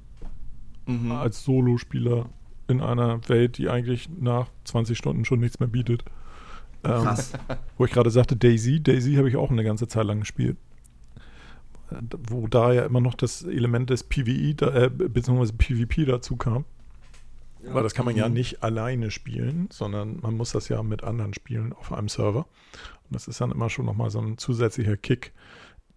Mhm. 0.87 1.13
Als 1.13 1.45
Solospieler 1.45 2.31
in 2.69 2.81
einer 2.81 3.27
Welt, 3.29 3.59
die 3.59 3.69
eigentlich 3.69 4.09
nach 4.21 4.49
20 4.65 4.97
Stunden 4.97 5.25
schon 5.25 5.41
nichts 5.41 5.59
mehr 5.59 5.69
bietet. 5.69 6.05
Ähm, 6.85 7.03
Krass. 7.03 7.33
Wo 7.77 7.85
ich 7.85 7.91
gerade 7.91 8.11
sagte, 8.11 8.37
Daisy. 8.37 8.83
Daisy 8.83 9.15
habe 9.15 9.29
ich 9.29 9.37
auch 9.37 9.51
eine 9.51 9.65
ganze 9.65 9.89
Zeit 9.89 10.05
lang 10.05 10.21
gespielt. 10.21 10.57
Wo 12.29 12.47
da 12.47 12.73
ja 12.73 12.85
immer 12.85 13.01
noch 13.01 13.15
das 13.15 13.43
Element 13.43 13.91
des 13.91 14.05
PvE, 14.05 14.55
da, 14.55 14.75
äh, 14.75 14.91
beziehungsweise 14.91 15.55
PvP 15.55 16.05
dazu 16.05 16.37
kam. 16.37 16.67
Ja. 17.63 17.75
Weil 17.75 17.83
das 17.83 17.95
kann 17.95 18.05
man 18.05 18.15
ja 18.15 18.29
nicht 18.29 18.63
alleine 18.63 19.11
spielen, 19.11 19.69
sondern 19.73 20.21
man 20.21 20.37
muss 20.37 20.53
das 20.53 20.69
ja 20.69 20.83
mit 20.83 21.03
anderen 21.03 21.35
spielen 21.35 21.73
auf 21.73 21.93
einem 21.93 22.09
Server. 22.09 22.41
Und 22.41 23.15
das 23.15 23.27
ist 23.27 23.41
dann 23.41 23.51
immer 23.51 23.71
schon 23.71 23.87
nochmal 23.87 24.11
so 24.11 24.21
ein 24.21 24.39
zusätzlicher 24.39 24.97
Kick. 24.97 25.33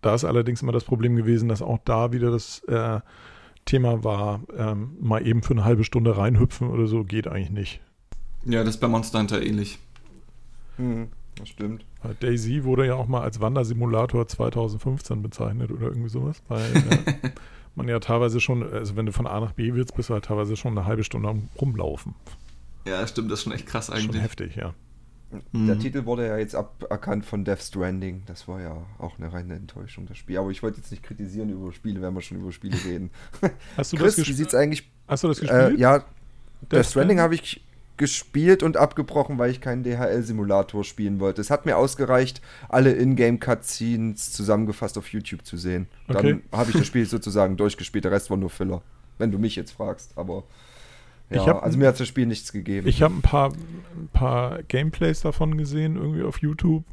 Da 0.02 0.16
ist 0.16 0.24
allerdings 0.24 0.62
immer 0.64 0.72
das 0.72 0.86
Problem 0.86 1.16
gewesen, 1.16 1.50
dass 1.50 1.62
auch 1.62 1.78
da 1.86 2.12
wieder 2.14 2.32
das 2.32 2.64
äh, 2.64 3.02
Thema 3.66 4.04
war, 4.04 4.42
ähm, 4.58 4.98
mal 5.00 5.26
eben 5.26 5.44
für 5.44 5.54
eine 5.54 5.64
halbe 5.64 5.84
Stunde 5.84 6.18
reinhüpfen 6.18 6.70
oder 6.70 6.88
so, 6.88 7.04
geht 7.04 7.28
eigentlich 7.28 7.52
nicht. 7.52 7.82
Ja, 8.46 8.64
das 8.64 8.76
ist 8.76 8.82
bei 8.82 8.88
Monster 8.88 9.20
Hunter 9.20 9.42
ähnlich. 9.42 9.80
Mhm, 10.78 11.10
das 11.36 11.50
stimmt. 11.50 11.86
Daisy 12.20 12.64
wurde 12.64 12.88
ja 12.88 12.96
auch 12.96 13.08
mal 13.08 13.22
als 13.22 13.40
Wandersimulator 13.40 14.28
2015 14.28 15.22
bezeichnet 15.22 15.72
oder 15.72 15.88
irgendwie 15.88 16.10
sowas, 16.10 16.42
weil 16.48 16.62
äh, 17.24 17.30
man 17.76 17.88
ja 17.88 18.00
teilweise 18.00 18.40
schon, 18.40 18.64
also 18.64 18.96
wenn 18.96 19.06
du 19.06 19.12
von 19.12 19.28
A 19.28 19.40
nach 19.40 19.54
B 19.54 19.74
willst, 19.74 19.96
bist 19.96 20.10
du 20.10 20.14
halt 20.14 20.26
teilweise 20.26 20.56
schon 20.56 20.78
eine 20.78 20.88
halbe 20.88 21.04
Stunde 21.04 21.30
am 21.30 21.50
Rumlaufen. 21.60 22.16
Ja, 22.86 23.06
stimmt, 23.06 23.32
das 23.32 23.40
ist 23.40 23.44
schon 23.44 23.54
echt 23.54 23.68
krass 23.68 23.88
Schon 23.88 23.96
eigentlich. 23.96 24.24
heftig, 24.24 24.56
ja. 24.56 24.74
Der 25.32 25.76
Mhm. 25.76 25.80
Titel 25.80 26.06
wurde 26.06 26.28
ja 26.28 26.38
jetzt 26.38 26.56
aberkannt 26.56 27.26
von 27.26 27.46
Death 27.46 27.62
Stranding. 27.62 28.24
Das 28.26 28.48
war 28.48 28.62
ja 28.62 28.76
auch 29.00 29.18
eine 29.18 29.32
reine 29.32 29.56
Enttäuschung, 29.56 30.06
das 30.08 30.18
Spiel. 30.18 30.38
Aber 30.38 30.50
ich 30.52 30.62
wollte 30.62 30.78
jetzt 30.78 30.92
nicht 30.92 31.04
kritisieren 31.04 31.50
über 31.50 31.72
Spiele, 31.72 32.02
wenn 32.02 32.14
wir 32.14 32.22
schon 32.22 32.40
über 32.40 32.52
Spiele 32.52 32.78
reden. 32.86 33.12
Hast 33.78 33.94
du 33.94 33.98
Chris, 33.98 34.16
das 34.18 34.28
wie 34.28 34.34
sieht's 34.34 34.54
eigentlich? 34.56 34.90
Hast 35.08 35.24
du 35.24 35.28
das 35.30 35.40
Äh, 35.40 35.48
gespielt? 35.48 35.80
ja, 35.80 35.98
Death 36.00 36.06
Stranding? 36.70 36.84
Stranding 36.86 37.20
habe 37.22 37.36
ich 37.36 37.62
gespielt 37.98 38.64
und 38.64 38.78
abgebrochen, 38.78 39.38
weil 39.38 39.52
ich 39.52 39.62
keinen 39.62 39.84
DHL-Simulator 39.84 40.84
spielen 40.84 41.20
wollte. 41.20 41.40
Es 41.40 41.52
hat 41.52 41.66
mir 41.68 41.78
ausgereicht, 41.78 42.42
alle 42.68 42.94
Ingame-Cutscenes 42.94 44.32
zusammengefasst 44.32 44.98
auf 44.98 45.08
YouTube 45.12 45.46
zu 45.46 45.56
sehen. 45.58 45.88
Okay. 46.08 46.42
Dann 46.52 46.60
habe 46.60 46.72
ich 46.72 46.78
das 46.78 46.88
Spiel 46.88 47.06
sozusagen 47.06 47.58
durchgespielt. 47.58 48.04
Der 48.06 48.12
Rest 48.12 48.30
war 48.30 48.38
nur 48.38 48.50
Filler. 48.50 48.82
Wenn 49.18 49.32
du 49.32 49.38
mich 49.38 49.56
jetzt 49.56 49.72
fragst. 49.72 50.14
Aber 50.16 50.44
ja, 51.32 51.42
Ich 51.42 51.48
hab- 51.48 51.64
also 51.64 51.78
mir 51.78 51.88
hat 51.88 52.00
das 52.00 52.08
Spiel 52.08 52.26
nichts 52.26 52.52
gegeben. 52.52 52.88
Ich 52.88 53.02
habe 53.02 53.14
ein 53.16 53.22
paar, 53.22 53.52
ein 53.52 54.10
paar 54.14 54.64
Gameplays 54.64 55.22
davon 55.22 55.58
gesehen, 55.58 55.96
irgendwie 55.96 56.24
auf 56.24 56.40
YouTube. 56.42 56.84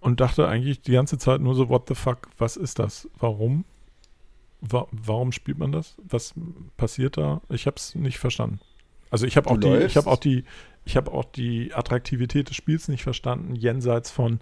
Und 0.00 0.20
dachte 0.20 0.48
eigentlich 0.48 0.82
die 0.82 0.92
ganze 0.92 1.16
Zeit 1.16 1.40
nur 1.40 1.54
so, 1.54 1.68
what 1.68 1.86
the 1.88 1.94
fuck, 1.94 2.28
was 2.36 2.56
ist 2.56 2.78
das? 2.80 3.08
Warum? 3.18 3.64
Wa 4.60 4.86
warum 4.90 5.30
spielt 5.32 5.58
man 5.58 5.70
das? 5.72 5.94
Was 6.02 6.34
passiert 6.76 7.16
da? 7.16 7.40
Ich 7.48 7.66
habe 7.66 7.76
es 7.76 7.94
nicht 7.94 8.18
verstanden. 8.18 8.60
Also 9.10 9.26
ich 9.26 9.36
habe 9.36 9.48
auch 9.50 9.58
die, 9.58 9.68
ich 9.68 9.72
läufst? 9.80 9.96
habe 9.96 10.10
auch 10.10 10.16
die, 10.18 10.44
ich 10.84 10.96
habe 10.96 11.12
auch 11.12 11.24
die 11.24 11.72
Attraktivität 11.74 12.48
des 12.48 12.56
Spiels 12.56 12.88
nicht 12.88 13.02
verstanden, 13.04 13.54
jenseits 13.54 14.10
von, 14.10 14.40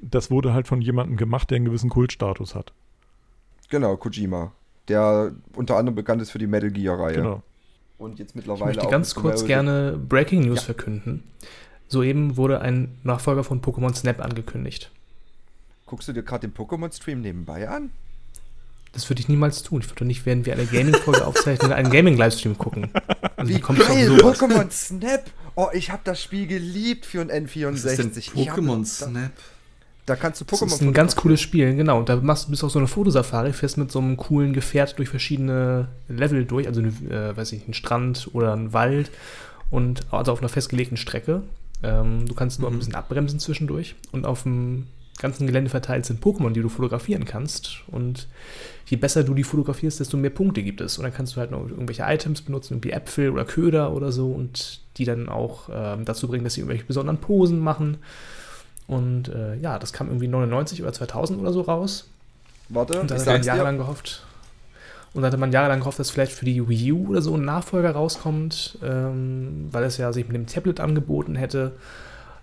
das 0.00 0.30
wurde 0.30 0.54
halt 0.54 0.66
von 0.66 0.80
jemandem 0.80 1.16
gemacht, 1.16 1.50
der 1.50 1.56
einen 1.56 1.64
gewissen 1.66 1.90
Kultstatus 1.90 2.54
hat. 2.54 2.72
Genau, 3.68 3.96
Kojima. 3.96 4.52
Der 4.88 5.32
unter 5.54 5.76
anderem 5.76 5.94
bekannt 5.96 6.22
ist 6.22 6.30
für 6.30 6.38
die 6.38 6.46
Metal 6.46 6.70
Gear-Reihe. 6.70 7.16
Genau. 7.16 7.42
Und 8.02 8.18
jetzt 8.18 8.30
Ich 8.30 8.34
mittlerweile 8.36 8.66
möchte 8.66 8.82
auch 8.84 8.90
ganz 8.90 9.14
kurz 9.14 9.44
gerne 9.44 9.96
Breaking 10.08 10.40
News 10.42 10.60
Ja. 10.60 10.64
verkünden. 10.66 11.22
Soeben 11.88 12.36
wurde 12.36 12.60
ein 12.60 12.88
Nachfolger 13.04 13.44
von 13.44 13.62
Pokémon 13.62 13.94
Snap 13.94 14.20
angekündigt. 14.20 14.90
Guckst 15.86 16.08
du 16.08 16.12
dir 16.12 16.22
gerade 16.22 16.48
den 16.48 16.54
Pokémon-Stream 16.54 17.20
nebenbei 17.20 17.68
an? 17.68 17.90
Das 18.92 19.08
würde 19.08 19.20
ich 19.20 19.28
niemals 19.28 19.62
tun. 19.62 19.80
Ich 19.82 19.88
würde 19.90 20.04
nicht, 20.04 20.26
während 20.26 20.46
wir 20.46 20.52
eine 20.54 20.66
Gaming-Folge 20.66 21.26
aufzeichnen, 21.26 21.72
einen 21.72 21.90
Gaming-Livestream 21.90 22.58
gucken. 22.58 22.90
Also 23.36 23.54
Wie 23.54 23.60
geil? 23.60 24.10
Pokémon 24.20 24.70
Snap! 24.70 25.30
Oh, 25.54 25.68
ich 25.72 25.90
habe 25.90 26.02
das 26.04 26.20
Spiel 26.22 26.46
geliebt 26.46 27.06
für 27.06 27.20
ein 27.20 27.30
N64. 27.30 27.72
Was 27.72 27.84
ist 27.84 27.98
denn 27.98 28.12
Ich 28.16 28.30
Pokémon 28.30 28.84
Snap? 28.84 29.32
Da, 30.06 30.16
kannst 30.16 30.40
du 30.40 30.44
Das 30.44 30.60
Pokémon 30.60 30.66
ist 30.66 30.82
ein 30.82 30.92
ganz 30.92 31.14
cooles 31.14 31.40
Spiel, 31.40 31.74
genau. 31.76 32.02
Da 32.02 32.16
machst 32.16 32.46
du 32.46 32.50
bist 32.50 32.64
auf 32.64 32.72
so 32.72 32.78
eine 32.78 32.88
Fotosafari, 32.88 33.52
fährst 33.52 33.78
mit 33.78 33.92
so 33.92 34.00
einem 34.00 34.16
coolen 34.16 34.52
Gefährt 34.52 34.98
durch 34.98 35.08
verschiedene 35.08 35.88
Level 36.08 36.44
durch, 36.44 36.66
also 36.66 36.80
äh, 36.80 37.36
weiß 37.36 37.52
ich, 37.52 37.64
einen 37.64 37.74
Strand 37.74 38.28
oder 38.32 38.52
einen 38.52 38.72
Wald 38.72 39.10
und 39.70 40.00
also 40.12 40.32
auf 40.32 40.40
einer 40.40 40.48
festgelegten 40.48 40.96
Strecke. 40.96 41.42
Ähm, 41.84 42.26
du 42.26 42.34
kannst 42.34 42.58
nur 42.58 42.68
Mhm. 42.68 42.76
ein 42.76 42.78
bisschen 42.80 42.94
abbremsen 42.96 43.38
zwischendurch 43.38 43.94
und 44.10 44.26
auf 44.26 44.42
dem 44.42 44.86
ganzen 45.18 45.46
Gelände 45.46 45.70
verteilt 45.70 46.04
sind 46.06 46.22
Pokémon, 46.24 46.50
die 46.50 46.62
du 46.62 46.68
fotografieren 46.68 47.24
kannst. 47.24 47.82
Und 47.86 48.26
je 48.86 48.96
besser 48.96 49.22
du 49.22 49.34
die 49.34 49.44
fotografierst, 49.44 50.00
desto 50.00 50.16
mehr 50.16 50.30
Punkte 50.30 50.62
gibt 50.64 50.80
es. 50.80 50.98
Und 50.98 51.04
dann 51.04 51.14
kannst 51.14 51.36
du 51.36 51.40
halt 51.40 51.52
noch 51.52 51.68
irgendwelche 51.68 52.02
Items 52.06 52.42
benutzen, 52.42 52.74
irgendwie 52.74 52.90
Äpfel 52.90 53.30
oder 53.30 53.44
Köder 53.44 53.92
oder 53.92 54.10
so 54.10 54.32
und 54.32 54.80
die 54.96 55.04
dann 55.04 55.28
auch 55.28 55.68
ähm, 55.72 56.04
dazu 56.04 56.26
bringen, 56.26 56.42
dass 56.44 56.54
sie 56.54 56.60
irgendwelche 56.62 56.84
besonderen 56.86 57.18
Posen 57.18 57.60
machen. 57.60 57.98
Und 58.92 59.28
äh, 59.28 59.56
ja, 59.56 59.78
das 59.78 59.92
kam 59.92 60.08
irgendwie 60.08 60.28
99 60.28 60.82
oder 60.82 60.92
2000 60.92 61.40
oder 61.40 61.52
so 61.52 61.62
raus. 61.62 62.08
Warte, 62.68 63.00
Und 63.00 63.10
da 63.10 63.14
ich 63.16 63.20
hatte 63.20 63.30
man 63.30 63.34
sag's 63.36 63.44
dir. 63.46 63.52
jahrelang 63.52 63.78
gehofft. 63.78 64.24
Und 65.14 65.22
da 65.22 65.26
hatte 65.28 65.36
man 65.36 65.52
jahrelang 65.52 65.80
gehofft, 65.80 65.98
dass 65.98 66.10
vielleicht 66.10 66.32
für 66.32 66.44
die 66.46 66.66
Wii 66.68 66.92
U 66.92 67.08
oder 67.10 67.20
so 67.22 67.34
ein 67.36 67.44
Nachfolger 67.44 67.92
rauskommt, 67.92 68.78
ähm, 68.82 69.68
weil 69.70 69.84
es 69.84 69.98
ja 69.98 70.12
sich 70.12 70.26
mit 70.26 70.34
dem 70.34 70.46
Tablet 70.46 70.80
angeboten 70.80 71.34
hätte. 71.36 71.72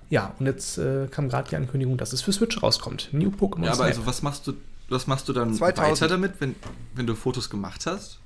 Ja, 0.10 0.34
und 0.40 0.46
jetzt 0.46 0.78
äh, 0.78 1.08
kam 1.10 1.30
gerade 1.30 1.50
die 1.50 1.56
Ankündigung, 1.56 1.98
dass 1.98 2.14
es 2.14 2.22
für 2.22 2.32
Switch 2.32 2.62
rauskommt. 2.62 3.10
New 3.12 3.30
Pokémon 3.30 3.64
Ja, 3.66 3.72
aber 3.72 3.76
Snap. 3.76 3.88
also 3.88 4.06
was 4.06 4.22
machst 4.22 4.48
du, 4.48 4.54
was 4.90 5.08
machst 5.08 5.28
du 5.30 5.34
dann 5.34 5.54
2000. 5.54 6.02
weiter 6.02 6.08
damit, 6.12 6.34
wenn, 6.40 6.56
wenn 6.96 7.06
du 7.08 7.16
Fotos 7.16 7.50
gemacht 7.50 7.86
hast? 7.86 8.20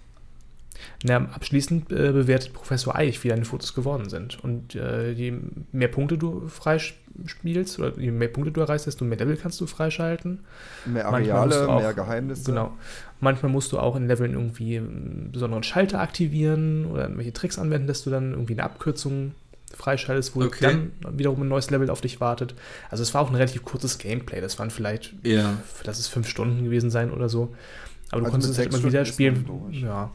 Na, 1.04 1.18
abschließend 1.18 1.92
äh, 1.92 2.12
bewertet 2.12 2.54
Professor 2.54 2.96
Eich, 2.96 3.24
wie 3.24 3.28
deine 3.30 3.46
Fotos 3.46 3.74
geworden 3.74 4.10
sind. 4.10 4.44
Und 4.44 4.76
äh, 4.76 5.12
je 5.12 5.34
mehr 5.72 5.88
Punkte 5.90 6.18
du 6.18 6.48
freispielst 6.48 7.80
oder 7.80 7.98
je 8.00 8.12
mehr 8.12 8.28
Punkte 8.30 8.52
du 8.52 8.62
erreichst, 8.62 8.88
desto 8.88 9.06
mehr 9.06 9.18
Level 9.18 9.38
kannst 9.38 9.60
du 9.62 9.68
freischalten. 9.68 10.40
Mehr 10.86 11.10
Manchmal 11.12 11.46
musst 11.46 11.58
Areale, 11.58 11.66
du 11.66 11.72
auch- 11.72 11.82
mehr 11.82 11.94
Geheimnisse. 11.94 12.44
Genau. 12.46 12.74
Manchmal 13.20 13.52
musst 13.52 13.72
du 13.72 13.80
auch 13.80 13.96
in 13.96 14.08
Leveln 14.08 14.34
irgendwie 14.34 14.78
einen 14.78 15.30
besonderen 15.32 15.64
Schalter 15.64 16.00
aktivieren 16.02 16.86
oder 16.86 17.04
irgendwelche 17.04 17.34
Tricks 17.34 17.58
anwenden, 17.60 17.88
dass 17.88 18.04
du 18.04 18.10
dann 18.10 18.32
irgendwie 18.32 18.54
eine 18.54 18.64
Abkürzung 18.64 19.34
freischaltest, 19.76 20.36
wo 20.36 20.44
Okay. 20.44 20.92
dann 21.02 21.18
wiederum 21.18 21.42
ein 21.42 21.48
neues 21.48 21.70
Level 21.72 21.90
auf 21.90 22.02
dich 22.02 22.22
wartet. 22.22 22.54
Also 22.92 23.02
es 23.02 23.14
war 23.14 23.22
auch 23.22 23.30
ein 23.30 23.36
relativ 23.36 23.64
kurzes 23.64 23.98
Gameplay. 23.98 24.40
Das 24.42 24.60
waren 24.60 24.70
vielleicht, 24.70 25.14
Ja. 25.24 25.58
lass 25.84 26.00
es 26.00 26.08
fünf 26.08 26.28
Stunden 26.28 26.64
gewesen 26.64 26.92
sein 26.92 27.12
oder 27.12 27.28
so. 27.30 27.56
Aber 28.12 28.20
du 28.22 28.26
Also 28.26 28.32
konntest 28.32 28.52
es 28.52 28.60
halt 28.60 28.74
immer 28.74 28.84
wieder 28.84 29.06
spielen. 29.06 29.50
Ja. 29.72 30.12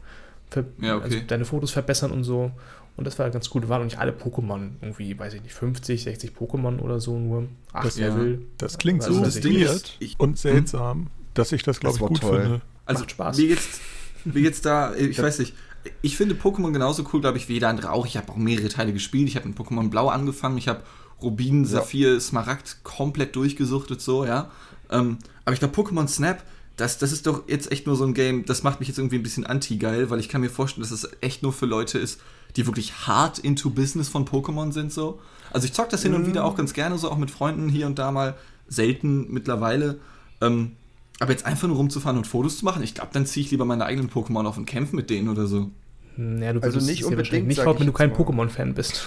Ver 0.51 0.65
Ja, 0.81 0.97
okay. 0.97 1.05
also 1.05 1.19
deine 1.27 1.45
Fotos 1.45 1.71
verbessern 1.71 2.11
und 2.11 2.25
so. 2.25 2.51
Und 2.97 3.07
das 3.07 3.19
war 3.19 3.31
ganz 3.31 3.49
gut. 3.49 3.69
Waren 3.69 3.81
noch 3.83 3.85
nicht 3.87 3.99
alle 3.99 4.13
Pokémon. 4.13 4.71
Irgendwie, 4.81 5.17
weiß 5.19 5.35
ich 5.35 5.43
nicht, 5.43 5.55
50, 5.55 6.03
60 6.03 6.33
Pokémon 6.33 6.81
oder 6.81 6.99
so 7.01 7.19
nur. 7.19 7.47
Acht 7.73 7.87
Das- 7.87 7.97
ja. 7.99 8.09
Level. 8.09 8.43
Das 8.59 8.79
klingt 8.79 9.03
Also 9.03 9.15
so 9.19 9.25
das 9.25 9.41
Ding 9.41 9.55
ist, 9.57 9.69
weird 9.69 9.97
ich- 10.01 10.19
und 10.19 10.39
seltsam, 10.39 11.09
dass 11.35 11.53
ich 11.53 11.63
das, 11.63 11.79
glaube 11.81 11.93
Das 11.93 11.97
ich, 11.97 12.03
war 12.03 12.09
gut 12.09 12.21
toll. 12.21 12.41
finde. 12.43 12.61
Also 12.87 13.01
Macht 13.03 13.11
Spaß. 13.13 13.37
Mir 13.39 13.47
jetzt, 13.49 13.81
mir 14.25 14.41
jetzt 14.41 14.65
da, 14.67 14.95
ich 14.95 15.21
weiß 15.23 15.39
nicht. 15.39 15.55
Ich 16.03 16.17
finde 16.17 16.35
Pokémon 16.35 16.73
genauso 16.73 17.05
cool, 17.13 17.21
glaube 17.21 17.39
ich, 17.39 17.49
wie 17.49 17.55
jeder 17.55 17.69
andere 17.69 17.93
auch. 17.93 18.05
Ich 18.05 18.17
habe 18.17 18.33
auch 18.33 18.37
mehrere 18.37 18.69
Teile 18.69 18.93
gespielt. 18.93 19.29
Ich 19.29 19.37
habe 19.37 19.47
mit 19.49 19.57
Pokémon 19.57 19.89
Blau 19.91 20.09
angefangen. 20.09 20.59
Ich 20.59 20.67
habe 20.67 20.83
Rubin, 21.23 21.65
Saphir, 21.65 22.21
Smaragd 22.21 22.79
komplett 22.83 23.37
durchgesuchtet, 23.37 24.01
so, 24.01 24.25
ja. 24.25 24.51
Ähm, 24.91 25.19
aber 25.45 25.53
ich 25.55 25.61
glaube, 25.61 25.81
Pokémon 25.81 26.09
Snap, 26.09 26.43
das, 26.79 26.97
das 26.99 27.13
ist 27.13 27.27
doch 27.27 27.43
jetzt 27.49 27.71
echt 27.71 27.87
nur 27.87 27.97
so 27.97 28.05
ein 28.05 28.15
Game, 28.15 28.47
das 28.47 28.63
macht 28.63 28.81
mich 28.81 28.89
jetzt 28.89 28.99
irgendwie 28.99 29.17
ein 29.17 29.23
bisschen 29.23 29.45
anti-geil, 29.45 30.09
weil 30.09 30.21
ich 30.21 30.29
kann 30.31 30.41
mir 30.41 30.49
vorstellen, 30.49 30.83
dass 30.83 30.91
es 30.93 31.09
echt 31.21 31.43
nur 31.43 31.53
für 31.53 31.67
Leute 31.67 31.99
ist, 31.99 32.21
die 32.57 32.67
wirklich 32.67 33.07
hart 33.07 33.39
into 33.39 33.69
Business 33.69 34.09
von 34.09 34.25
Pokémon 34.25 34.73
sind, 34.73 34.93
so. 34.93 35.21
Also 35.53 35.67
ich 35.67 35.73
zock 35.75 35.91
das 35.91 36.03
hin 36.03 36.15
und 36.15 36.27
wieder 36.27 36.45
auch 36.45 36.57
ganz 36.57 36.73
gerne, 36.73 36.97
so 36.97 37.11
auch 37.11 37.19
mit 37.19 37.31
Freunden 37.31 37.69
hier 37.69 37.87
und 37.87 37.99
da 37.99 38.11
mal, 38.11 38.35
selten 38.69 39.31
mittlerweile. 39.33 39.99
Ähm, 40.41 40.73
aber 41.21 41.33
jetzt 41.33 41.47
einfach 41.47 41.69
nur 41.69 41.77
rumzufahren 41.77 42.17
und 42.17 42.27
Fotos 42.27 42.59
zu 42.59 42.65
machen, 42.65 42.83
ich 42.83 42.95
glaube, 42.95 43.11
dann 43.13 43.27
ziehe 43.27 43.45
ich 43.45 43.51
lieber 43.51 43.65
meine 43.65 43.85
eigenen 43.85 44.09
Pokémon 44.11 44.47
auf 44.47 44.57
und 44.57 44.67
kämpfe 44.67 44.95
mit 44.95 45.11
denen 45.11 45.29
oder 45.29 45.47
so. 45.47 45.71
Naja, 46.17 46.53
du 46.53 46.61
Also 46.61 46.75
würdest 46.77 46.87
nicht 46.91 47.05
unbedingt, 47.05 47.47
nicht 47.49 47.65
wenn 47.65 47.87
du 47.87 47.93
kein. 47.93 48.13
Pokémon-Fan 48.13 48.75
bist. 48.75 49.07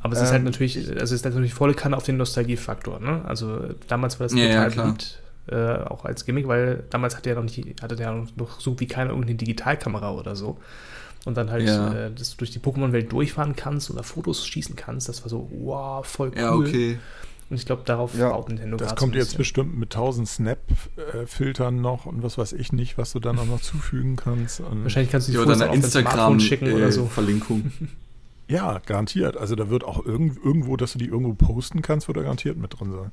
Aber 0.00 0.14
es 0.14 0.20
ist 0.20 0.30
halt 0.30 0.40
Ähm, 0.40 0.44
natürlich, 0.46 0.76
also 0.78 1.00
es 1.00 1.12
ist 1.12 1.24
natürlich 1.24 1.54
volle 1.54 1.74
Kanne 1.74 1.96
auf 1.96 2.02
den 2.04 2.16
Nostalgiefaktor, 2.16 2.98
ne? 3.00 3.24
Also 3.24 3.74
damals 3.86 4.18
war 4.18 4.26
das 4.26 4.34
Ja, 4.36 4.44
ja, 4.44 4.54
total 4.54 4.70
klar. 4.70 4.84
beliebt, 4.86 5.22
äh, 5.48 5.56
auch 5.84 6.04
als 6.04 6.24
Gimmick, 6.24 6.46
weil 6.48 6.84
damals 6.90 7.16
hatte 7.16 7.30
ja 7.30 7.34
noch 7.36 7.42
nicht, 7.42 7.82
hatte 7.82 7.96
der 7.96 8.12
noch 8.36 8.60
so 8.60 8.78
wie 8.80 8.86
keiner 8.86 9.10
irgendeine 9.10 9.36
Digitalkamera 9.36 10.12
oder 10.12 10.36
so. 10.36 10.58
Und 11.24 11.36
dann 11.36 11.50
halt, 11.50 11.66
Ja. 11.66 11.92
äh, 11.94 12.10
dass 12.12 12.30
du 12.32 12.36
durch 12.38 12.50
die 12.50 12.58
Pokémon-Welt 12.58 13.12
durchfahren 13.12 13.54
kannst 13.54 13.90
oder 13.90 14.02
Fotos 14.02 14.46
schießen 14.46 14.74
kannst, 14.76 15.08
das 15.08 15.22
war 15.22 15.28
so, 15.28 15.48
wow, 15.52 16.04
voll 16.06 16.30
cool. 16.30 16.38
Ja, 16.38 16.52
okay. 16.54 16.98
Und 17.50 17.56
ich 17.56 17.66
glaube, 17.66 17.82
darauf 17.84 18.16
Ja, 18.16 18.30
baut 18.30 18.48
Nintendo 18.48 18.76
Das 18.78 18.96
kommt 18.96 19.14
jetzt 19.14 19.36
bestimmt 19.36 19.76
mit 19.78 19.94
1000 19.94 20.26
Snap-Filtern 20.26 21.80
noch 21.80 22.06
und 22.06 22.22
was 22.22 22.38
weiß 22.38 22.52
ich 22.54 22.72
nicht, 22.72 22.98
was 22.98 23.12
du 23.12 23.20
dann 23.20 23.38
auch 23.38 23.44
noch 23.46 23.60
zufügen 23.60 24.16
kannst. 24.16 24.60
Und 24.60 24.84
Wahrscheinlich 24.84 25.10
kannst 25.12 25.28
du 25.28 25.32
die 25.32 25.36
Ja, 25.38 25.44
oder 25.44 25.56
Fotos 25.56 25.84
auf 25.84 25.90
Smartphone 25.90 26.40
schicken 26.40 26.64
oder 26.72 26.90
so. 26.90 27.02
Instagram-Verlinkung. 27.02 27.72
ja, 28.48 28.80
garantiert. 28.86 29.36
Also 29.36 29.54
da 29.54 29.68
wird 29.70 29.84
auch 29.84 30.04
irgend, 30.04 30.38
irgendwo, 30.42 30.76
dass 30.76 30.92
du 30.92 30.98
die 30.98 31.06
irgendwo 31.06 31.34
posten 31.34 31.82
kannst, 31.82 32.08
wird 32.08 32.16
da 32.16 32.22
garantiert 32.22 32.56
mit 32.56 32.78
drin 32.78 32.90
sein. 32.92 33.12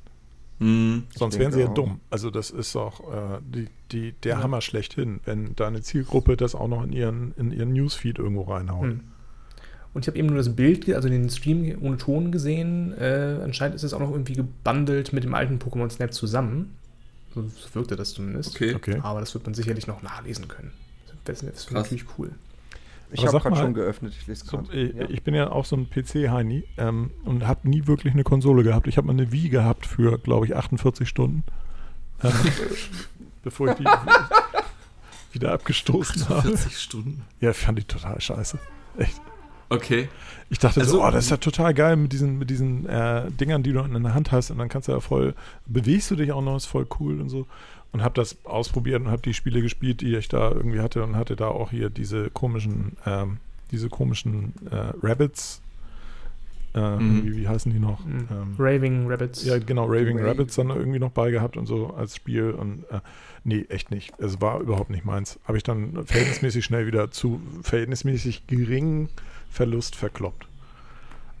Hm. 0.60 1.04
Sonst 1.16 1.38
wären 1.38 1.52
sie 1.52 1.60
ja 1.60 1.68
auch. 1.68 1.74
dumm. 1.74 2.00
Also 2.10 2.30
das 2.30 2.50
ist 2.50 2.76
auch 2.76 3.00
äh, 3.12 3.38
die, 3.42 3.68
die, 3.92 4.12
der 4.22 4.36
Ja. 4.36 4.42
Hammer 4.42 4.60
schlechthin, 4.60 5.20
wenn 5.24 5.56
deine 5.56 5.80
Zielgruppe 5.82 6.36
das 6.36 6.54
auch 6.54 6.68
noch 6.68 6.84
in 6.84 6.92
ihren, 6.92 7.32
in 7.36 7.50
ihren 7.50 7.72
Newsfeed 7.72 8.18
irgendwo 8.18 8.42
reinhaut. 8.42 8.84
Hm. 8.84 9.00
Und 9.92 10.02
ich 10.04 10.06
habe 10.06 10.18
eben 10.18 10.28
nur 10.28 10.36
das 10.36 10.54
Bild, 10.54 10.88
also 10.94 11.08
den 11.08 11.28
Stream 11.30 11.76
ohne 11.80 11.96
Ton 11.96 12.30
gesehen. 12.30 12.92
Äh, 12.96 13.40
anscheinend 13.42 13.74
ist 13.74 13.82
es 13.82 13.92
auch 13.92 13.98
noch 13.98 14.12
irgendwie 14.12 14.34
gebundelt 14.34 15.12
mit 15.12 15.24
dem 15.24 15.34
alten 15.34 15.58
Pokémon 15.58 15.90
Snap 15.90 16.12
zusammen. 16.14 16.76
So, 17.34 17.44
wirkte 17.72 17.96
das 17.96 18.12
zumindest. 18.12 18.54
Okay. 18.54 18.74
Okay. 18.74 19.00
Aber 19.02 19.20
das 19.20 19.34
wird 19.34 19.44
man 19.44 19.54
sicherlich 19.54 19.86
noch 19.86 20.02
nachlesen 20.02 20.46
können. 20.46 20.70
Das 21.24 21.42
ist 21.42 21.72
natürlich 21.72 22.04
cool. 22.18 22.30
Ich 23.12 23.26
habe 23.26 23.38
gerade 23.40 23.56
schon 23.56 23.74
geöffnet. 23.74 24.14
Ich 24.18 24.26
lese 24.26 24.44
So, 24.46 24.58
gerade. 24.58 24.72
ich, 24.72 24.94
ja. 24.94 25.08
ich 25.08 25.22
bin 25.22 25.34
ja 25.34 25.50
auch 25.50 25.64
so 25.64 25.76
ein 25.76 25.88
PC-Heini 25.90 26.64
ähm, 26.78 27.10
und 27.24 27.46
habe 27.46 27.68
nie 27.68 27.86
wirklich 27.86 28.12
eine 28.14 28.24
Konsole 28.24 28.62
gehabt. 28.62 28.86
Ich 28.86 28.96
habe 28.96 29.06
mal 29.06 29.12
eine 29.12 29.32
Wii 29.32 29.48
gehabt 29.48 29.86
für, 29.86 30.18
glaube 30.18 30.46
ich, 30.46 30.56
48 30.56 31.08
Stunden. 31.08 31.42
Ähm, 32.22 32.32
bevor 33.42 33.68
ich 33.68 33.74
die 33.76 33.84
wieder 35.32 35.52
abgestoßen 35.52 36.28
habe. 36.28 36.42
40 36.56 36.78
Stunden. 36.78 37.22
Ja, 37.40 37.52
fand 37.52 37.78
ich 37.78 37.86
total 37.86 38.20
scheiße. 38.20 38.58
Echt. 38.98 39.20
Okay. 39.68 40.08
Ich 40.48 40.58
dachte 40.58 40.84
so, 40.84 41.00
Also- 41.00 41.04
oh, 41.06 41.10
das 41.12 41.24
ist 41.26 41.30
ja 41.30 41.36
total 41.36 41.74
geil 41.74 41.96
mit 41.96 42.12
diesen, 42.12 42.38
mit 42.38 42.50
diesen 42.50 42.86
äh, 42.86 43.30
Dingern, 43.30 43.62
die 43.62 43.72
du 43.72 43.80
in 43.80 44.02
der 44.02 44.14
Hand 44.14 44.32
hast 44.32 44.50
und 44.50 44.58
dann 44.58 44.68
kannst 44.68 44.88
du 44.88 44.92
ja 44.92 45.00
voll, 45.00 45.34
bewegst 45.66 46.10
du 46.10 46.16
dich 46.16 46.32
auch 46.32 46.42
noch, 46.42 46.56
ist 46.56 46.66
voll 46.66 46.86
cool 46.98 47.20
und 47.20 47.28
so. 47.28 47.46
Und 47.92 48.02
habe 48.02 48.14
das 48.14 48.36
ausprobiert 48.44 49.00
und 49.02 49.08
habe 49.10 49.22
die 49.22 49.34
Spiele 49.34 49.62
gespielt, 49.62 50.00
die 50.00 50.14
ich 50.14 50.28
da 50.28 50.50
irgendwie 50.52 50.80
hatte 50.80 51.02
und 51.02 51.16
hatte 51.16 51.34
da 51.34 51.48
auch 51.48 51.70
hier 51.70 51.90
diese 51.90 52.30
komischen 52.30 52.96
ähm, 53.06 53.38
diese 53.72 53.88
komischen 53.88 54.52
äh, 54.70 54.92
Rabbits. 55.02 55.60
Äh, 56.72 56.80
Mhm. 56.98 57.24
wie, 57.24 57.36
wie 57.38 57.48
heißen 57.48 57.72
die 57.72 57.80
noch? 57.80 58.04
Mhm. 58.04 58.28
Ähm, 58.30 58.54
Raving 58.58 59.10
Rabbits. 59.10 59.44
ja, 59.44 59.58
genau, 59.58 59.86
Raving 59.86 60.18
Raving. 60.18 60.24
Rabbits 60.24 60.54
dann 60.54 60.68
irgendwie 60.70 61.00
noch 61.00 61.10
bei 61.10 61.32
gehabt 61.32 61.56
und 61.56 61.66
so 61.66 61.88
als 61.94 62.14
Spiel. 62.14 62.50
Und 62.52 62.84
äh, 62.90 63.00
nee, 63.42 63.66
echt 63.68 63.90
nicht. 63.90 64.12
Es 64.18 64.40
war 64.40 64.60
überhaupt 64.60 64.90
nicht 64.90 65.04
meins. 65.04 65.40
Habe 65.46 65.58
ich 65.58 65.64
dann 65.64 66.06
verhältnismäßig 66.06 66.64
schnell 66.64 66.86
wieder 66.86 67.10
zu 67.10 67.40
verhältnismäßig 67.62 68.46
geringen 68.46 69.08
Verlust 69.50 69.96
verkloppt. 69.96 70.46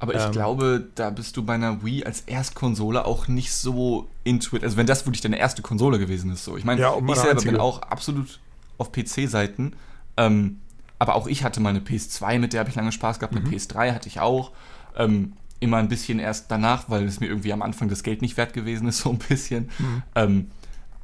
Aber 0.00 0.14
ich 0.14 0.22
Ähm. 0.22 0.32
glaube, 0.32 0.88
da 0.96 1.10
bist 1.10 1.36
du 1.36 1.44
bei 1.44 1.54
einer 1.54 1.84
Wii 1.84 2.04
als 2.04 2.22
Erstkonsole 2.22 3.04
auch 3.04 3.28
nicht 3.28 3.52
so 3.52 4.08
intuit. 4.24 4.64
Also 4.64 4.76
wenn 4.76 4.86
das 4.86 5.06
wirklich 5.06 5.20
deine 5.20 5.38
erste 5.38 5.62
Konsole 5.62 5.98
gewesen 5.98 6.32
ist, 6.32 6.44
so. 6.44 6.56
Ich 6.56 6.64
meine, 6.64 6.80
Ja, 6.80 6.94
ich 6.96 7.14
selber 7.16 7.30
einzige. 7.32 7.52
bin 7.52 7.60
auch 7.60 7.82
absolut 7.82 8.40
auf 8.78 8.90
PC-Seiten. 8.92 9.74
Ähm, 10.16 10.58
aber 10.98 11.14
auch 11.14 11.26
ich 11.26 11.44
hatte 11.44 11.60
mal 11.60 11.68
eine 11.70 11.80
PS2, 11.80 12.38
mit 12.38 12.52
der 12.52 12.60
habe 12.60 12.70
ich 12.70 12.76
lange 12.76 12.92
Spaß 12.92 13.18
gehabt. 13.20 13.36
Eine 13.36 13.44
Mhm. 13.46 13.52
PS3 13.54 13.92
hatte 13.94 14.08
ich 14.08 14.20
auch. 14.20 14.52
Ähm, 14.96 15.34
immer 15.60 15.76
ein 15.76 15.88
bisschen 15.88 16.18
erst 16.18 16.50
danach, 16.50 16.88
weil 16.88 17.04
es 17.04 17.20
mir 17.20 17.26
irgendwie 17.26 17.52
am 17.52 17.60
Anfang 17.60 17.90
das 17.90 18.02
Geld 18.02 18.22
nicht 18.22 18.38
wert 18.38 18.54
gewesen 18.54 18.88
ist, 18.88 18.98
so 19.02 19.10
ein 19.10 19.18
bisschen. 19.18 19.68
Mhm. 19.78 20.02
Ähm, 20.14 20.50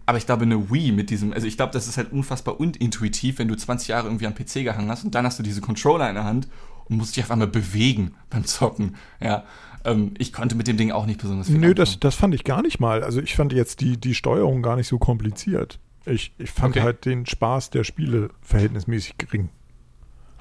aber 0.06 0.16
ich 0.18 0.24
glaube, 0.24 0.44
eine 0.44 0.70
Wii 0.70 0.92
mit 0.92 1.10
diesem, 1.10 1.32
also 1.34 1.46
ich 1.46 1.56
glaube, 1.58 1.72
das 1.72 1.86
ist 1.88 1.98
halt 1.98 2.12
unfassbar 2.12 2.58
unintuitiv, 2.60 3.38
wenn 3.38 3.48
du 3.48 3.56
20 3.56 3.88
Jahre 3.88 4.06
irgendwie 4.06 4.26
am 4.26 4.34
PC 4.34 4.62
gehangen 4.64 4.88
hast 4.90 5.04
und 5.04 5.14
dann 5.14 5.26
hast 5.26 5.38
du 5.38 5.42
diese 5.42 5.60
Controller 5.60 6.08
in 6.08 6.14
der 6.14 6.24
Hand 6.24 6.48
und 6.88 6.96
musst 6.96 7.16
dich 7.16 7.24
auf 7.24 7.30
einmal 7.30 7.48
bewegen 7.48 8.14
beim 8.30 8.44
Zocken. 8.44 8.96
Ja, 9.20 9.44
ähm, 9.84 10.14
ich 10.18 10.32
konnte 10.32 10.54
mit 10.54 10.66
dem 10.66 10.76
Ding 10.76 10.90
auch 10.92 11.06
nicht 11.06 11.20
besonders 11.20 11.46
viel 11.48 11.58
Nö, 11.58 11.74
das, 11.74 12.00
das 12.00 12.14
fand 12.14 12.34
ich 12.34 12.44
gar 12.44 12.62
nicht 12.62 12.80
mal. 12.80 13.02
Also 13.02 13.20
ich 13.20 13.34
fand 13.36 13.52
jetzt 13.52 13.80
die, 13.80 13.96
die 13.96 14.14
Steuerung 14.14 14.62
gar 14.62 14.76
nicht 14.76 14.88
so 14.88 14.98
kompliziert. 14.98 15.78
Ich, 16.04 16.32
ich 16.38 16.50
fand 16.50 16.76
Okay. 16.76 16.84
halt 16.84 17.04
den 17.04 17.26
Spaß 17.26 17.70
der 17.70 17.82
Spiele 17.84 18.30
verhältnismäßig 18.40 19.18
gering. 19.18 19.48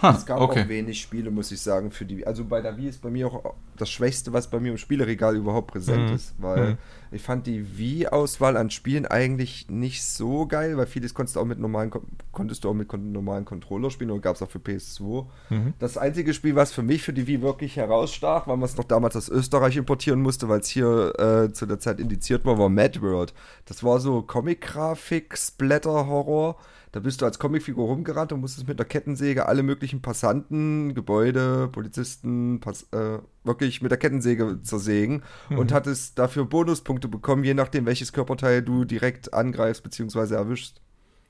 Ha, 0.02 0.14
Es 0.18 0.26
gab 0.26 0.42
okay. 0.42 0.64
auch 0.64 0.68
wenig 0.68 1.00
Spiele, 1.02 1.32
muss 1.32 1.52
ich 1.54 1.62
sagen, 1.62 1.90
für 1.90 2.04
die. 2.04 2.28
Also 2.28 2.44
bei 2.44 2.60
der 2.62 2.76
Wii 2.76 2.90
ist 2.90 3.02
bei 3.02 3.10
mir 3.10 3.28
auch 3.28 3.54
das 3.78 3.90
Schwächste, 3.90 4.34
was 4.34 4.50
bei 4.50 4.60
mir 4.60 4.72
im 4.72 4.78
Spieleregal 4.78 5.38
überhaupt 5.38 5.72
präsent 5.72 6.10
Mhm. 6.10 6.16
ist, 6.16 6.34
weil 6.38 6.72
Mhm. 6.72 6.78
ich 7.12 7.22
fand 7.22 7.48
die 7.48 7.78
Wii-Auswahl 7.78 8.58
an 8.58 8.70
Spielen 8.72 9.06
eigentlich 9.06 9.70
nicht 9.70 10.04
so 10.04 10.48
geil, 10.48 10.76
weil 10.76 10.86
vieles 10.86 11.14
konntest 11.14 11.38
du 11.38 11.40
auch 11.40 11.46
mit 11.46 11.60
normalen, 11.60 11.92
Kon- 11.92 12.08
konntest 12.34 12.66
du 12.66 12.70
auch 12.70 12.74
mit 12.74 12.92
normalen 12.92 13.46
Controller 13.46 13.90
spielen 13.90 14.12
oder 14.12 14.20
gab 14.20 14.36
es 14.36 14.42
auch 14.42 14.50
für 14.50 14.60
PS2. 14.60 15.28
Mhm. 15.50 15.74
Das 15.80 15.98
einzige 15.98 16.34
Spiel, 16.34 16.56
was 16.58 16.74
für 16.74 16.84
mich 16.84 17.02
für 17.02 17.14
die 17.14 17.26
Wii 17.26 17.42
wirklich 17.42 17.78
herausstach, 17.78 18.48
weil 18.48 18.58
man 18.58 18.66
es 18.66 18.76
noch 18.76 18.84
damals 18.84 19.16
aus 19.16 19.30
Österreich 19.30 19.78
importieren 19.78 20.22
musste, 20.22 20.50
weil 20.50 20.60
es 20.60 20.68
hier 20.68 21.14
äh, 21.18 21.54
zu 21.54 21.66
der 21.66 21.80
Zeit 21.80 22.02
indiziert 22.02 22.44
war, 22.44 22.60
war 22.60 22.68
Mad 22.68 23.02
World. 23.02 23.34
Das 23.66 23.82
war 23.82 24.02
so 24.02 24.22
Comic-Grafik, 24.24 25.38
Splatter-Horror. 25.38 26.58
Da 26.96 27.02
bist 27.02 27.20
du 27.22 27.26
als 27.26 27.40
Comicfigur 27.40 27.88
rumgerannt 27.88 28.32
und 28.32 28.40
musstest 28.40 28.70
mit 28.70 28.80
der 28.80 28.86
Kettensäge 28.86 29.50
alle 29.50 29.64
möglichen 29.64 30.02
Passanten, 30.02 30.96
Gebäude, 30.96 31.68
Polizisten, 31.68 32.62
Pass 32.62 32.84
äh, 32.94 33.20
wirklich 33.44 33.82
mit 33.82 33.92
der 33.92 33.98
Kettensäge 33.98 34.62
zersägen 34.64 35.22
und 35.50 35.74
hattest 35.74 36.18
dafür 36.18 36.46
Bonuspunkte 36.46 37.10
bekommen, 37.10 37.44
je 37.44 37.54
nachdem, 37.54 37.86
welches 37.86 38.14
Körperteil 38.14 38.62
du 38.62 38.86
direkt 38.86 39.34
angreifst 39.34 39.84
bzw. 39.84 40.36
erwischst. 40.36 40.80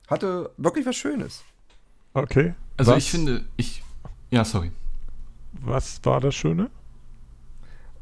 Hatte 0.06 0.50
wirklich 0.56 0.86
was 0.86 0.94
Schönes. 0.94 1.42
Okay. 2.14 2.54
Also 2.76 2.92
was, 2.92 2.98
ich 2.98 3.10
finde, 3.10 3.44
ich. 3.56 3.82
Ja, 4.30 4.44
sorry. 4.44 4.70
Was 5.62 5.98
war 6.04 6.20
das 6.20 6.36
Schöne? 6.36 6.70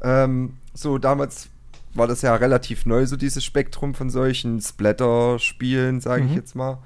Ähm, 0.03 0.57
so, 0.75 0.99
damals 0.99 1.49
war 1.95 2.05
das 2.05 2.21
ja 2.21 2.35
relativ 2.35 2.85
neu, 2.85 3.07
so 3.07 3.15
dieses 3.17 3.43
Spektrum 3.43 3.95
von 3.95 4.11
solchen 4.11 4.61
Splatter-Spielen, 4.61 5.99
sage 5.99 6.25
ich 6.25 6.29
Mhm. 6.29 6.35
jetzt 6.35 6.55
mal. 6.55 6.77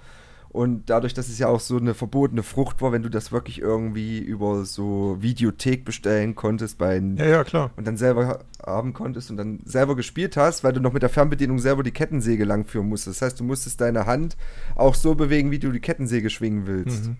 Und 0.51 0.89
dadurch, 0.89 1.13
dass 1.13 1.29
es 1.29 1.37
ja 1.37 1.47
auch 1.47 1.59
so 1.59 1.77
eine 1.77 1.93
verbotene 1.93 2.41
Frucht 2.41 2.81
war, 2.81 2.91
wenn 2.91 3.03
du 3.03 3.09
das 3.09 3.31
wirklich 3.31 3.61
irgendwie 3.61 4.17
über 4.17 4.65
so 4.65 5.17
Videothek 5.19 5.85
bestellen 5.85 6.33
konntest 6.33 6.79
bei 6.79 6.97
Ja, 6.97 7.25
ja, 7.25 7.43
klar. 7.43 7.69
und 7.77 7.87
dann 7.87 7.97
selber 7.97 8.39
haben 8.65 8.93
konntest 8.93 9.29
und 9.29 9.37
dann 9.37 9.59
selber 9.65 9.95
gespielt 9.95 10.37
hast, 10.37 10.63
weil 10.63 10.73
du 10.73 10.81
noch 10.81 10.91
mit 10.91 11.03
der 11.03 11.09
Fernbedienung 11.09 11.59
selber 11.59 11.83
die 11.83 11.91
Kettensäge 11.91 12.45
langführen 12.45 12.89
musstest. 12.89 13.21
Das 13.21 13.27
heißt, 13.27 13.39
du 13.39 13.43
musstest 13.43 13.79
deine 13.79 14.07
Hand 14.07 14.37
auch 14.75 14.95
so 14.95 15.13
bewegen, 15.13 15.51
wie 15.51 15.59
du 15.59 15.71
die 15.71 15.79
Kettensäge 15.79 16.29
schwingen 16.31 16.65
willst. 16.65 17.05
Mhm. 17.05 17.17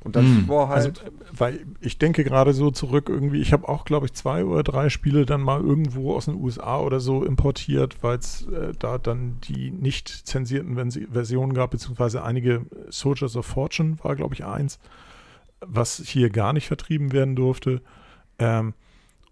Und 0.00 0.14
das 0.14 0.24
Mhm. 0.24 0.48
war 0.48 0.70
Also, 0.70 0.88
halt. 0.88 1.02
äh, 1.02 1.10
weil 1.32 1.66
ich 1.80 1.98
denke 1.98 2.22
gerade 2.24 2.52
so 2.52 2.70
zurück 2.70 3.08
irgendwie, 3.08 3.40
ich 3.40 3.52
habe 3.52 3.68
auch, 3.68 3.84
glaube 3.84 4.06
ich, 4.06 4.12
zwei 4.14 4.44
oder 4.44 4.62
drei 4.62 4.88
Spiele 4.90 5.26
dann 5.26 5.40
mal 5.42 5.60
irgendwo 5.60 6.14
aus 6.14 6.26
den 6.26 6.36
USA 6.36 6.78
oder 6.80 7.00
so 7.00 7.24
importiert, 7.24 7.96
weil 8.02 8.18
es 8.18 8.46
äh, 8.46 8.72
da 8.78 8.98
dann 8.98 9.38
die 9.44 9.70
nicht 9.70 10.08
zensierten 10.08 10.76
Versi- 10.78 11.10
Versionen 11.12 11.52
gab, 11.52 11.72
beziehungsweise 11.72 12.22
einige 12.22 12.62
Soldiers 12.90 13.36
of 13.36 13.46
Fortune 13.46 13.96
war, 14.02 14.14
glaube 14.14 14.34
ich, 14.34 14.44
eins, 14.44 14.78
was 15.60 15.96
hier 16.04 16.30
gar 16.30 16.52
nicht 16.52 16.68
vertrieben 16.68 17.12
werden 17.12 17.34
durfte. 17.34 17.82
Ähm, 18.38 18.74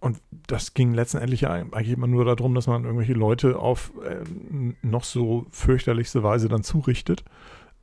und 0.00 0.18
das 0.48 0.74
ging 0.74 0.92
letztendlich 0.94 1.46
eigentlich 1.48 1.90
immer 1.90 2.06
nur 2.08 2.24
darum, 2.24 2.54
dass 2.54 2.66
man 2.66 2.84
irgendwelche 2.84 3.14
Leute 3.14 3.58
auf 3.58 3.92
ähm, 4.04 4.74
noch 4.82 5.04
so 5.04 5.46
fürchterlichste 5.52 6.22
Weise 6.22 6.48
dann 6.48 6.62
zurichtet. 6.64 7.24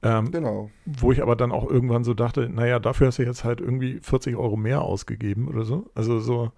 Ähm, 0.03 0.31
genau. 0.31 0.69
wo 0.85 1.11
ich 1.11 1.21
aber 1.21 1.35
dann 1.35 1.51
auch 1.51 1.69
irgendwann 1.69 2.03
so 2.03 2.13
dachte, 2.13 2.49
naja, 2.49 2.79
dafür 2.79 3.07
hast 3.07 3.19
du 3.19 3.23
jetzt 3.23 3.43
halt 3.43 3.61
irgendwie 3.61 3.99
40 4.01 4.35
Euro 4.35 4.57
mehr 4.57 4.81
ausgegeben 4.81 5.47
oder 5.47 5.63
so. 5.63 5.89
Also 5.95 6.19
so 6.19 6.51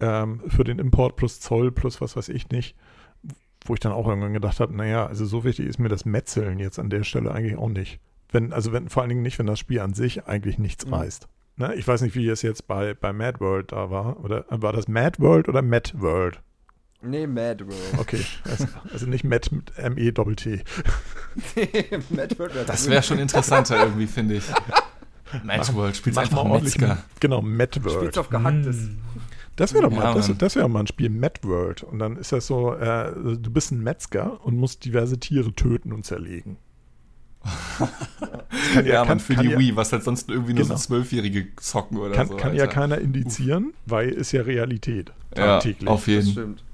ähm, 0.00 0.40
für 0.48 0.64
den 0.64 0.78
Import 0.78 1.16
plus 1.16 1.40
Zoll 1.40 1.70
plus 1.72 2.00
was 2.00 2.16
weiß 2.16 2.28
ich 2.30 2.48
nicht. 2.50 2.76
Wo 3.66 3.74
ich 3.74 3.80
dann 3.80 3.92
auch 3.92 4.08
irgendwann 4.08 4.32
gedacht 4.32 4.58
habe, 4.60 4.74
naja, 4.74 5.06
also 5.06 5.26
so 5.26 5.44
wichtig 5.44 5.66
ist 5.66 5.78
mir 5.78 5.88
das 5.90 6.04
Metzeln 6.06 6.58
jetzt 6.58 6.78
an 6.78 6.88
der 6.88 7.04
Stelle 7.04 7.30
eigentlich 7.32 7.58
auch 7.58 7.68
nicht. 7.68 8.00
Wenn, 8.32 8.52
also 8.52 8.72
wenn, 8.72 8.88
vor 8.88 9.02
allen 9.02 9.10
Dingen 9.10 9.22
nicht, 9.22 9.38
wenn 9.38 9.46
das 9.46 9.58
Spiel 9.58 9.80
an 9.80 9.92
sich 9.92 10.26
eigentlich 10.26 10.58
nichts 10.58 10.86
Mhm. 10.86 10.94
reißt. 10.94 11.28
Ne? 11.56 11.74
Ich 11.74 11.86
weiß 11.86 12.00
nicht, 12.00 12.14
wie 12.16 12.26
es 12.28 12.40
jetzt 12.42 12.66
bei, 12.66 12.94
bei 12.94 13.12
Mad 13.12 13.38
World 13.40 13.72
da 13.72 13.90
war. 13.90 14.24
Oder 14.24 14.46
war 14.48 14.72
das 14.72 14.88
Mad 14.88 15.18
World 15.20 15.48
oder 15.48 15.60
Mad 15.62 15.92
World? 16.00 16.40
Nee, 17.02 17.26
Mad 17.26 17.66
World. 17.66 17.98
Okay, 17.98 18.24
also, 18.44 18.66
also 18.92 19.06
nicht 19.06 19.24
Mad 19.24 19.48
mit 19.54 19.72
M-E-T-T. 19.78 20.62
Mad 22.10 22.38
World 22.38 22.52
Das 22.68 22.88
wäre 22.90 23.02
schon 23.02 23.18
interessanter 23.20 23.82
irgendwie, 23.84 24.06
finde 24.06 24.34
ich. 24.36 24.44
Match 25.44 25.72
World 25.74 25.96
spielt 25.96 26.16
Mach 26.16 26.22
einfach. 26.24 26.44
Metzger. 26.60 26.98
Genau, 27.20 27.40
Mad 27.40 27.82
World. 27.84 27.96
Spielst 27.98 28.18
auf 28.18 28.28
Gehacktes. 28.28 28.76
Mm. 28.76 28.98
Das 29.56 29.72
wäre 29.72 29.84
doch 29.88 29.92
Ja, 29.92 29.98
mal, 30.04 30.14
das, 30.14 30.28
Mann. 30.28 30.38
das 30.38 30.56
wäre 30.56 30.68
mal 30.68 30.80
ein 30.80 30.86
Spiel 30.88 31.08
Mad 31.08 31.40
World. 31.44 31.82
Und 31.84 32.00
dann 32.00 32.16
ist 32.16 32.32
das 32.32 32.46
so, 32.46 32.74
äh, 32.74 33.12
du 33.14 33.50
bist 33.50 33.70
ein 33.72 33.80
Metzger 33.82 34.44
und 34.44 34.56
musst 34.56 34.84
diverse 34.84 35.18
Tiere 35.18 35.52
töten 35.52 35.92
und 35.92 36.04
zerlegen. 36.04 36.56
kann 38.74 38.84
Ja, 38.86 38.96
kann- 39.00 39.08
man, 39.08 39.20
für 39.20 39.34
kann 39.34 39.44
die 39.46 39.52
ja- 39.52 39.58
Wii, 39.58 39.76
was 39.76 39.92
halt 39.92 40.02
sonst 40.04 40.28
irgendwie 40.28 40.52
nur 40.54 40.64
Genau. 40.64 40.76
so 40.76 40.82
Zwölfjährige 40.82 41.54
zocken 41.56 41.96
oder 41.98 42.14
Kann, 42.14 42.28
so. 42.28 42.36
kann 42.36 42.54
ja 42.54 42.64
Alter. 42.64 42.74
keiner 42.74 42.98
indizieren, 42.98 43.72
weil 43.86 44.10
ist 44.10 44.32
ja 44.32 44.42
Realität. 44.42 45.12
Ja, 45.36 45.54
tagtäglich. 45.54 45.88
auf 45.88 46.00
Das 46.00 46.06
jeden 46.08 46.30
stimmt. 46.32 46.64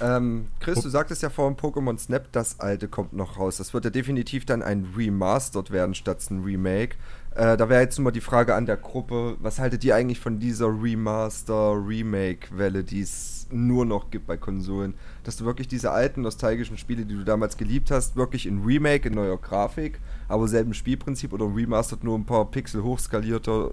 Ähm, 0.00 0.46
Chris, 0.58 0.80
du 0.80 0.88
sagtest 0.88 1.22
ja 1.22 1.30
vorhin, 1.30 1.56
Pokémon 1.56 1.98
Snap, 1.98 2.32
das 2.32 2.58
alte 2.60 2.88
kommt 2.88 3.12
noch 3.12 3.38
raus. 3.38 3.58
Das 3.58 3.74
wird 3.74 3.84
ja 3.84 3.90
definitiv 3.90 4.46
dann 4.46 4.62
ein 4.62 4.94
Remastered 4.96 5.70
werden 5.70 5.94
statt 5.94 6.18
ein 6.30 6.42
Remake. 6.42 6.96
Äh, 7.34 7.56
da 7.56 7.68
wäre 7.68 7.82
jetzt 7.82 7.98
nur 7.98 8.04
mal 8.04 8.10
die 8.10 8.20
Frage 8.20 8.54
an 8.54 8.66
der 8.66 8.76
Gruppe, 8.76 9.36
was 9.40 9.58
haltet 9.58 9.84
ihr 9.84 9.94
eigentlich 9.94 10.20
von 10.20 10.38
dieser 10.38 10.66
Remaster-Remake-Welle, 10.66 12.84
die 12.84 13.00
es 13.00 13.46
nur 13.50 13.86
noch 13.86 14.10
gibt 14.10 14.26
bei 14.26 14.36
Konsolen? 14.36 14.94
Dass 15.24 15.36
du 15.36 15.44
wirklich 15.44 15.68
diese 15.68 15.92
alten, 15.92 16.22
nostalgischen 16.22 16.76
Spiele, 16.76 17.06
die 17.06 17.14
du 17.14 17.24
damals 17.24 17.56
geliebt 17.56 17.90
hast, 17.90 18.16
wirklich 18.16 18.46
in 18.46 18.64
Remake, 18.64 19.08
in 19.08 19.14
neuer 19.14 19.38
Grafik, 19.38 20.00
aber 20.28 20.48
selben 20.48 20.74
Spielprinzip 20.74 21.32
oder 21.32 21.46
Remastered 21.46 22.04
nur 22.04 22.18
ein 22.18 22.26
paar 22.26 22.50
Pixel 22.50 22.82
hochskalierter, 22.82 23.70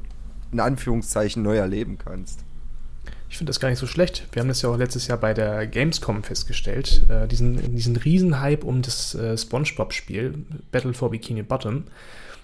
in 0.51 0.59
Anführungszeichen, 0.59 1.43
neu 1.43 1.57
erleben 1.57 1.97
kannst. 1.97 2.45
Ich 3.29 3.37
finde 3.37 3.51
das 3.51 3.59
gar 3.59 3.69
nicht 3.69 3.79
so 3.79 3.85
schlecht. 3.85 4.27
Wir 4.31 4.41
haben 4.41 4.47
das 4.49 4.61
ja 4.63 4.69
auch 4.69 4.77
letztes 4.77 5.07
Jahr 5.07 5.19
bei 5.19 5.33
der 5.33 5.67
Gamescom 5.67 6.23
festgestellt. 6.23 7.03
Äh, 7.09 7.27
diesen, 7.27 7.75
diesen 7.75 7.95
Riesenhype 7.95 8.65
um 8.65 8.81
das 8.81 9.13
äh, 9.15 9.37
SpongeBob-Spiel, 9.37 10.33
Battle 10.71 10.93
for 10.93 11.11
Bikini 11.11 11.43
Bottom. 11.43 11.83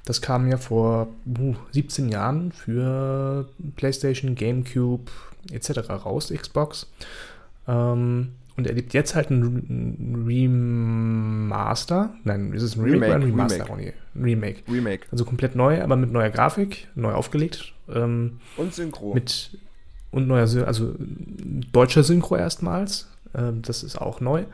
Das 0.06 0.22
kam 0.22 0.48
ja 0.48 0.58
vor 0.58 1.08
uh, 1.40 1.56
17 1.72 2.10
Jahren 2.10 2.52
für 2.52 3.50
PlayStation, 3.76 4.36
GameCube 4.36 5.12
etc. 5.52 5.90
raus, 5.90 6.32
Xbox. 6.32 6.88
Ähm, 7.68 8.34
und 8.58 8.68
erlebt 8.68 8.94
jetzt 8.94 9.16
halt 9.16 9.32
ein 9.32 10.24
Remaster. 10.28 12.14
Nein, 12.24 12.54
ist 12.54 12.62
es 12.64 12.76
ein 12.76 12.84
Remake, 12.84 13.06
oder 13.06 13.16
ein 13.16 13.24
Remake, 13.24 13.54
Remaster? 13.56 13.70
Remake. 13.70 13.94
Oh, 14.16 14.22
Remake. 14.24 14.60
Remake. 14.72 15.08
Also 15.12 15.26
komplett 15.26 15.56
neu, 15.56 15.82
aber 15.82 15.96
mit 15.96 16.12
neuer 16.12 16.30
Grafik, 16.30 16.88
neu 16.96 17.12
aufgelegt. 17.12 17.74
Ähm, 17.94 18.40
Und 18.56 18.74
Synchro. 18.74 19.14
mit 19.14 19.50
und 20.16 20.30
neuer, 20.30 20.47
also 20.66 20.95
deutscher 21.74 22.01
Synchro 22.01 22.38
erstmals. 22.38 23.09
Ähm, 23.36 23.61
das 23.63 23.84
ist 23.84 23.97
auch 23.97 24.22
neu. 24.22 24.45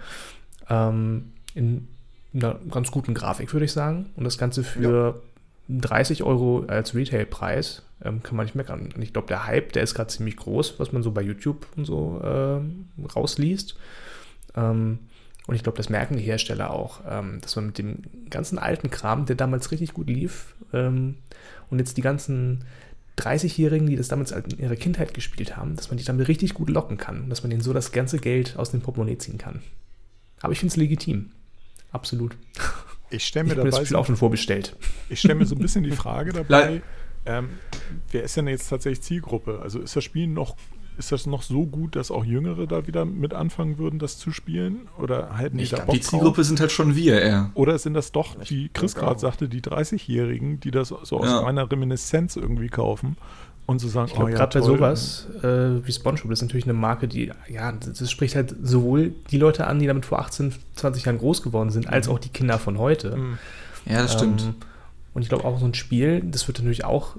Ähm, 0.68 1.34
in 1.53 1.88
einer 2.34 2.55
ganz 2.72 2.89
guten 2.89 3.14
Grafik, 3.14 3.53
würde 3.53 3.66
ich 3.66 3.72
sagen. 3.72 4.07
Und 4.16 4.24
das 4.24 4.39
Ganze 4.39 4.64
für 4.64 5.22
30 5.70 6.24
Euro 6.24 6.66
als 6.68 6.95
Retailpreis 6.95 7.84
ähm, 8.03 8.24
kann 8.24 8.36
man 8.38 8.47
nicht 8.47 8.55
meckern. 8.55 8.89
Und 8.95 9.03
ich 9.03 9.14
glaube, 9.14 9.28
der 9.28 9.45
Hype, 9.45 9.72
der 9.74 9.84
ist 9.84 9.93
gerade 9.93 10.09
ziemlich 10.09 10.36
groß, 10.36 10.80
was 10.80 10.93
man 10.93 11.03
so 11.03 11.12
bei 11.12 11.22
YouTube 11.22 11.68
und 11.76 11.86
so 11.86 12.20
ähm, 12.24 12.88
rausliest. 13.16 13.76
Ähm, 14.55 14.97
und 15.45 15.55
ich 15.55 15.62
glaube, 15.62 15.78
das 15.78 15.89
merken 15.89 16.18
die 16.18 16.24
Hersteller 16.24 16.72
auch, 16.72 17.01
ähm, 17.07 17.38
dass 17.41 17.55
man 17.55 17.68
mit 17.68 17.78
dem 17.78 17.99
ganzen 18.32 18.57
alten 18.57 18.89
Kram, 18.89 19.28
der 19.28 19.36
damals 19.36 19.70
richtig 19.70 19.93
gut 19.93 20.07
lief, 20.07 20.55
ähm, 20.74 21.18
und 21.70 21.78
jetzt 21.78 21.97
die 21.97 22.01
ganzen 22.01 22.64
30-Jährigen, 23.18 23.88
die 23.88 23.95
das 23.95 24.07
damals 24.07 24.32
in 24.32 24.59
ihrer 24.59 24.76
Kindheit 24.76 25.14
gespielt 25.14 25.57
haben, 25.57 25.76
dass 25.76 25.89
man 25.89 25.97
die 25.97 26.03
damit 26.03 26.28
richtig 26.28 26.53
gut 26.53 26.70
locken 26.70 26.97
kann 26.97 27.24
und 27.24 27.30
dass 27.30 27.43
man 27.43 27.49
denen 27.49 27.62
so 27.62 27.74
das 27.74 27.91
ganze 27.91 28.18
Geld 28.18 28.57
aus 28.57 28.72
dem 28.72 28.82
Portemonnaie 28.82 29.18
ziehen 29.18 29.38
kann. 29.38 29.62
Aber 30.41 30.53
ich 30.53 30.59
finde 30.59 30.72
es 30.72 30.78
legitim. 30.78 31.32
Absolut. 31.91 32.36
Ich 33.09 33.26
stelle 33.26 33.45
mir 33.45 33.51
ich 33.51 33.57
dabei 33.57 33.70
das 33.70 33.80
Spiel 33.80 33.88
so, 33.89 33.97
auch 33.97 34.05
schon 34.05 34.18
vorbestellt. 34.18 34.76
ich 35.09 35.20
stelle 35.20 35.36
mir 35.36 35.45
so 35.45 35.55
ein 35.55 35.62
bisschen 35.62 35.84
die 35.84 35.91
Frage 35.91 36.34
dabei, 36.34 36.82
ähm, 37.26 37.49
wer 38.12 38.24
ist 38.24 38.38
denn 38.38 38.47
jetzt 38.47 38.70
tatsächlich 38.70 39.01
Zielgruppe? 39.01 39.59
Also 39.62 39.80
ist 39.80 39.95
das 39.95 40.03
Spiel 40.03 40.28
noch, 40.28 40.55
ist 40.98 41.12
das 41.12 41.26
noch 41.26 41.42
so 41.42 41.66
gut, 41.66 41.96
dass 41.96 42.12
auch 42.12 42.24
Jüngere 42.26 42.68
da 42.68 42.86
wieder 42.88 43.06
mit 43.06 43.34
anfangen 43.34 43.78
würden, 43.78 44.00
das 44.00 44.18
zu 44.18 44.32
spielen? 44.32 44.88
Oder 45.00 45.38
halten 45.38 45.58
die 45.58 45.64
Ich 45.64 45.70
da 45.72 45.78
glaub, 45.78 45.88
Bock 45.88 45.96
die 45.96 46.02
Zielgruppe 46.02 46.44
sind 46.44 46.60
halt 46.60 46.72
schon 46.72 46.96
wir 46.96 47.22
eher. 47.22 47.50
Oder 47.54 47.78
sind 47.80 47.94
das 47.94 48.12
doch, 48.12 48.36
wie 48.48 48.70
Chris 48.70 48.96
gerade 48.96 49.20
sagte, 49.20 49.50
die 49.50 49.62
30-Jährigen, 49.62 50.60
die 50.60 50.72
das 50.72 50.89
so 50.89 51.20
aus 51.20 51.26
Ja. 51.28 51.42
meiner 51.42 51.70
Reminiszenz 51.72 52.36
irgendwie 52.36 52.68
kaufen 52.70 53.18
und 53.66 53.80
so 53.80 53.88
sagen, 53.88 54.08
Ich 54.08 54.14
glaube, 54.14 54.30
oh 54.30 54.34
ja, 54.34 54.38
gerade 54.38 54.60
bei 54.60 54.66
sowas 54.66 55.28
äh, 55.44 55.86
wie 55.88 55.92
SpongeBob, 55.92 56.30
das 56.30 56.39
ist 56.39 56.44
natürlich 56.48 56.66
eine 56.66 56.74
Marke, 56.74 57.08
die, 57.08 57.32
ja, 57.50 57.72
das, 57.72 58.00
das 58.00 58.12
spricht 58.12 58.36
halt 58.36 58.56
sowohl 58.62 59.14
die 59.32 59.38
Leute 59.38 59.68
an, 59.68 59.80
die 59.80 59.88
damit 59.88 60.06
vor 60.06 60.20
18, 60.20 60.54
20 60.76 61.06
Jahren 61.06 61.18
groß 61.20 61.42
geworden 61.42 61.70
sind, 61.70 61.88
als 61.88 62.08
auch 62.10 62.20
die 62.20 62.30
Kinder 62.30 62.60
von 62.60 62.78
heute. 62.78 63.16
Mhm. 63.16 63.38
Ja, 63.86 64.02
das 64.02 64.14
stimmt. 64.14 64.42
Ähm, 64.42 64.56
und 65.14 65.24
ich 65.24 65.30
glaube 65.30 65.44
auch 65.46 65.60
so 65.60 65.66
ein 65.66 65.74
Spiel, 65.74 66.22
das 66.24 66.48
wird 66.48 66.60
natürlich 66.60 66.86
auch 66.86 67.16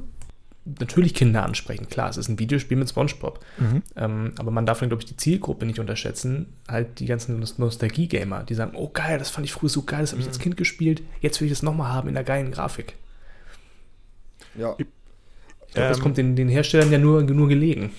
natürlich 0.64 1.14
Kinder 1.14 1.42
ansprechen. 1.44 1.88
Klar, 1.88 2.08
es 2.10 2.16
ist 2.16 2.28
ein 2.28 2.38
Videospiel 2.38 2.76
mit 2.76 2.88
SpongeBob. 2.88 3.40
Mhm. 3.58 3.82
Ähm, 3.96 4.32
aber 4.38 4.50
man 4.50 4.64
darf 4.66 4.80
dann, 4.80 4.88
glaube 4.88 5.02
ich, 5.02 5.08
die 5.08 5.16
Zielgruppe 5.16 5.66
nicht 5.66 5.80
unterschätzen. 5.80 6.52
Halt 6.68 7.00
die 7.00 7.06
ganzen 7.06 7.42
Nost- 7.42 7.58
Nostalgie-Gamer, 7.58 8.44
die 8.44 8.54
sagen, 8.54 8.72
oh 8.74 8.88
geil, 8.92 9.18
das 9.18 9.30
fand 9.30 9.44
ich 9.46 9.52
früher 9.52 9.68
so 9.70 9.82
geil, 9.82 10.00
das 10.02 10.12
habe 10.12 10.20
ich 10.22 10.28
als 10.28 10.38
Kind 10.38 10.56
gespielt, 10.56 11.02
jetzt 11.20 11.40
will 11.40 11.46
ich 11.46 11.52
das 11.52 11.62
nochmal 11.62 11.92
haben 11.92 12.08
in 12.08 12.14
der 12.14 12.24
geilen 12.24 12.52
Grafik. 12.52 12.94
Ja. 14.56 14.74
Ich 14.78 15.74
glaube, 15.74 15.88
das 15.88 15.96
Ähm, 15.98 16.02
kommt 16.02 16.16
den, 16.18 16.36
den 16.36 16.48
Herstellern 16.48 16.92
ja 16.92 16.98
nur, 16.98 17.22
nur 17.22 17.48
gelegen. 17.48 17.90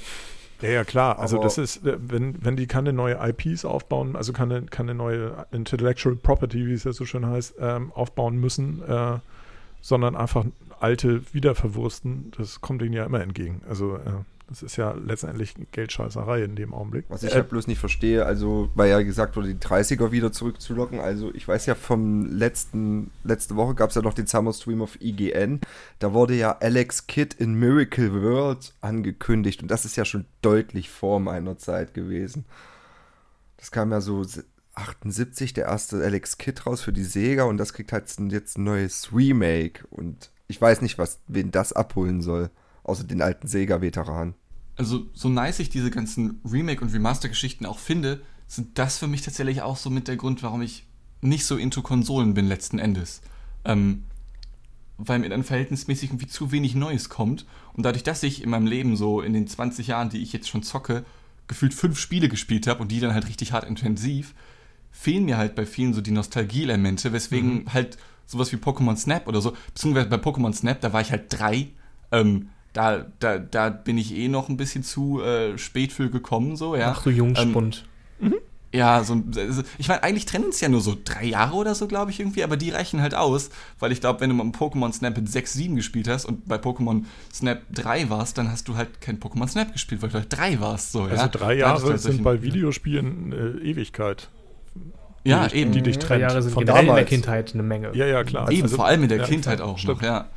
Ja, 0.62 0.70
ja, 0.70 0.84
klar. 0.84 1.20
Also 1.20 1.38
Aber- 1.38 1.44
das 1.46 1.58
ist, 1.58 1.86
äh, 1.86 1.98
wenn, 2.00 2.36
wenn 2.46 2.56
die 2.56 2.68
keine 2.68 2.94
neue 2.94 3.18
IPs 3.22 3.66
aufbauen, 3.66 4.16
also 4.16 4.32
keine, 4.32 4.62
keine 4.64 4.94
neue 4.94 5.46
Intellectual 5.52 6.16
Property, 6.16 6.68
wie 6.68 6.74
es 6.74 6.84
ja 6.86 6.94
so 6.94 7.04
schön 7.06 7.26
heißt, 7.26 7.56
ähm, 7.60 7.92
aufbauen 7.92 8.38
müssen, 8.38 8.82
äh, 8.88 9.18
sondern 9.82 10.16
einfach 10.16 10.46
alte 10.84 11.34
wiederverwursten, 11.34 12.32
das 12.38 12.62
kommt 12.62 12.82
ihnen 12.82 12.94
ja 12.94 13.06
immer 13.06 13.22
entgegen. 13.22 13.62
Also 13.68 13.96
äh, 13.96 14.24
das 14.50 14.62
ist 14.62 14.76
ja 14.76 14.92
letztendlich 14.92 15.56
Geldscheißerei 15.72 16.44
in 16.44 16.56
dem 16.56 16.74
Augenblick. 16.74 17.06
Was 17.08 17.24
ich 17.24 17.32
Äh, 17.32 17.36
halt 17.36 17.50
bloß 17.50 17.68
nicht 17.68 17.80
verstehe, 17.80 18.26
also, 18.26 18.70
weil 18.76 18.90
ja 18.90 19.02
gesagt 19.02 19.36
wurde, 19.36 19.48
die 19.48 19.60
30er 19.60 20.12
wieder 20.12 20.32
zurückzulocken. 20.32 21.00
Also, 21.00 21.34
ich 21.34 21.48
weiß 21.48 21.66
ja 21.66 21.76
vom 21.76 22.26
letzten, 22.26 23.10
letzte 23.24 23.56
Woche 23.56 23.74
gab 23.74 23.90
es 23.90 23.96
ja 23.96 24.02
noch 24.02 24.14
den 24.14 24.28
Summer 24.28 24.54
Stream 24.54 24.82
of 24.82 25.00
IGN. 25.02 25.62
Da 26.00 26.14
wurde 26.14 26.36
ja 26.36 26.58
Alex 26.60 27.08
Kidd 27.08 27.36
in 27.40 27.56
Miracle 27.56 28.22
World 28.22 28.74
angekündigt 28.82 29.62
und 29.62 29.72
das 29.72 29.86
ist 29.86 29.96
ja 29.96 30.04
schon 30.04 30.26
deutlich 30.42 30.90
vor 30.90 31.20
meiner 31.20 31.58
Zeit 31.58 31.94
gewesen. 31.94 32.46
Das 33.58 33.72
kam 33.72 33.92
ja 33.92 34.02
so 34.02 34.26
78, 34.76 35.54
der 35.54 35.66
erste 35.66 36.04
Alex 36.04 36.38
Kidd 36.38 36.66
raus 36.66 36.82
für 36.82 36.94
die 36.94 37.06
Sega 37.06 37.46
und 37.46 37.58
das 37.58 37.74
kriegt 37.74 37.94
halt 37.94 38.14
jetzt 38.30 38.58
ein 38.58 38.64
neues 38.64 39.10
Remake 39.14 39.88
und 39.90 40.33
ich 40.48 40.60
weiß 40.60 40.82
nicht, 40.82 40.98
was 40.98 41.22
wen 41.28 41.52
das 41.52 41.74
abholen 41.74 42.22
soll, 42.22 42.50
außer 42.84 43.04
den 43.04 43.22
alten 43.22 43.48
Sega-Veteran. 43.48 44.36
also 44.76 45.08
so 45.14 45.30
nice 45.30 45.60
ich 45.60 45.70
diese 45.70 45.92
ganzen 45.92 46.42
Remake- 46.44 46.84
und 46.84 46.94
Remaster-Geschichten 46.94 47.66
auch 47.66 47.80
finde, 47.80 48.22
sind 48.48 48.78
das 48.78 48.98
für 48.98 49.08
mich 49.08 49.22
tatsächlich 49.22 49.62
auch 49.62 49.78
so 49.78 49.90
mit 49.90 50.08
der 50.08 50.18
Grund, 50.18 50.44
warum 50.44 50.62
ich 50.62 50.86
nicht 51.22 51.46
so 51.46 51.58
into 51.58 51.82
Konsolen 51.82 52.34
bin 52.34 52.48
letzten 52.48 52.80
Endes. 52.80 53.22
Ähm, 53.66 54.04
weil 54.98 55.20
mir 55.20 55.30
dann 55.30 55.44
verhältnismäßig 55.44 56.10
irgendwie 56.10 56.28
zu 56.28 56.52
wenig 56.52 56.76
Neues 56.76 57.10
kommt. 57.10 57.46
Und 57.74 57.84
dadurch, 57.84 58.04
dass 58.04 58.24
ich 58.24 58.44
in 58.44 58.50
meinem 58.50 58.68
Leben 58.68 58.96
so 58.96 59.22
in 59.22 59.34
den 59.34 59.48
20 59.48 59.88
Jahren, 59.88 60.10
die 60.10 60.22
ich 60.22 60.34
jetzt 60.34 60.50
schon 60.50 60.64
zocke, 60.64 61.04
gefühlt 61.48 61.74
fünf 61.74 61.98
Spiele 62.00 62.30
gespielt 62.30 62.68
habe 62.68 62.82
und 62.82 62.92
die 62.92 63.00
dann 63.00 63.14
halt 63.14 63.28
richtig 63.28 63.54
hart 63.54 63.66
intensiv, 63.66 64.34
fehlen 64.92 65.26
mir 65.26 65.38
halt 65.38 65.56
bei 65.56 65.66
vielen 65.66 65.94
so 65.94 66.02
die 66.02 66.12
Nostalgie-Elemente, 66.12 67.12
weswegen 67.12 67.66
halt 67.74 67.98
sowas 68.34 68.52
wie 68.52 68.58
Pokémon 68.58 68.98
Snap 68.98 69.28
oder 69.28 69.42
so, 69.42 69.54
beziehungsweise 69.74 70.10
bei 70.10 70.18
Pokémon 70.18 70.54
Snap, 70.54 70.82
da 70.82 70.94
war 70.94 71.02
ich 71.02 71.12
halt 71.12 71.26
drei, 71.30 71.70
ähm, 72.12 72.50
da, 72.74 73.06
da, 73.20 73.38
da 73.38 73.70
bin 73.70 73.98
ich 73.98 74.16
eh 74.16 74.28
noch 74.28 74.50
ein 74.50 74.58
bisschen 74.58 74.84
zu 74.84 75.22
äh, 75.22 75.58
spät 75.58 75.94
für 75.94 76.10
gekommen, 76.10 76.56
so, 76.56 76.76
ja. 76.76 76.92
Ach 76.92 77.04
du 77.04 77.12
Jungspund. 77.12 77.86
Ja, 78.74 79.04
so, 79.04 79.22
also, 79.38 79.62
ich 79.78 79.88
meine, 79.88 80.02
eigentlich 80.02 80.26
trennen 80.26 80.50
es 80.50 80.60
ja 80.60 80.68
nur 80.68 80.82
so 80.82 80.98
drei 81.02 81.26
Jahre 81.26 81.56
oder 81.56 81.76
so, 81.76 81.88
glaube 81.88 82.10
ich, 82.10 82.20
irgendwie, 82.20 82.44
aber 82.44 82.58
die 82.58 82.72
reichen 82.72 83.02
halt 83.02 83.14
aus, 83.14 83.52
weil 83.78 83.92
ich 83.92 84.02
glaube, 84.02 84.20
wenn 84.20 84.32
du 84.32 84.36
mal 84.36 84.48
Pokémon 84.48 84.92
Snap 84.92 85.16
mit 85.16 85.30
6, 85.30 85.54
7 85.54 85.76
gespielt 85.76 86.08
hast 86.08 86.26
und 86.26 86.48
bei 86.48 86.56
Pokémon 86.56 87.04
Snap 87.32 87.62
3 87.72 88.10
warst, 88.10 88.40
dann 88.40 88.50
hast 88.52 88.68
du 88.68 88.76
halt 88.76 89.00
kein 89.00 89.20
Pokémon 89.20 89.48
Snap 89.48 89.72
gespielt, 89.72 90.02
weil 90.02 90.10
du 90.10 90.16
halt 90.16 90.34
3 90.36 90.60
warst, 90.60 90.92
so, 90.92 91.04
Also 91.04 91.16
ja. 91.16 91.28
drei 91.28 91.60
hattest 91.60 91.60
du 91.60 91.60
Jahre 91.60 91.90
halt 91.90 92.02
sind 92.02 92.24
bei 92.24 92.42
Videospielen 92.42 93.32
äh, 93.32 93.70
Ewigkeit. 93.70 94.30
Ja, 95.26 95.48
die, 95.48 95.56
eben. 95.58 95.72
Die 95.72 95.82
dich 95.82 96.00
Drei 96.00 96.08
trennt. 96.08 96.22
Jahre 96.22 96.42
sind 96.42 96.52
Von 96.54 96.66
generell 96.66 96.82
in 96.82 96.86
der 96.88 96.96
damals. 96.96 97.10
Kindheit 97.10 97.54
eine 97.54 97.64
Menge. 97.64 97.92
Ja, 97.96 98.06
ja, 98.06 98.24
klar. 98.24 98.52
Eben, 98.52 98.64
Also- 98.64 98.76
vor 98.76 98.86
allem 98.86 99.04
in 99.04 99.10
der 99.10 99.20
ja, 99.20 99.26
Kindheit 99.26 99.58
klar, 99.58 99.70
auch 99.70 99.78
stimmt. 99.78 100.02
noch, 100.02 100.04
ja. 100.08 100.28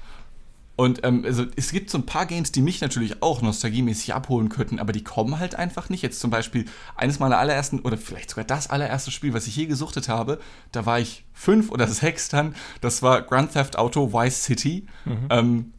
Und 0.78 1.06
ähm, 1.06 1.22
also 1.24 1.46
es 1.56 1.72
gibt 1.72 1.88
so 1.88 1.96
ein 1.96 2.04
paar 2.04 2.26
Games, 2.26 2.52
die 2.52 2.60
mich 2.60 2.82
natürlich 2.82 3.22
auch 3.22 3.40
nostalgiemäßig 3.40 4.12
abholen 4.12 4.50
könnten, 4.50 4.78
aber 4.78 4.92
die 4.92 5.02
kommen 5.02 5.38
halt 5.38 5.54
einfach 5.54 5.88
nicht. 5.88 6.02
Jetzt 6.02 6.20
zum 6.20 6.30
Beispiel 6.30 6.66
eines 6.96 7.18
meiner 7.18 7.38
allerersten, 7.38 7.80
oder 7.80 7.96
vielleicht 7.96 8.28
sogar 8.28 8.44
das 8.44 8.68
allererste 8.68 9.10
Spiel, 9.10 9.32
was 9.32 9.46
ich 9.46 9.56
je 9.56 9.64
gesuchtet 9.64 10.10
habe, 10.10 10.38
da 10.72 10.84
war 10.84 11.00
ich 11.00 11.24
fünf 11.32 11.70
oder 11.70 11.86
sechs 11.88 12.28
dann, 12.28 12.54
das 12.82 13.02
war 13.02 13.22
Grand 13.22 13.54
Theft 13.54 13.78
Auto 13.78 14.12
Vice 14.12 14.44
City. 14.44 14.86
Ähm, 15.30 15.72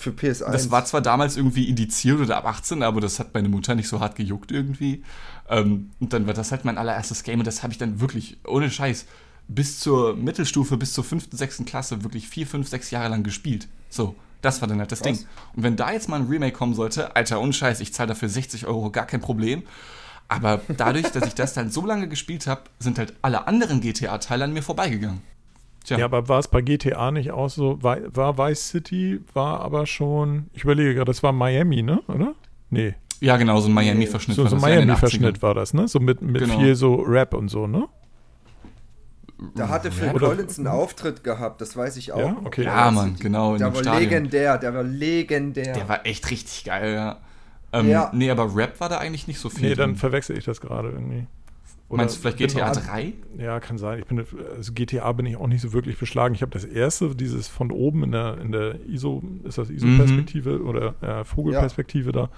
Für 0.00 0.12
PS1. 0.12 0.50
das 0.50 0.70
war 0.70 0.86
zwar 0.86 1.02
damals 1.02 1.36
irgendwie 1.36 1.68
indiziert 1.68 2.20
oder 2.20 2.38
ab 2.38 2.46
18, 2.46 2.82
aber 2.82 3.02
das 3.02 3.18
hat 3.18 3.34
meine 3.34 3.50
Mutter 3.50 3.74
nicht 3.74 3.86
so 3.86 4.00
hart 4.00 4.16
gejuckt 4.16 4.50
irgendwie. 4.50 5.04
Ähm, 5.50 5.90
und 6.00 6.14
dann 6.14 6.26
war 6.26 6.32
das 6.32 6.52
halt 6.52 6.64
mein 6.64 6.78
allererstes 6.78 7.22
Game 7.22 7.40
und 7.40 7.46
das 7.46 7.62
habe 7.62 7.74
ich 7.74 7.78
dann 7.78 8.00
wirklich, 8.00 8.38
ohne 8.46 8.70
Scheiß, 8.70 9.04
bis 9.46 9.78
zur 9.78 10.16
Mittelstufe, 10.16 10.78
bis 10.78 10.94
zur 10.94 11.04
fünften, 11.04 11.36
sechsten 11.36 11.66
Klasse 11.66 12.02
wirklich 12.02 12.28
vier, 12.28 12.46
fünf, 12.46 12.66
sechs 12.68 12.90
Jahre 12.90 13.10
lang 13.10 13.24
gespielt. 13.24 13.68
So, 13.90 14.14
das 14.40 14.62
war 14.62 14.68
dann 14.68 14.78
halt 14.78 14.90
das 14.90 15.02
Krass. 15.02 15.18
Ding. 15.18 15.26
Und 15.54 15.64
wenn 15.64 15.76
da 15.76 15.92
jetzt 15.92 16.08
mal 16.08 16.20
ein 16.20 16.28
Remake 16.28 16.56
kommen 16.56 16.72
sollte, 16.72 17.14
Alter, 17.14 17.38
ohne 17.38 17.52
Scheiß, 17.52 17.80
ich 17.80 17.92
zahle 17.92 18.08
dafür 18.08 18.30
60 18.30 18.66
Euro, 18.66 18.90
gar 18.90 19.04
kein 19.06 19.20
Problem. 19.20 19.64
Aber 20.28 20.62
dadurch, 20.78 21.08
dass 21.10 21.26
ich 21.26 21.34
das 21.34 21.52
dann 21.52 21.70
so 21.70 21.84
lange 21.84 22.08
gespielt 22.08 22.46
habe, 22.46 22.62
sind 22.78 22.98
halt 22.98 23.12
alle 23.20 23.46
anderen 23.46 23.82
GTA-Teile 23.82 24.44
an 24.44 24.54
mir 24.54 24.62
vorbeigegangen. 24.62 25.20
Tja, 25.84 25.98
Ja, 25.98 26.04
aber 26.04 26.28
war 26.28 26.38
es 26.38 26.48
bei 26.48 26.60
GTA 26.60 27.10
nicht 27.10 27.30
auch 27.30 27.48
so? 27.48 27.82
War, 27.82 27.98
war 28.14 28.36
Vice 28.38 28.68
City, 28.68 29.20
war 29.32 29.60
aber 29.60 29.86
schon, 29.86 30.48
ich 30.52 30.64
überlege 30.64 30.94
gerade, 30.94 31.06
das 31.06 31.22
war 31.22 31.32
Miami, 31.32 31.82
ne? 31.82 32.02
Oder? 32.08 32.34
Nee. 32.70 32.94
ja 33.20 33.36
genau, 33.36 33.60
so 33.60 33.68
ein 33.68 33.74
Miami-Verschnitt 33.74 34.36
So, 34.36 34.44
war 34.44 34.50
so 34.50 34.56
das 34.56 34.62
ja 34.64 34.68
in 34.70 34.74
den 34.80 34.86
Miami-Verschnitt 34.88 35.36
80ern. 35.38 35.42
war 35.42 35.54
das, 35.54 35.74
ne? 35.74 35.88
So 35.88 35.98
mit, 36.00 36.22
mit 36.22 36.42
Genau. 36.42 36.58
viel 36.58 36.74
so 36.74 36.94
Rap 36.96 37.34
und 37.34 37.48
so, 37.48 37.66
ne? 37.66 37.88
Da 39.54 39.68
hatte 39.70 39.90
Phil 39.90 40.10
Oder- 40.10 40.28
Collins 40.28 40.58
einen 40.58 40.66
Auftritt 40.68 41.24
gehabt, 41.24 41.60
das 41.62 41.74
weiß 41.74 41.96
ich 41.96 42.12
auch. 42.12 42.18
Ja, 42.18 42.36
okay. 42.44 42.64
Ja, 42.64 42.90
Mann, 42.90 43.16
genau, 43.18 43.54
in 43.54 43.58
Der 43.58 43.68
dem 43.70 43.74
war 43.74 43.82
Stadion. 43.82 44.02
legendär, 44.02 44.58
der 44.58 44.74
war 44.74 44.82
legendär. 44.82 45.72
Der 45.72 45.88
war 45.88 46.04
echt 46.06 46.30
richtig 46.30 46.64
geil, 46.64 46.92
ja. 46.94 47.18
Ähm, 47.72 47.88
Ja. 47.88 48.10
Nee, 48.12 48.30
aber 48.30 48.54
Rap 48.54 48.78
war 48.80 48.88
da 48.90 48.98
eigentlich 48.98 49.26
nicht 49.28 49.38
so 49.40 49.48
viel. 49.48 49.70
Nee, 49.70 49.74
dann 49.74 49.90
drin. 49.90 49.96
verwechsel 49.98 50.36
ich 50.36 50.44
das 50.44 50.60
gerade 50.60 50.90
irgendwie. 50.90 51.26
Oder 51.90 52.02
Meinst 52.04 52.16
du 52.16 52.20
vielleicht 52.20 52.38
GTA 52.38 52.70
auch- 52.70 52.76
3? 52.76 53.12
Ja, 53.36 53.58
kann 53.58 53.76
sein. 53.76 53.98
Ich 53.98 54.06
bin, 54.06 54.24
also 54.56 54.72
GTA 54.72 55.10
bin 55.12 55.26
ich 55.26 55.36
auch 55.36 55.48
nicht 55.48 55.60
so 55.60 55.72
wirklich 55.72 55.98
beschlagen. 55.98 56.36
Ich 56.36 56.42
habe 56.42 56.52
das 56.52 56.64
erste, 56.64 57.16
dieses 57.16 57.48
von 57.48 57.72
oben 57.72 58.04
in 58.04 58.12
der, 58.12 58.38
in 58.38 58.52
der 58.52 58.76
ISO, 58.86 59.22
ist 59.42 59.58
das 59.58 59.70
ISO-Perspektive 59.70 60.62
oder 60.62 60.94
äh, 61.02 61.24
Vogelperspektive 61.24 62.12
da, 62.12 62.30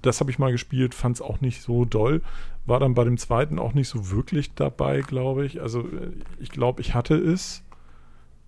das 0.00 0.20
habe 0.20 0.30
ich 0.30 0.38
mal 0.38 0.50
gespielt, 0.50 0.94
fand 0.94 1.16
es 1.16 1.22
auch 1.22 1.42
nicht 1.42 1.60
so 1.60 1.84
doll. 1.84 2.22
War 2.64 2.80
dann 2.80 2.94
bei 2.94 3.04
dem 3.04 3.18
zweiten 3.18 3.58
auch 3.58 3.74
nicht 3.74 3.88
so 3.88 4.10
wirklich 4.10 4.54
dabei, 4.54 5.02
glaube 5.02 5.44
ich. 5.44 5.60
Also 5.60 5.80
äh, 5.80 6.12
ich 6.40 6.48
glaube, 6.50 6.80
ich 6.80 6.94
hatte 6.94 7.16
es. 7.16 7.62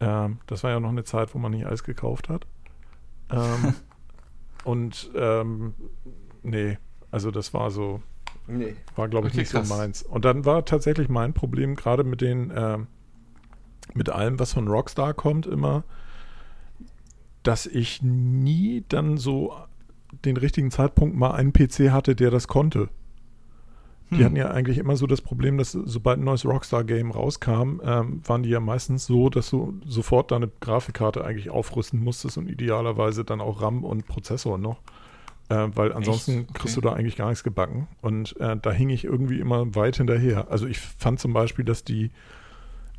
Ähm, 0.00 0.38
das 0.46 0.64
war 0.64 0.70
ja 0.70 0.80
noch 0.80 0.88
eine 0.88 1.04
Zeit, 1.04 1.34
wo 1.34 1.38
man 1.38 1.52
nicht 1.52 1.66
alles 1.66 1.84
gekauft 1.84 2.30
hat. 2.30 2.46
Ähm, 3.30 3.74
und 4.64 5.10
ähm, 5.14 5.74
nee, 6.42 6.78
also 7.10 7.30
das 7.30 7.52
war 7.52 7.70
so, 7.70 8.00
nee. 8.48 8.74
war, 8.96 9.08
glaube 9.08 9.28
ich, 9.28 9.34
Okay, 9.34 9.40
nicht 9.42 9.52
krass. 9.52 9.68
so 9.68 9.76
meins. 9.76 10.02
Und 10.02 10.24
dann 10.24 10.44
war 10.44 10.64
tatsächlich 10.64 11.08
mein 11.08 11.32
Problem, 11.34 11.76
gerade 11.76 12.04
mit 12.04 12.20
den, 12.20 12.52
ähm, 12.54 12.86
mit 13.94 14.10
allem, 14.10 14.38
was 14.38 14.52
von 14.52 14.68
Rockstar 14.68 15.14
kommt, 15.14 15.46
immer, 15.46 15.84
dass 17.42 17.66
ich 17.66 18.02
nie 18.02 18.84
dann 18.88 19.16
so 19.16 19.54
den 20.24 20.36
richtigen 20.36 20.70
Zeitpunkt 20.70 21.16
mal 21.16 21.32
einen 21.32 21.52
PC 21.52 21.90
hatte, 21.90 22.14
der 22.14 22.30
das 22.30 22.48
konnte. 22.48 22.88
Die 24.10 24.16
Hm. 24.16 24.24
hatten 24.24 24.36
ja 24.36 24.50
eigentlich 24.50 24.78
immer 24.78 24.96
so 24.96 25.06
das 25.06 25.20
Problem, 25.20 25.58
dass 25.58 25.72
sobald 25.72 26.18
ein 26.18 26.24
neues 26.24 26.46
Rockstar-Game 26.46 27.10
rauskam, 27.10 27.80
ähm, 27.84 28.22
waren 28.24 28.42
die 28.42 28.48
ja 28.48 28.60
meistens 28.60 29.04
so, 29.06 29.28
dass 29.28 29.50
du 29.50 29.78
sofort 29.86 30.30
deine 30.30 30.48
Grafikkarte 30.60 31.24
eigentlich 31.24 31.50
aufrüsten 31.50 32.02
musstest 32.02 32.38
und 32.38 32.48
idealerweise 32.48 33.24
dann 33.24 33.40
auch 33.42 33.60
RAM 33.60 33.84
und 33.84 34.06
Prozessor 34.06 34.56
noch. 34.56 34.80
Äh, 35.50 35.68
weil 35.74 35.92
ansonsten 35.92 36.40
Okay. 36.40 36.52
kriegst 36.54 36.76
du 36.76 36.80
da 36.80 36.92
eigentlich 36.92 37.16
gar 37.16 37.28
nichts 37.28 37.44
gebacken. 37.44 37.88
Und 38.02 38.38
äh, 38.40 38.56
da 38.60 38.70
hing 38.70 38.90
ich 38.90 39.04
irgendwie 39.04 39.40
immer 39.40 39.74
weit 39.74 39.96
hinterher. 39.96 40.50
Also 40.50 40.66
ich 40.66 40.78
fand 40.78 41.20
zum 41.20 41.32
Beispiel, 41.32 41.64
dass 41.64 41.84
die, 41.84 42.10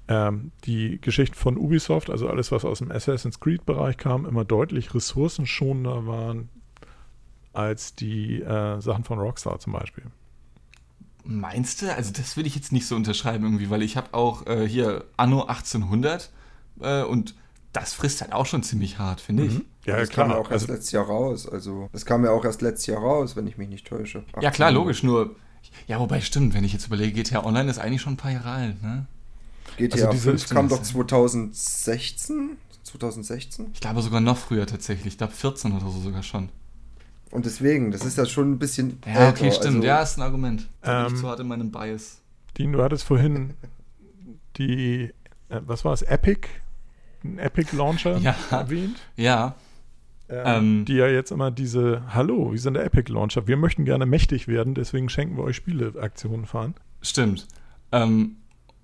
ähm, 0.08 0.52
die 0.66 1.00
Geschichten 1.00 1.36
von 1.36 1.58
Ubisoft, 1.58 2.10
also 2.10 2.28
alles, 2.28 2.52
was 2.52 2.66
aus 2.66 2.80
dem 2.80 2.92
Assassin's 2.92 3.40
Creed-Bereich 3.40 3.98
kam, 3.98 4.26
immer 4.26 4.46
deutlich 4.46 4.94
ressourcenschonender 4.96 6.08
waren. 6.08 6.50
als 7.54 7.96
die 7.96 8.42
äh, 8.42 8.80
Sachen 8.82 9.04
von 9.04 9.20
Rockstar 9.20 9.60
zum 9.60 9.74
Beispiel. 9.74 10.06
Meinst 11.24 11.82
du? 11.82 11.94
Also 11.94 12.12
das 12.14 12.38
würde 12.38 12.48
ich 12.48 12.56
jetzt 12.56 12.72
nicht 12.72 12.88
so 12.88 12.96
unterschreiben 12.96 13.44
irgendwie, 13.44 13.70
weil 13.70 13.82
ich 13.84 13.98
habe 13.98 14.14
auch 14.14 14.48
äh, 14.48 14.68
hier 14.68 15.06
Anno 15.18 15.44
1800 15.44 16.32
äh, 16.80 17.04
und 17.04 17.36
das 17.74 17.94
frisst 17.94 18.22
halt 18.22 18.34
auch 18.34 18.46
schon 18.46 18.64
ziemlich 18.64 18.98
hart, 19.00 19.22
finde 19.22 19.46
ich. 19.46 19.62
Ja, 19.86 19.98
das 19.98 20.10
klar. 20.10 20.28
kam 20.28 20.36
ja 20.36 20.42
auch 20.42 20.50
erst 20.52 20.64
also, 20.64 20.74
letztes 20.74 20.92
Jahr 20.92 21.06
raus. 21.06 21.48
Also, 21.48 21.90
das 21.92 22.06
kam 22.06 22.24
ja 22.24 22.32
auch 22.32 22.44
erst 22.44 22.62
letztes 22.62 22.88
Jahr 22.88 23.02
raus, 23.02 23.36
wenn 23.36 23.48
ich 23.48 23.58
mich 23.58 23.70
nicht 23.70 23.88
täusche. 23.88 24.24
Ja 24.42 24.52
klar, 24.52 24.70
18. 24.70 24.76
logisch, 24.76 25.04
nur... 25.04 25.36
Ja, 25.88 26.00
wobei 26.00 26.22
stimmt, 26.22 26.54
wenn 26.54 26.64
ich 26.64 26.74
jetzt 26.74 26.88
überlege, 26.88 27.12
GTA 27.22 27.44
Online 27.44 27.70
ist 27.70 27.80
eigentlich 27.80 28.02
schon 28.02 28.14
ein 28.14 28.18
paar 28.18 28.32
Jahre 28.32 28.50
alt, 28.50 28.82
ne? 28.82 29.06
GTA 29.78 29.96
Also 30.08 30.12
diese- 30.12 30.30
5 30.32 30.50
kam 30.50 30.70
doch 30.70 30.82
2016? 30.82 32.58
2016? 32.84 33.68
Ich 33.74 33.82
glaube 33.82 34.02
sogar 34.02 34.20
noch 34.22 34.38
früher 34.38 34.66
tatsächlich, 34.66 35.14
ich 35.14 35.18
glaube 35.18 35.34
14 35.34 35.72
oder 35.74 35.86
so 35.90 36.00
sogar 36.00 36.24
schon. 36.24 36.50
Und 37.32 37.46
deswegen, 37.46 37.92
das 37.92 38.04
ist 38.06 38.18
ja 38.18 38.26
schon 38.26 38.54
ein 38.54 38.58
bisschen. 38.60 38.98
Ja, 39.06 39.30
okay, 39.30 39.46
älter, 39.46 39.56
stimmt, 39.58 39.76
also- 39.76 39.88
ja, 39.88 40.02
ist 40.02 40.18
ein 40.18 40.24
Argument. 40.24 40.68
Ähm, 40.84 41.08
ich 41.14 41.20
zu 41.20 41.28
hart 41.28 41.40
in 41.40 41.48
meinem 41.48 41.70
Bias. 41.72 42.22
Dean, 42.58 42.72
du 42.72 42.82
hattest 42.82 43.04
vorhin 43.04 43.54
die, 44.58 45.12
äh, 45.50 45.62
was 45.66 45.86
war 45.86 45.94
es, 45.94 46.02
Epic? 46.02 46.48
Ein 47.24 47.38
Epic 47.40 47.76
Launcher 47.76 48.18
Ja. 48.18 48.36
erwähnt. 48.52 48.98
Ja, 49.16 49.56
Ähm, 50.32 50.44
Ähm. 50.46 50.86
die 50.86 50.94
ja 50.94 51.08
jetzt 51.08 51.32
immer 51.32 51.50
diese, 51.50 52.04
hallo, 52.14 52.52
wir 52.52 52.60
sind 52.60 52.76
der 52.76 52.86
Epic 52.86 53.12
Launcher, 53.12 53.48
wir 53.48 53.58
möchten 53.58 53.84
gerne 53.84 54.06
mächtig 54.06 54.48
werden, 54.48 54.76
deswegen 54.76 55.10
schenken 55.10 55.36
wir 55.38 55.44
euch 55.44 55.56
Spieleaktionen 55.56 56.46
fahren. 56.46 56.76
Stimmt. 57.02 57.48
Ähm, 57.92 58.36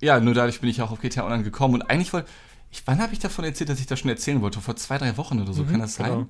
ja, 0.02 0.20
nur 0.20 0.34
dadurch 0.34 0.60
bin 0.60 0.70
ich 0.72 0.82
auch 0.82 0.90
auf 0.92 1.02
GTA 1.02 1.24
Online 1.24 1.44
gekommen 1.44 1.76
und 1.76 1.84
eigentlich 1.84 2.14
wollte 2.14 2.28
ich, 2.72 2.82
wann 2.88 3.00
habe 3.00 3.14
ich 3.14 3.20
davon 3.20 3.46
erzählt, 3.46 3.70
dass 3.70 3.80
ich 3.80 3.86
das 3.86 4.00
schon 4.00 4.10
erzählen 4.10 4.42
wollte? 4.42 4.60
Vor 4.60 4.76
zwei, 4.76 4.98
drei 4.98 5.16
Wochen 5.18 5.40
oder 5.40 5.54
so, 5.54 5.64
Mhm, 5.64 5.68
kann 5.70 5.80
das 5.82 5.94
sein? 5.96 6.12
genau. 6.12 6.28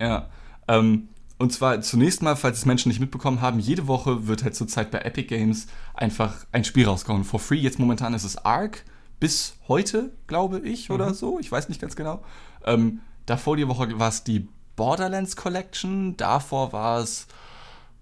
Ja. 0.00 0.28
Ähm, 0.68 1.08
und 1.38 1.52
zwar 1.52 1.80
zunächst 1.80 2.22
mal, 2.22 2.36
falls 2.36 2.58
es 2.58 2.64
Menschen 2.66 2.88
nicht 2.90 3.00
mitbekommen 3.00 3.40
haben, 3.40 3.58
jede 3.58 3.88
Woche 3.88 4.28
wird 4.28 4.44
halt 4.44 4.54
zurzeit 4.54 4.92
bei 4.92 4.98
Epic 5.00 5.26
Games 5.26 5.66
einfach 5.92 6.46
ein 6.52 6.62
Spiel 6.62 6.86
rausgehauen. 6.86 7.24
For 7.24 7.40
free. 7.40 7.56
Jetzt 7.58 7.80
momentan 7.80 8.14
ist 8.14 8.22
es 8.22 8.36
Ark. 8.44 8.84
Bis 9.22 9.54
heute, 9.68 10.10
glaube 10.26 10.58
ich, 10.58 10.88
Mhm. 10.88 10.96
oder 10.96 11.14
so. 11.14 11.38
Ich 11.38 11.52
weiß 11.52 11.68
nicht 11.68 11.80
ganz 11.80 11.94
genau. 11.94 12.24
Ähm, 12.64 13.02
davor 13.24 13.56
die 13.56 13.68
Woche 13.68 13.96
war 13.96 14.08
es 14.08 14.24
die 14.24 14.48
Borderlands 14.74 15.36
Collection. 15.36 16.16
Davor 16.16 16.72
war 16.72 16.98
es, 16.98 17.28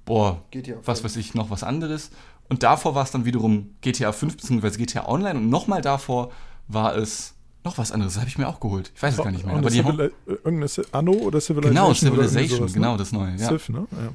boah, 0.07 0.43
GTA 0.51 0.77
was 0.83 1.01
5. 1.01 1.05
weiß 1.05 1.17
ich, 1.17 1.35
noch 1.35 1.51
was 1.51 1.63
anderes. 1.63 2.11
Und 2.49 2.63
davor 2.63 2.95
war 2.95 3.05
es 3.05 3.11
dann 3.11 3.27
wiederum 3.27 3.75
GTA 3.83 4.13
5 4.13 4.39
bzw. 4.39 4.79
GTA 4.79 5.07
Online. 5.09 5.39
Und 5.39 5.51
nochmal 5.51 5.83
davor 5.83 6.31
war 6.69 6.97
es 6.97 7.35
noch 7.65 7.77
was 7.77 7.93
anderes. 7.93 8.15
Das 8.15 8.21
habe 8.23 8.31
ich 8.31 8.39
mir 8.39 8.49
auch 8.49 8.59
geholt. 8.59 8.91
Ich 8.95 9.03
weiß 9.03 9.19
es 9.19 9.23
gar 9.23 9.31
nicht 9.31 9.45
mehr. 9.45 9.57
Aber 9.57 9.69
die 9.69 9.81
äh, 9.81 10.11
irgendeine 10.27 10.69
Anno 10.93 11.13
oder 11.13 11.39
Civilization? 11.43 11.75
genau, 11.75 11.93
Civilization, 11.93 12.59
sowas, 12.61 12.73
genau 12.73 12.93
ne? 12.93 12.97
das 12.97 13.13
neue. 13.13 13.37
Ja. 13.37 13.49
Civ, 13.49 13.69
ne? 13.69 13.87
Ja. 13.93 14.15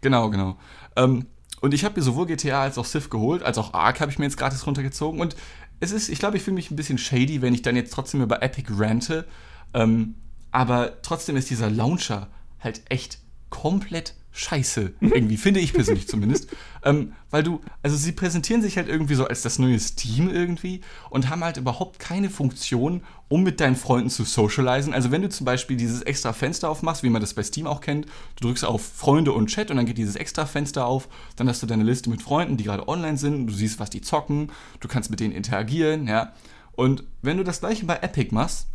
Genau, 0.00 0.30
genau. 0.30 0.56
Ähm, 0.94 1.26
und 1.60 1.74
ich 1.74 1.84
habe 1.84 1.98
mir 1.98 2.04
sowohl 2.04 2.26
GTA 2.26 2.62
als 2.62 2.78
auch 2.78 2.84
Civ 2.84 3.10
geholt, 3.10 3.42
als 3.42 3.58
auch 3.58 3.74
Ark 3.74 4.00
habe 4.00 4.12
ich 4.12 4.18
mir 4.20 4.26
jetzt 4.26 4.36
gratis 4.36 4.64
runtergezogen. 4.66 5.20
Und 5.20 5.34
es 5.80 5.92
ist, 5.92 6.08
ich 6.08 6.18
glaube, 6.18 6.36
ich 6.36 6.42
fühle 6.42 6.54
mich 6.54 6.70
ein 6.70 6.76
bisschen 6.76 6.98
shady, 6.98 7.42
wenn 7.42 7.54
ich 7.54 7.62
dann 7.62 7.76
jetzt 7.76 7.92
trotzdem 7.92 8.22
über 8.22 8.42
Epic 8.42 8.72
rante. 8.76 9.26
Ähm, 9.74 10.14
aber 10.50 11.02
trotzdem 11.02 11.36
ist 11.36 11.50
dieser 11.50 11.70
Launcher 11.70 12.28
halt 12.60 12.82
echt 12.88 13.18
komplett 13.50 14.14
scheiße. 14.32 14.94
Irgendwie, 15.00 15.36
finde 15.36 15.60
ich 15.60 15.72
persönlich 15.72 16.08
zumindest. 16.08 16.48
Ähm, 16.84 17.12
weil 17.30 17.42
du, 17.42 17.60
also 17.82 17.96
sie 17.96 18.12
präsentieren 18.12 18.62
sich 18.62 18.76
halt 18.76 18.88
irgendwie 18.88 19.14
so 19.14 19.26
als 19.26 19.42
das 19.42 19.58
neue 19.58 19.78
Steam 19.78 20.30
irgendwie 20.30 20.82
und 21.10 21.28
haben 21.28 21.42
halt 21.42 21.56
überhaupt 21.56 21.98
keine 21.98 22.30
Funktion, 22.30 23.02
um 23.28 23.42
mit 23.42 23.60
deinen 23.60 23.76
Freunden 23.76 24.08
zu 24.08 24.24
socialisen. 24.24 24.94
Also 24.94 25.10
wenn 25.10 25.22
du 25.22 25.28
zum 25.28 25.44
Beispiel 25.44 25.76
dieses 25.76 26.02
extra 26.02 26.32
Fenster 26.32 26.70
aufmachst, 26.70 27.02
wie 27.02 27.10
man 27.10 27.20
das 27.20 27.34
bei 27.34 27.42
Steam 27.42 27.66
auch 27.66 27.80
kennt, 27.80 28.06
du 28.36 28.46
drückst 28.46 28.64
auf 28.64 28.82
Freunde 28.84 29.32
und 29.32 29.48
Chat 29.48 29.70
und 29.70 29.76
dann 29.76 29.86
geht 29.86 29.98
dieses 29.98 30.16
extra 30.16 30.46
Fenster 30.46 30.86
auf, 30.86 31.08
dann 31.34 31.48
hast 31.48 31.62
du 31.62 31.66
deine 31.66 31.84
Liste 31.84 32.08
mit 32.08 32.22
Freunden, 32.22 32.56
die 32.56 32.64
gerade 32.64 32.88
online 32.88 33.16
sind, 33.16 33.46
du 33.46 33.52
siehst, 33.52 33.80
was 33.80 33.90
die 33.90 34.00
zocken, 34.00 34.52
du 34.80 34.88
kannst 34.88 35.10
mit 35.10 35.20
denen 35.20 35.34
interagieren, 35.34 36.06
ja. 36.06 36.32
Und 36.72 37.04
wenn 37.22 37.38
du 37.38 37.44
das 37.44 37.60
gleiche 37.60 37.86
bei 37.86 37.96
Epic 37.96 38.34
machst, 38.34 38.68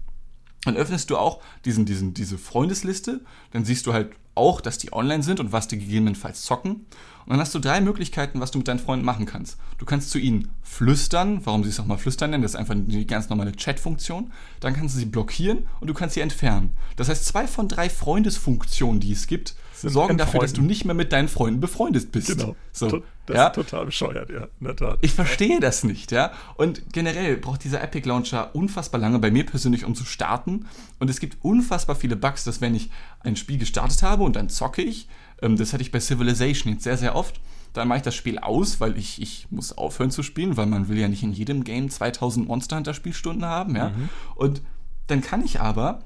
dann 0.65 0.75
öffnest 0.75 1.09
du 1.09 1.17
auch 1.17 1.41
diesen, 1.65 1.85
diesen, 1.85 2.13
diese 2.13 2.37
Freundesliste, 2.37 3.21
dann 3.51 3.65
siehst 3.65 3.87
du 3.87 3.93
halt 3.93 4.11
auch, 4.35 4.61
dass 4.61 4.77
die 4.77 4.93
online 4.93 5.23
sind 5.23 5.39
und 5.39 5.51
was 5.51 5.67
die 5.67 5.77
gegebenenfalls 5.77 6.43
zocken. 6.43 6.85
Und 7.25 7.29
dann 7.29 7.39
hast 7.39 7.53
du 7.53 7.59
drei 7.59 7.81
Möglichkeiten, 7.81 8.39
was 8.39 8.51
du 8.51 8.57
mit 8.57 8.67
deinen 8.67 8.79
Freunden 8.79 9.05
machen 9.05 9.25
kannst. 9.25 9.57
Du 9.77 9.85
kannst 9.85 10.09
zu 10.09 10.17
ihnen 10.17 10.49
flüstern, 10.63 11.41
warum 11.43 11.63
sie 11.63 11.69
es 11.69 11.79
auch 11.79 11.85
mal 11.85 11.97
flüstern 11.97 12.31
nennen, 12.31 12.43
das 12.43 12.53
ist 12.53 12.57
einfach 12.57 12.75
die 12.75 13.05
ganz 13.05 13.29
normale 13.29 13.51
Chat-Funktion. 13.51 14.31
Dann 14.59 14.73
kannst 14.73 14.95
du 14.95 14.99
sie 14.99 15.05
blockieren 15.05 15.67
und 15.79 15.87
du 15.87 15.93
kannst 15.93 16.15
sie 16.15 16.21
entfernen. 16.21 16.71
Das 16.95 17.09
heißt, 17.09 17.25
zwei 17.25 17.47
von 17.47 17.67
drei 17.67 17.89
Freundesfunktionen, 17.89 18.99
die 18.99 19.11
es 19.11 19.27
gibt, 19.27 19.55
sorgen 19.73 20.17
dafür, 20.17 20.39
dass 20.39 20.53
du 20.53 20.61
nicht 20.61 20.85
mehr 20.85 20.95
mit 20.95 21.11
deinen 21.11 21.27
Freunden 21.27 21.59
befreundet 21.59 22.11
bist. 22.11 22.27
Genau. 22.27 22.55
So, 22.71 23.03
Das 23.27 23.37
ja? 23.37 23.47
ist 23.47 23.55
total 23.55 23.85
bescheuert, 23.85 24.29
ja, 24.29 24.47
in 24.59 24.65
der 24.65 24.75
Tat. 24.75 24.97
Ich 25.01 25.13
verstehe 25.13 25.59
das 25.59 25.83
nicht, 25.83 26.11
ja. 26.11 26.31
Und 26.55 26.81
generell 26.91 27.37
braucht 27.37 27.63
dieser 27.63 27.81
Epic 27.81 28.07
Launcher 28.07 28.55
unfassbar 28.55 28.99
lange 28.99 29.19
bei 29.19 29.29
mir 29.29 29.45
persönlich, 29.45 29.85
um 29.85 29.93
zu 29.93 30.05
starten. 30.05 30.65
Und 30.99 31.09
es 31.09 31.19
gibt 31.19 31.37
unfassbar 31.43 31.95
viele 31.95 32.15
Bugs, 32.15 32.43
dass 32.43 32.61
wenn 32.61 32.73
ich 32.73 32.89
ein 33.19 33.35
Spiel 33.35 33.59
gestartet 33.59 34.01
habe 34.01 34.23
und 34.23 34.35
dann 34.35 34.49
zocke 34.49 34.81
ich, 34.81 35.07
ähm, 35.41 35.55
das 35.55 35.71
hatte 35.71 35.83
ich 35.83 35.91
bei 35.91 35.99
Civilization 35.99 36.73
jetzt 36.73 36.83
sehr, 36.83 36.97
sehr 36.97 37.15
oft, 37.15 37.39
dann 37.73 37.87
mache 37.87 37.97
ich 37.97 38.03
das 38.03 38.15
Spiel 38.15 38.39
aus, 38.39 38.81
weil 38.81 38.97
ich, 38.97 39.21
ich 39.21 39.47
muss 39.49 39.77
aufhören 39.77 40.11
zu 40.11 40.23
spielen, 40.23 40.57
weil 40.57 40.65
man 40.65 40.89
will 40.89 40.97
ja 40.97 41.07
nicht 41.07 41.23
in 41.23 41.31
jedem 41.31 41.63
Game 41.63 41.89
2000 41.89 42.47
Monster 42.47 42.75
Hunter 42.75 42.93
Spielstunden 42.93 43.45
haben, 43.45 43.75
ja. 43.75 43.93
Und 44.35 44.61
dann 45.07 45.21
kann 45.21 45.43
ich 45.43 45.61
aber 45.61 46.01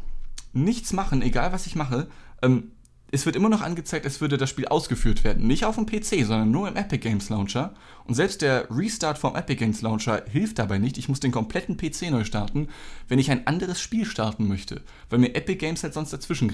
nichts 0.53 0.93
machen, 0.93 1.21
egal 1.21 1.51
was 1.53 1.65
ich 1.65 1.75
mache. 1.75 2.07
Ähm, 2.41 2.71
es 3.11 3.25
wird 3.25 3.35
immer 3.35 3.49
noch 3.49 3.61
angezeigt, 3.61 4.05
als 4.05 4.19
würde 4.19 4.37
das 4.37 4.49
Spiel 4.49 4.67
ausgeführt 4.67 5.23
werden. 5.23 5.47
Nicht 5.47 5.65
auf 5.65 5.75
dem 5.75 5.85
PC, 5.85 6.25
sondern 6.25 6.51
nur 6.51 6.67
im 6.67 6.75
Epic 6.75 7.07
Games 7.07 7.29
Launcher. 7.29 7.73
Und 8.05 8.15
selbst 8.15 8.41
der 8.41 8.67
Restart 8.69 9.17
vom 9.17 9.35
Epic 9.35 9.59
Games 9.59 9.81
Launcher 9.81 10.23
hilft 10.29 10.59
dabei 10.59 10.79
nicht. 10.79 10.97
Ich 10.97 11.07
muss 11.07 11.19
den 11.19 11.31
kompletten 11.31 11.77
PC 11.77 12.09
neu 12.09 12.23
starten, 12.23 12.67
wenn 13.07 13.19
ich 13.19 13.31
ein 13.31 13.47
anderes 13.47 13.79
Spiel 13.79 14.05
starten 14.05 14.47
möchte. 14.47 14.81
Weil 15.09 15.19
mir 15.19 15.35
Epic 15.35 15.57
Games 15.57 15.83
halt 15.83 15.93
sonst 15.93 16.11
dazwischen 16.11 16.51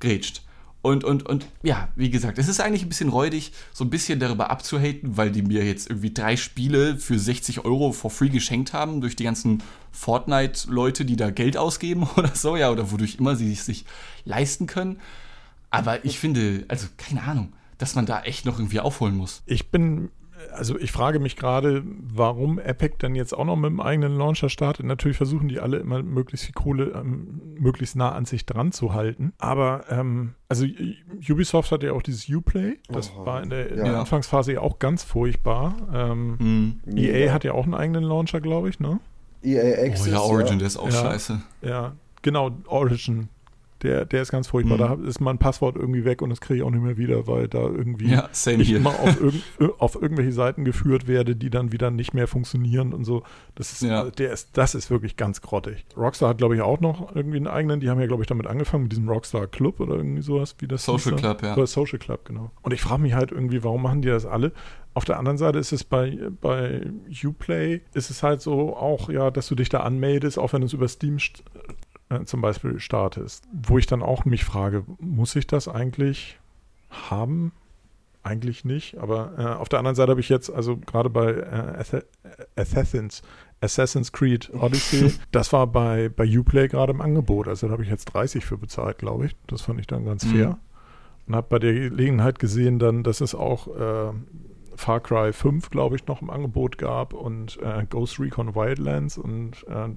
grätscht. 0.00 0.42
Und, 0.82 1.04
und, 1.04 1.24
und 1.26 1.46
ja, 1.62 1.88
wie 1.94 2.10
gesagt, 2.10 2.38
es 2.38 2.48
ist 2.48 2.60
eigentlich 2.60 2.82
ein 2.82 2.88
bisschen 2.88 3.08
räudig, 3.08 3.52
so 3.72 3.84
ein 3.84 3.90
bisschen 3.90 4.18
darüber 4.18 4.50
abzuhaten, 4.50 5.16
weil 5.16 5.30
die 5.30 5.42
mir 5.42 5.64
jetzt 5.64 5.88
irgendwie 5.88 6.12
drei 6.12 6.36
Spiele 6.36 6.98
für 6.98 7.20
60 7.20 7.64
Euro 7.64 7.92
for 7.92 8.10
free 8.10 8.30
geschenkt 8.30 8.72
haben 8.72 9.00
durch 9.00 9.14
die 9.14 9.22
ganzen 9.22 9.62
Fortnite-Leute, 9.92 11.04
die 11.04 11.14
da 11.14 11.30
Geld 11.30 11.56
ausgeben 11.56 12.08
oder 12.16 12.34
so, 12.34 12.56
ja, 12.56 12.70
oder 12.70 12.90
wodurch 12.90 13.16
immer 13.20 13.36
sie 13.36 13.54
sich 13.54 13.84
leisten 14.24 14.66
können. 14.66 14.98
Aber 15.72 16.04
ich 16.04 16.18
finde, 16.20 16.64
also 16.68 16.86
keine 16.96 17.22
Ahnung, 17.24 17.52
dass 17.78 17.94
man 17.96 18.06
da 18.06 18.22
echt 18.22 18.46
noch 18.46 18.58
irgendwie 18.60 18.78
aufholen 18.80 19.16
muss. 19.16 19.42
Ich 19.46 19.70
bin, 19.70 20.10
also 20.54 20.78
ich 20.78 20.92
frage 20.92 21.18
mich 21.18 21.34
gerade, 21.36 21.82
warum 21.84 22.58
Epic 22.60 22.96
dann 22.98 23.14
jetzt 23.14 23.32
auch 23.32 23.44
noch 23.44 23.56
mit 23.56 23.70
dem 23.70 23.80
eigenen 23.80 24.16
Launcher 24.16 24.48
startet. 24.48 24.86
Natürlich 24.86 25.16
versuchen 25.16 25.48
die 25.48 25.58
alle 25.60 25.78
immer 25.78 26.02
möglichst 26.02 26.44
viel 26.46 26.54
Kohle 26.54 26.92
ähm, 26.94 27.40
möglichst 27.58 27.96
nah 27.96 28.12
an 28.12 28.24
sich 28.26 28.44
dran 28.46 28.70
zu 28.70 28.92
halten. 28.94 29.32
Aber 29.38 29.84
ähm, 29.88 30.34
also 30.48 30.66
Ubisoft 31.28 31.72
hat 31.72 31.82
ja 31.82 31.92
auch 31.92 32.02
dieses 32.02 32.28
Uplay. 32.28 32.78
Das 32.88 33.10
Oh, 33.16 33.24
war 33.26 33.42
in 33.42 33.50
der, 33.50 33.70
in 33.70 33.78
ja. 33.78 33.84
der 33.84 33.98
Anfangsphase 34.00 34.52
ja 34.52 34.60
auch 34.60 34.78
ganz 34.78 35.02
furchtbar. 35.02 35.74
Ähm, 35.92 36.36
Hm. 36.86 36.96
EA 36.96 37.32
hat 37.32 37.44
ja 37.44 37.52
auch 37.52 37.64
einen 37.64 37.74
eigenen 37.74 38.04
Launcher, 38.04 38.40
glaube 38.40 38.68
ich, 38.68 38.78
ne? 38.78 39.00
EA 39.42 39.62
Oh 39.80 39.86
Access. 39.86 40.06
ja, 40.12 40.20
Origin, 40.20 40.58
der 40.58 40.66
ist 40.68 40.76
auch 40.76 40.86
Ja. 40.92 41.00
scheiße. 41.02 41.40
Ja, 41.62 41.92
genau, 42.22 42.50
Origin. 42.66 43.28
Der, 43.82 44.04
der 44.04 44.22
ist 44.22 44.30
ganz 44.30 44.46
furchtbar. 44.48 44.76
Mhm. 44.96 45.02
Da 45.02 45.08
ist 45.08 45.20
mein 45.20 45.38
Passwort 45.38 45.76
irgendwie 45.76 46.04
weg 46.04 46.22
und 46.22 46.30
das 46.30 46.40
kriege 46.40 46.58
ich 46.58 46.62
auch 46.62 46.70
nicht 46.70 46.82
mehr 46.82 46.96
wieder, 46.96 47.26
weil 47.26 47.48
da 47.48 47.60
irgendwie 47.62 48.10
Ja, 48.10 48.28
ich 48.32 48.68
hier. 48.68 48.76
immer 48.76 48.90
auf, 48.90 49.20
irgend, 49.20 49.42
auf 49.78 50.00
irgendwelche 50.00 50.32
Seiten 50.32 50.64
geführt 50.64 51.08
werde, 51.08 51.34
die 51.34 51.50
dann 51.50 51.72
wieder 51.72 51.90
nicht 51.90 52.14
mehr 52.14 52.28
funktionieren 52.28 52.92
und 52.92 53.04
so. 53.04 53.22
Das 53.56 53.72
ist, 53.72 53.82
Ja. 53.82 54.10
der 54.10 54.32
ist, 54.32 54.50
das 54.56 54.74
ist 54.74 54.90
wirklich 54.90 55.16
ganz 55.16 55.40
grottig. 55.40 55.84
Rockstar 55.96 56.30
hat, 56.30 56.38
glaube 56.38 56.54
ich, 56.54 56.60
auch 56.62 56.80
noch 56.80 57.14
irgendwie 57.14 57.38
einen 57.38 57.48
eigenen. 57.48 57.80
Die 57.80 57.90
haben 57.90 58.00
ja, 58.00 58.06
glaube 58.06 58.22
ich, 58.22 58.28
damit 58.28 58.46
angefangen 58.46 58.84
mit 58.84 58.92
diesem 58.92 59.08
Rockstar 59.08 59.46
Club 59.48 59.80
oder 59.80 59.96
irgendwie 59.96 60.22
sowas, 60.22 60.54
wie 60.60 60.68
das 60.68 60.84
Social 60.84 61.12
da. 61.12 61.16
Club, 61.18 61.42
ja. 61.42 61.52
Oder 61.56 61.66
Social 61.66 61.98
Club, 61.98 62.24
genau. 62.24 62.50
Und 62.62 62.72
ich 62.72 62.80
frage 62.80 63.02
mich 63.02 63.14
halt 63.14 63.32
irgendwie, 63.32 63.64
warum 63.64 63.82
machen 63.82 64.02
die 64.02 64.08
das 64.08 64.26
alle? 64.26 64.52
Auf 64.94 65.04
der 65.06 65.18
anderen 65.18 65.38
Seite 65.38 65.58
ist 65.58 65.72
es 65.72 65.84
bei, 65.84 66.18
bei 66.42 66.82
Uplay, 67.24 67.80
ist 67.94 68.10
es 68.10 68.22
halt 68.22 68.42
so 68.42 68.76
auch, 68.76 69.08
ja, 69.08 69.30
dass 69.30 69.48
du 69.48 69.54
dich 69.54 69.70
da 69.70 69.80
anmeldest, 69.80 70.38
auch 70.38 70.52
wenn 70.52 70.60
du 70.60 70.66
es 70.66 70.72
über 70.74 70.86
Steam 70.86 71.18
st 71.18 71.42
äh, 72.20 72.24
zum 72.24 72.40
Beispiel 72.40 72.78
startest. 72.80 73.44
Wo 73.52 73.78
ich 73.78 73.86
dann 73.86 74.02
auch 74.02 74.24
mich 74.24 74.44
frage, 74.44 74.84
muss 75.00 75.34
ich 75.36 75.46
das 75.46 75.68
eigentlich 75.68 76.38
haben? 76.90 77.52
Eigentlich 78.24 78.64
nicht, 78.64 78.98
aber 78.98 79.32
äh, 79.36 79.42
auf 79.60 79.68
der 79.68 79.80
anderen 79.80 79.96
Seite 79.96 80.10
habe 80.10 80.20
ich 80.20 80.28
jetzt, 80.28 80.48
also 80.48 80.76
gerade 80.76 81.10
bei 81.10 81.32
äh, 81.32 82.02
Assassins, 82.54 83.22
Assassin's 83.60 84.12
Creed 84.12 84.48
Odyssey, 84.54 85.12
das 85.32 85.52
war 85.52 85.66
bei, 85.66 86.08
bei 86.08 86.24
Uplay 86.38 86.68
gerade 86.68 86.92
im 86.92 87.00
Angebot. 87.00 87.48
Also 87.48 87.66
da 87.66 87.72
habe 87.72 87.82
ich 87.82 87.88
jetzt 87.90 88.04
30 88.06 88.44
für 88.44 88.58
bezahlt, 88.58 88.98
glaube 88.98 89.26
ich. 89.26 89.36
Das 89.48 89.62
fand 89.62 89.80
ich 89.80 89.88
dann 89.88 90.04
ganz 90.04 90.24
Mhm. 90.24 90.30
fair. 90.30 90.58
Und 91.26 91.34
habe 91.34 91.46
bei 91.50 91.58
der 91.58 91.72
Gelegenheit 91.72 92.38
gesehen 92.38 92.78
dann, 92.78 93.02
dass 93.02 93.20
es 93.20 93.34
auch 93.34 93.66
äh, 93.68 94.12
Far 94.76 95.00
Cry 95.00 95.32
5, 95.32 95.70
glaube 95.70 95.96
ich, 95.96 96.06
noch 96.06 96.22
im 96.22 96.30
Angebot 96.30 96.78
gab 96.78 97.14
und 97.14 97.58
äh, 97.60 97.84
Ghost 97.90 98.20
Recon 98.20 98.54
Wildlands 98.54 99.18
und 99.18 99.64
äh, 99.68 99.88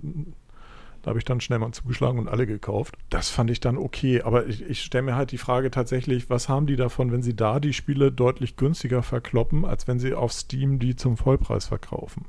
Da 1.06 1.10
habe 1.10 1.20
ich 1.20 1.26
dann 1.26 1.40
schnell 1.40 1.60
mal 1.60 1.72
zugeschlagen 1.72 2.18
und 2.18 2.28
alle 2.28 2.48
gekauft. 2.48 2.96
Das 3.12 3.30
fand 3.30 3.52
ich 3.52 3.60
dann 3.60 3.78
okay. 3.78 4.24
Aber 4.24 4.48
ich, 4.48 4.64
ich 4.64 4.82
stelle 4.82 5.04
mir 5.04 5.16
halt 5.16 5.32
die 5.32 5.38
Frage 5.38 5.70
tatsächlich, 5.70 6.32
was 6.32 6.50
haben 6.50 6.66
die 6.66 6.78
davon, 6.78 7.12
wenn 7.12 7.22
sie 7.22 7.36
da 7.36 7.60
die 7.60 7.74
Spiele 7.74 8.12
deutlich 8.12 8.56
günstiger 8.56 9.04
verkloppen, 9.04 9.66
als 9.66 9.88
wenn 9.88 10.00
sie 10.00 10.16
auf 10.16 10.34
Steam 10.34 10.80
die 10.80 10.96
zum 10.96 11.16
Vollpreis 11.16 11.68
verkaufen? 11.68 12.26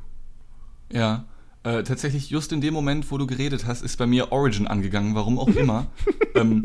Ja. 0.93 1.24
Äh, 1.62 1.85
tatsächlich, 1.85 2.29
just 2.29 2.53
in 2.53 2.61
dem 2.61 2.74
Moment, 2.74 3.11
wo 3.11 3.16
du 3.16 3.27
geredet 3.27 3.64
hast, 3.64 3.81
ist 3.81 3.97
bei 3.97 4.07
mir 4.07 4.31
Origin 4.31 4.66
angegangen, 4.66 5.14
warum 5.14 5.39
auch 5.39 5.49
immer. 5.49 5.87
ähm, 6.35 6.62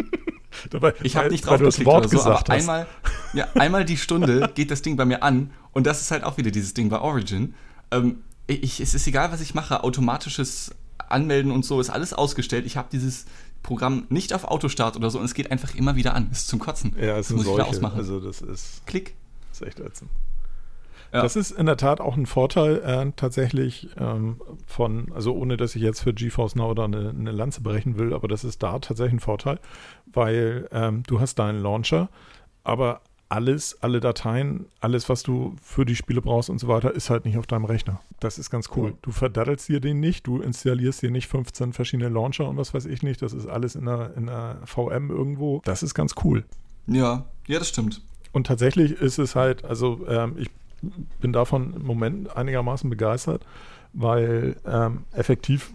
Dabei, 0.69 0.93
ich 1.03 1.15
habe 1.15 1.29
nicht 1.29 1.45
drauf 1.45 1.61
geklickt 1.61 1.89
oder 1.89 2.09
so, 2.09 2.19
aber 2.23 2.41
hast. 2.41 2.49
einmal, 2.49 2.87
ja, 3.33 3.47
einmal 3.55 3.85
die 3.85 3.95
Stunde 3.95 4.51
geht 4.53 4.69
das 4.69 4.81
Ding 4.81 4.97
bei 4.97 5.05
mir 5.05 5.23
an 5.23 5.51
und 5.71 5.87
das 5.87 6.01
ist 6.01 6.11
halt 6.11 6.25
auch 6.25 6.35
wieder 6.35 6.51
dieses 6.51 6.73
Ding 6.73 6.89
bei 6.89 6.99
Origin. 6.99 7.55
Ähm, 7.89 8.17
ich, 8.47 8.81
es 8.81 8.93
ist 8.93 9.07
egal, 9.07 9.31
was 9.31 9.39
ich 9.39 9.53
mache, 9.53 9.85
automatisches 9.85 10.75
Anmelden 11.09 11.51
und 11.51 11.65
so 11.65 11.79
ist 11.79 11.89
alles 11.89 12.13
ausgestellt. 12.13 12.65
Ich 12.65 12.77
habe 12.77 12.87
dieses 12.91 13.25
Programm 13.63 14.05
nicht 14.09 14.33
auf 14.33 14.45
Autostart 14.45 14.95
oder 14.95 15.09
so 15.09 15.19
und 15.19 15.25
es 15.25 15.33
geht 15.33 15.51
einfach 15.51 15.75
immer 15.75 15.95
wieder 15.95 16.15
an. 16.15 16.29
Ist 16.31 16.47
zum 16.47 16.59
Kotzen. 16.59 16.95
Ja, 16.99 17.17
es 17.17 17.27
das 17.27 17.37
muss 17.37 17.45
solche, 17.45 17.49
ich 17.49 17.57
wieder 17.57 17.67
ausmachen. 17.67 17.97
Also 17.97 18.19
das 18.19 18.41
ist. 18.41 18.85
Klick. 18.85 19.15
Das 19.49 19.61
ist 19.61 19.67
echt 19.67 19.79
ätzend. 19.79 20.09
Ja. 21.13 21.21
Das 21.21 21.35
ist 21.35 21.51
in 21.51 21.65
der 21.65 21.75
Tat 21.75 21.99
auch 21.99 22.15
ein 22.15 22.25
Vorteil 22.25 22.77
äh, 22.77 23.11
tatsächlich 23.17 23.89
ähm, 23.97 24.41
von, 24.65 25.11
also 25.13 25.35
ohne 25.35 25.57
dass 25.57 25.75
ich 25.75 25.81
jetzt 25.81 26.01
für 26.01 26.13
GeForce 26.13 26.55
Now 26.55 26.73
da 26.73 26.85
eine, 26.85 27.09
eine, 27.09 27.31
Lanze 27.31 27.59
brechen 27.59 27.97
will, 27.97 28.13
aber 28.13 28.29
das 28.29 28.45
ist 28.45 28.63
da 28.63 28.79
tatsächlich 28.79 29.15
ein 29.15 29.19
Vorteil, 29.19 29.59
weil 30.05 30.69
ähm, 30.71 31.03
du 31.07 31.19
hast 31.19 31.35
deinen 31.35 31.61
Launcher, 31.61 32.07
aber 32.63 33.01
alles, 33.31 33.77
alle 33.81 34.01
Dateien, 34.01 34.65
alles, 34.81 35.07
was 35.07 35.23
du 35.23 35.55
für 35.63 35.85
die 35.85 35.95
Spiele 35.95 36.21
brauchst 36.21 36.49
und 36.49 36.59
so 36.59 36.67
weiter, 36.67 36.93
ist 36.93 37.09
halt 37.09 37.23
nicht 37.23 37.37
auf 37.37 37.47
deinem 37.47 37.63
Rechner. 37.63 38.01
Das 38.19 38.37
ist 38.37 38.49
ganz 38.49 38.69
cool. 38.75 38.93
Du 39.01 39.11
verdattelst 39.11 39.69
dir 39.69 39.79
den 39.79 40.01
nicht, 40.01 40.27
du 40.27 40.41
installierst 40.41 41.01
dir 41.01 41.11
nicht 41.11 41.27
15 41.27 41.71
verschiedene 41.71 42.09
Launcher 42.09 42.49
und 42.49 42.57
was 42.57 42.73
weiß 42.73 42.85
ich 42.85 43.03
nicht. 43.03 43.21
Das 43.21 43.31
ist 43.31 43.47
alles 43.47 43.75
in 43.75 43.87
einer, 43.87 44.15
in 44.17 44.27
einer 44.27 44.57
VM 44.65 45.09
irgendwo. 45.09 45.61
Das 45.63 45.81
ist 45.81 45.93
ganz 45.93 46.15
cool. 46.25 46.43
Ja, 46.87 47.25
ja, 47.47 47.59
das 47.59 47.69
stimmt. 47.69 48.01
Und 48.33 48.47
tatsächlich 48.47 48.91
ist 48.91 49.17
es 49.17 49.33
halt, 49.33 49.63
also 49.63 50.05
ähm, 50.09 50.35
ich 50.37 50.49
bin 51.21 51.31
davon 51.31 51.73
im 51.73 51.85
Moment 51.85 52.35
einigermaßen 52.35 52.89
begeistert, 52.89 53.45
weil 53.93 54.57
ähm, 54.65 55.05
effektiv, 55.13 55.71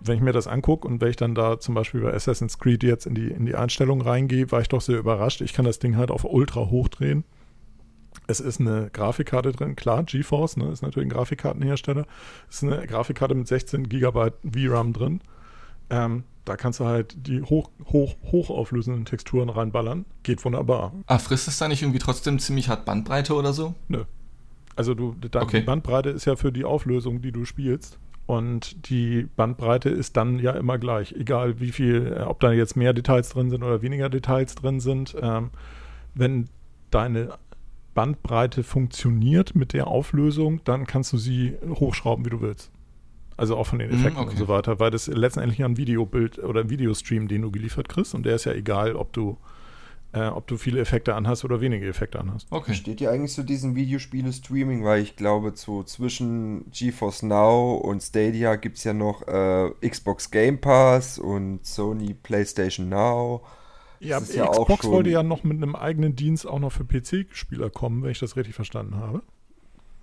wenn 0.00 0.16
ich 0.16 0.22
mir 0.22 0.32
das 0.32 0.46
angucke 0.46 0.86
und 0.86 1.00
wenn 1.00 1.10
ich 1.10 1.16
dann 1.16 1.34
da 1.34 1.58
zum 1.58 1.74
Beispiel 1.74 2.00
bei 2.00 2.12
Assassin's 2.12 2.58
Creed 2.58 2.82
jetzt 2.82 3.06
in 3.06 3.14
die, 3.14 3.28
in 3.28 3.46
die 3.46 3.54
Einstellung 3.54 4.00
reingehe, 4.00 4.50
war 4.50 4.60
ich 4.60 4.68
doch 4.68 4.80
sehr 4.80 4.98
überrascht. 4.98 5.40
Ich 5.40 5.52
kann 5.52 5.64
das 5.64 5.78
Ding 5.78 5.96
halt 5.96 6.10
auf 6.10 6.24
Ultra 6.24 6.70
hochdrehen. 6.70 7.24
Es 8.26 8.40
ist 8.40 8.60
eine 8.60 8.90
Grafikkarte 8.92 9.52
drin, 9.52 9.76
klar, 9.76 10.02
GeForce, 10.02 10.58
ne, 10.58 10.70
ist 10.70 10.82
natürlich 10.82 11.06
ein 11.06 11.12
Grafikkartenhersteller. 11.12 12.06
Es 12.48 12.62
ist 12.62 12.64
eine 12.64 12.86
Grafikkarte 12.86 13.34
mit 13.34 13.48
16 13.48 13.88
GB 13.88 14.30
VRAM 14.44 14.92
drin. 14.92 15.20
Ähm, 15.90 16.24
da 16.44 16.56
kannst 16.56 16.80
du 16.80 16.86
halt 16.86 17.14
die 17.26 17.42
hoch, 17.42 17.70
hoch, 17.86 18.16
hochauflösenden 18.30 19.04
Texturen 19.04 19.50
reinballern. 19.50 20.04
Geht 20.22 20.44
wunderbar. 20.44 20.92
Ah, 21.06 21.18
frisst 21.18 21.48
es 21.48 21.58
da 21.58 21.68
nicht 21.68 21.82
irgendwie 21.82 21.98
trotzdem 21.98 22.38
ziemlich 22.38 22.68
hart 22.68 22.84
Bandbreite 22.84 23.34
oder 23.34 23.52
so? 23.52 23.74
Nö. 23.88 24.04
Also 24.76 24.94
du, 24.94 25.14
deine 25.14 25.44
okay. 25.44 25.60
Bandbreite 25.60 26.10
ist 26.10 26.24
ja 26.24 26.36
für 26.36 26.52
die 26.52 26.64
Auflösung, 26.64 27.20
die 27.20 27.32
du 27.32 27.44
spielst. 27.44 27.98
Und 28.28 28.90
die 28.90 29.26
Bandbreite 29.36 29.88
ist 29.88 30.18
dann 30.18 30.38
ja 30.38 30.50
immer 30.50 30.76
gleich, 30.76 31.12
egal 31.12 31.60
wie 31.60 31.72
viel, 31.72 32.14
äh, 32.14 32.24
ob 32.24 32.40
da 32.40 32.52
jetzt 32.52 32.76
mehr 32.76 32.92
Details 32.92 33.30
drin 33.30 33.48
sind 33.48 33.62
oder 33.62 33.80
weniger 33.80 34.10
Details 34.10 34.54
drin 34.54 34.80
sind. 34.80 35.16
Ähm, 35.18 35.48
wenn 36.14 36.50
deine 36.90 37.30
Bandbreite 37.94 38.64
funktioniert 38.64 39.54
mit 39.54 39.72
der 39.72 39.86
Auflösung, 39.86 40.60
dann 40.64 40.86
kannst 40.86 41.10
du 41.14 41.16
sie 41.16 41.56
hochschrauben, 41.70 42.26
wie 42.26 42.30
du 42.30 42.42
willst. 42.42 42.70
Also 43.38 43.56
auch 43.56 43.66
von 43.66 43.78
den 43.78 43.88
mhm, 43.88 43.94
Effekten 43.94 44.20
mm, 44.20 44.26
okay. 44.26 44.30
und 44.32 44.36
so 44.36 44.48
weiter, 44.48 44.78
weil 44.78 44.90
das 44.90 45.06
letztendlich 45.06 45.64
ein 45.64 45.78
Videobild 45.78 46.38
oder 46.38 46.60
ein 46.60 46.68
Videostream, 46.68 47.28
den 47.28 47.40
du 47.40 47.50
geliefert 47.50 47.88
kriegst 47.88 48.14
und 48.14 48.26
der 48.26 48.34
ist 48.34 48.44
ja 48.44 48.52
egal, 48.52 48.94
ob 48.94 49.14
du 49.14 49.38
äh, 50.12 50.26
ob 50.26 50.46
du 50.46 50.56
viele 50.56 50.80
Effekte 50.80 51.14
anhast 51.14 51.44
oder 51.44 51.60
wenige 51.60 51.86
Effekte 51.86 52.18
anhast. 52.18 52.46
Okay. 52.50 52.74
Steht 52.74 53.00
ihr 53.00 53.10
eigentlich 53.10 53.32
zu 53.32 53.42
diesem 53.42 53.74
Videospiele-Streaming? 53.76 54.84
Weil 54.84 55.02
ich 55.02 55.16
glaube, 55.16 55.54
zu, 55.54 55.82
zwischen 55.84 56.70
GeForce 56.70 57.24
Now 57.24 57.76
und 57.76 58.02
Stadia 58.02 58.56
gibt 58.56 58.78
es 58.78 58.84
ja 58.84 58.94
noch 58.94 59.26
äh, 59.28 59.70
Xbox 59.86 60.30
Game 60.30 60.60
Pass 60.60 61.18
und 61.18 61.64
Sony 61.64 62.14
PlayStation 62.14 62.88
Now. 62.88 63.42
Ja, 64.00 64.20
ja 64.32 64.46
Xbox 64.46 64.86
wollte 64.86 65.10
ja 65.10 65.22
noch 65.22 65.44
mit 65.44 65.56
einem 65.56 65.74
eigenen 65.74 66.14
Dienst 66.16 66.46
auch 66.46 66.60
noch 66.60 66.72
für 66.72 66.84
PC-Spieler 66.84 67.68
kommen, 67.68 68.02
wenn 68.02 68.10
ich 68.10 68.20
das 68.20 68.36
richtig 68.36 68.54
verstanden 68.54 68.96
habe. 68.96 69.22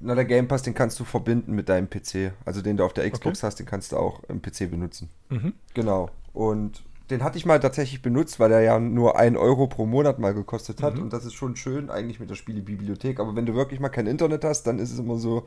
Na, 0.02 0.14
der 0.14 0.26
Game 0.26 0.48
Pass, 0.48 0.62
den 0.62 0.74
kannst 0.74 1.00
du 1.00 1.04
verbinden 1.04 1.54
mit 1.54 1.70
deinem 1.70 1.90
PC. 1.90 2.34
Also 2.44 2.62
den 2.62 2.78
du 2.78 2.84
auf 2.84 2.94
der 2.94 3.10
Xbox 3.10 3.40
okay. 3.40 3.48
hast, 3.48 3.60
den 3.60 3.66
kannst 3.66 3.92
du 3.92 3.98
auch 3.98 4.24
im 4.26 4.42
PC 4.42 4.70
benutzen. 4.70 5.10
Mhm. 5.30 5.54
Genau. 5.74 6.10
Und 6.34 6.84
den 7.10 7.24
hatte 7.24 7.38
ich 7.38 7.46
mal 7.46 7.60
tatsächlich 7.60 8.02
benutzt, 8.02 8.40
weil 8.40 8.52
er 8.52 8.62
ja 8.62 8.80
nur 8.80 9.18
1 9.18 9.38
Euro 9.38 9.68
pro 9.68 9.86
Monat 9.86 10.20
mal 10.20 10.34
gekostet 10.34 10.82
hat. 10.82 10.96
Mhm. 10.96 11.04
Und 11.04 11.14
das 11.14 11.26
ist 11.26 11.34
schon 11.34 11.56
schön 11.56 11.90
eigentlich 11.90 12.20
mit 12.20 12.30
der 12.30 12.36
Spielebibliothek. 12.36 13.20
Aber 13.20 13.36
wenn 13.36 13.46
du 13.46 13.54
wirklich 13.54 13.80
mal 13.80 13.90
kein 13.90 14.08
Internet 14.08 14.44
hast, 14.44 14.64
dann 14.64 14.80
ist 14.80 14.92
es 14.92 15.00
immer 15.00 15.18
so, 15.18 15.46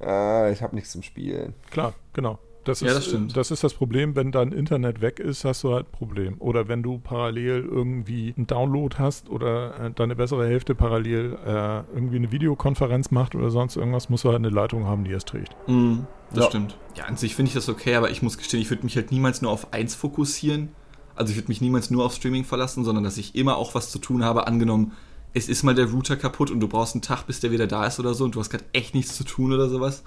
äh, 0.00 0.52
ich 0.52 0.62
habe 0.62 0.74
nichts 0.74 0.90
zum 0.90 1.02
Spielen. 1.02 1.54
Klar, 1.70 1.94
genau. 2.12 2.38
Das 2.64 2.80
ja, 2.80 2.88
ist, 2.88 2.96
das 2.96 3.04
stimmt. 3.06 3.36
Das 3.36 3.52
ist 3.52 3.62
das 3.62 3.74
Problem, 3.74 4.16
wenn 4.16 4.32
dein 4.32 4.50
Internet 4.50 5.00
weg 5.00 5.20
ist, 5.20 5.44
hast 5.44 5.62
du 5.62 5.72
halt 5.72 5.86
ein 5.86 5.92
Problem. 5.92 6.36
Oder 6.40 6.66
wenn 6.66 6.82
du 6.82 6.98
parallel 6.98 7.64
irgendwie 7.64 8.34
einen 8.36 8.48
Download 8.48 8.96
hast 8.98 9.30
oder 9.30 9.78
äh, 9.78 9.90
deine 9.92 10.16
bessere 10.16 10.48
Hälfte 10.48 10.74
parallel 10.74 11.38
äh, 11.46 11.94
irgendwie 11.94 12.16
eine 12.16 12.32
Videokonferenz 12.32 13.12
macht 13.12 13.36
oder 13.36 13.50
sonst 13.50 13.76
irgendwas, 13.76 14.08
musst 14.08 14.24
du 14.24 14.30
halt 14.30 14.38
eine 14.38 14.50
Leitung 14.50 14.86
haben, 14.86 15.04
die 15.04 15.12
es 15.12 15.24
trägt. 15.24 15.56
Mhm, 15.68 16.08
das 16.30 16.44
ja. 16.44 16.50
stimmt. 16.50 16.76
Ja, 16.96 17.04
an 17.04 17.16
sich 17.16 17.36
finde 17.36 17.50
ich 17.50 17.54
das 17.54 17.68
okay, 17.68 17.94
aber 17.94 18.10
ich 18.10 18.20
muss 18.22 18.36
gestehen, 18.36 18.60
ich 18.60 18.70
würde 18.70 18.82
mich 18.82 18.96
halt 18.96 19.12
niemals 19.12 19.42
nur 19.42 19.52
auf 19.52 19.72
eins 19.72 19.94
fokussieren 19.94 20.70
also 21.16 21.30
ich 21.30 21.36
würde 21.36 21.48
mich 21.48 21.60
niemals 21.60 21.90
nur 21.90 22.04
auf 22.04 22.14
Streaming 22.14 22.44
verlassen, 22.44 22.84
sondern 22.84 23.04
dass 23.04 23.18
ich 23.18 23.34
immer 23.34 23.56
auch 23.56 23.74
was 23.74 23.90
zu 23.90 23.98
tun 23.98 24.24
habe. 24.24 24.46
Angenommen, 24.46 24.92
es 25.34 25.48
ist 25.48 25.62
mal 25.62 25.74
der 25.74 25.90
Router 25.90 26.16
kaputt 26.16 26.50
und 26.50 26.60
du 26.60 26.68
brauchst 26.68 26.94
einen 26.94 27.02
Tag, 27.02 27.26
bis 27.26 27.40
der 27.40 27.50
wieder 27.50 27.66
da 27.66 27.86
ist 27.86 27.98
oder 27.98 28.14
so 28.14 28.24
und 28.24 28.34
du 28.34 28.40
hast 28.40 28.50
gerade 28.50 28.64
echt 28.72 28.94
nichts 28.94 29.16
zu 29.16 29.24
tun 29.24 29.52
oder 29.52 29.68
sowas. 29.68 30.02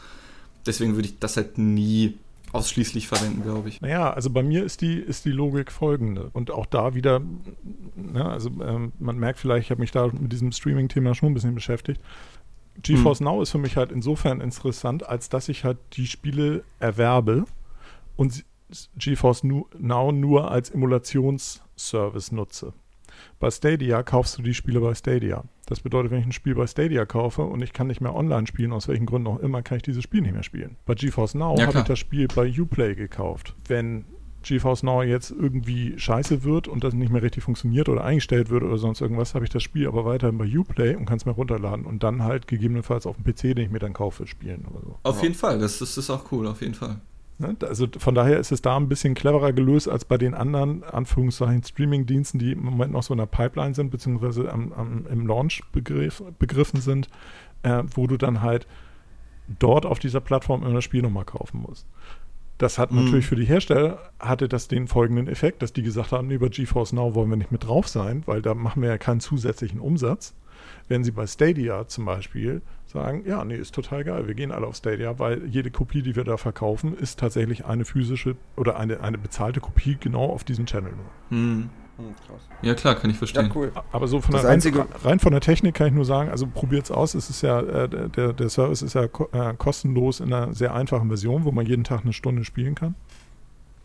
Deswegen 0.66 0.95
würde 0.95 1.07
ich 1.07 1.20
das 1.20 1.38
halt 1.38 1.57
nie 1.57 2.18
ausschließlich 2.51 3.07
verwenden, 3.07 3.43
glaube 3.43 3.70
ich. 3.70 3.80
Naja, 3.82 4.12
also 4.12 4.30
bei 4.30 4.43
mir 4.43 4.64
ist 4.64 4.82
die, 4.82 4.95
ist 4.95 5.26
die 5.26 5.32
Logik 5.32 5.72
folgende. 5.72 6.30
Und 6.34 6.51
auch 6.51 6.66
da 6.66 6.95
wieder, 6.95 7.22
ja, 8.14 8.28
also 8.28 8.49
ähm, 8.62 8.91
man 8.99 9.18
merkt 9.18 9.39
vielleicht, 9.39 9.66
ich 9.66 9.72
habe 9.72 9.82
mich 9.82 9.91
da 9.91 10.07
mit 10.07 10.32
diesem 10.32 10.51
Streaming-Thema 10.51 11.14
schon 11.16 11.30
ein 11.30 11.34
bisschen 11.34 11.55
beschäftigt. 11.55 12.01
GeForce 12.82 13.20
hm. 13.20 13.26
Now 13.26 13.41
ist 13.41 13.51
für 13.51 13.57
mich 13.57 13.78
halt 13.78 13.91
insofern 13.91 14.41
interessant, 14.41 15.07
als 15.07 15.30
dass 15.30 15.49
ich 15.49 15.64
halt 15.64 15.78
die 15.93 16.07
Spiele 16.07 16.64
erwerbe 16.80 17.45
und 18.16 18.43
GeForce 18.97 19.43
Now 19.78 20.11
nur 20.11 20.51
als 20.51 20.70
Emulationsservice 20.70 22.32
nutze. 22.32 22.74
Bei 23.39 23.49
Stadia 23.51 24.03
kaufst 24.03 24.38
du 24.38 24.41
die 24.41 24.53
Spiele 24.53 24.80
bei 24.80 24.93
Stadia. 24.93 25.43
Das 25.65 25.82
bedeutet, 25.82 26.11
wenn 26.11 26.20
ich 26.20 26.26
ein 26.26 26.32
Spiel 26.32 26.55
bei 26.55 26.67
Stadia 26.67 27.05
kaufe 27.05 27.43
und 27.43 27.61
ich 27.61 27.74
kann 27.74 27.88
nicht 27.88 28.01
mehr 28.01 28.15
online 28.15 28.47
spielen, 28.47 28.72
aus 28.72 28.88
welchen 28.88 29.05
Gründen 29.05 29.28
auch 29.28 29.39
immer, 29.39 29.61
kann 29.61 29.78
ich 29.78 29.84
dieses 29.84 30.03
Spiel 30.03 30.22
nicht 30.22 30.34
mehr 30.34 30.43
spielen. 30.43 30.78
Bei 30.86 30.95
GeForce 30.95 31.36
Now 31.36 31.55
ja, 31.57 31.67
habe 31.67 31.80
ich 31.80 31.84
das 31.86 31.99
Spiel 31.99 32.28
bei 32.28 32.49
Uplay 32.49 32.95
gekauft. 32.95 33.55
Wenn 33.67 34.05
GeForce 34.41 34.84
Now 34.84 35.03
jetzt 35.03 35.32
irgendwie 35.32 35.99
scheiße 35.99 36.43
wird 36.43 36.67
und 36.67 36.84
das 36.84 36.93
nicht 36.93 37.11
mehr 37.11 37.22
richtig 37.22 37.43
funktioniert 37.43 37.89
oder 37.89 38.03
eingestellt 38.03 38.49
wird 38.49 38.63
oder 38.63 38.78
sonst 38.78 39.01
irgendwas, 39.01 39.36
habe 39.36 39.45
ich 39.45 39.51
das 39.51 39.63
Spiel 39.63 39.88
aber 39.88 40.05
weiterhin 40.05 40.38
bei 40.38 40.45
Uplay 40.45 40.95
und 40.95 41.05
kann 41.05 41.17
es 41.17 41.26
mir 41.26 41.34
runterladen 41.34 41.86
und 41.86 42.03
dann 42.03 42.24
halt 42.24 42.47
gegebenenfalls 42.47 43.05
auf 43.05 43.17
dem 43.17 43.26
PC, 43.26 43.55
den 43.55 43.59
ich 43.59 43.70
mir 43.70 43.80
dann 43.80 43.93
kaufe, 43.93 44.28
spielen 44.28 44.65
oder 44.70 44.82
so. 44.82 44.99
Auf 45.03 45.17
ja. 45.17 45.24
jeden 45.24 45.36
Fall, 45.36 45.59
das, 45.59 45.80
das 45.80 45.97
ist 45.97 46.09
auch 46.09 46.32
cool, 46.32 46.47
auf 46.47 46.61
jeden 46.61 46.74
Fall. 46.74 47.01
Ne? 47.39 47.55
Also 47.61 47.87
von 47.97 48.15
daher 48.15 48.37
ist 48.37 48.51
es 48.51 48.61
da 48.61 48.75
ein 48.75 48.89
bisschen 48.89 49.15
cleverer 49.15 49.53
gelöst 49.53 49.87
als 49.87 50.05
bei 50.05 50.17
den 50.17 50.33
anderen 50.33 50.83
Anführungszeichen 50.83 51.63
Streaming-Diensten, 51.63 52.37
die 52.37 52.51
im 52.51 52.63
Moment 52.63 52.91
noch 52.91 53.03
so 53.03 53.13
in 53.13 53.17
der 53.17 53.25
Pipeline 53.27 53.73
sind, 53.73 53.91
beziehungsweise 53.91 54.51
am, 54.51 54.73
am, 54.73 55.07
im 55.07 55.25
Launch 55.25 55.63
begriff, 55.71 56.21
begriffen 56.37 56.81
sind, 56.81 57.09
äh, 57.63 57.83
wo 57.93 58.07
du 58.07 58.17
dann 58.17 58.41
halt 58.41 58.67
dort 59.47 59.85
auf 59.85 59.99
dieser 59.99 60.19
Plattform 60.19 60.63
immer 60.63 60.75
das 60.75 60.83
Spiel 60.83 61.01
nochmal 61.01 61.25
kaufen 61.25 61.61
musst. 61.61 61.87
Das 62.57 62.77
hat 62.77 62.91
mhm. 62.91 63.05
natürlich 63.05 63.25
für 63.25 63.37
die 63.37 63.45
Hersteller, 63.45 64.11
hatte 64.19 64.49
das 64.49 64.67
den 64.67 64.89
folgenden 64.89 65.29
Effekt, 65.29 65.61
dass 65.61 65.71
die 65.71 65.81
gesagt 65.81 66.11
haben, 66.11 66.29
über 66.29 66.49
GeForce 66.49 66.91
Now 66.91 67.15
wollen 67.15 67.29
wir 67.29 67.37
nicht 67.37 67.53
mit 67.53 67.65
drauf 67.65 67.87
sein, 67.87 68.23
weil 68.25 68.41
da 68.41 68.53
machen 68.53 68.81
wir 68.81 68.89
ja 68.89 68.97
keinen 68.97 69.21
zusätzlichen 69.21 69.79
Umsatz. 69.79 70.35
Wenn 70.89 71.03
sie 71.03 71.11
bei 71.11 71.25
Stadia 71.27 71.87
zum 71.87 72.05
Beispiel 72.05 72.61
sagen, 72.85 73.23
ja, 73.25 73.45
nee, 73.45 73.55
ist 73.55 73.73
total 73.73 74.03
geil, 74.03 74.27
wir 74.27 74.33
gehen 74.33 74.51
alle 74.51 74.67
auf 74.67 74.75
Stadia, 74.75 75.17
weil 75.19 75.45
jede 75.45 75.71
Kopie, 75.71 76.01
die 76.01 76.15
wir 76.15 76.23
da 76.23 76.35
verkaufen, 76.37 76.97
ist 76.97 77.19
tatsächlich 77.19 77.65
eine 77.65 77.85
physische 77.85 78.35
oder 78.57 78.77
eine, 78.77 79.01
eine 79.01 79.17
bezahlte 79.17 79.61
Kopie 79.61 79.97
genau 79.99 80.25
auf 80.25 80.43
diesem 80.43 80.65
Channel 80.65 80.91
nur. 80.91 81.37
Hm. 81.39 81.69
Hm, 81.99 82.15
ja, 82.61 82.75
klar, 82.75 82.95
kann 82.95 83.11
ich 83.11 83.17
verstehen. 83.17 83.47
Ja, 83.47 83.51
cool. 83.55 83.71
Aber 83.91 84.07
so 84.07 84.21
von 84.21 84.33
der 84.33 84.45
rein, 84.45 84.61
rein, 85.03 85.19
von 85.19 85.31
der 85.33 85.41
Technik 85.41 85.75
kann 85.75 85.87
ich 85.87 85.93
nur 85.93 86.05
sagen, 86.05 86.29
also 86.29 86.47
probiert 86.47 86.85
es 86.85 86.91
aus. 86.91 87.13
Es 87.13 87.29
ist 87.29 87.41
ja, 87.41 87.59
äh, 87.59 88.09
der, 88.09 88.31
der 88.31 88.49
Service 88.49 88.81
ist 88.81 88.93
ja 88.95 89.07
ko 89.09 89.27
äh, 89.33 89.53
kostenlos 89.55 90.21
in 90.21 90.33
einer 90.33 90.53
sehr 90.53 90.73
einfachen 90.73 91.09
Version, 91.09 91.43
wo 91.43 91.51
man 91.51 91.65
jeden 91.65 91.83
Tag 91.83 92.03
eine 92.03 92.13
Stunde 92.13 92.45
spielen 92.45 92.73
kann. 92.73 92.95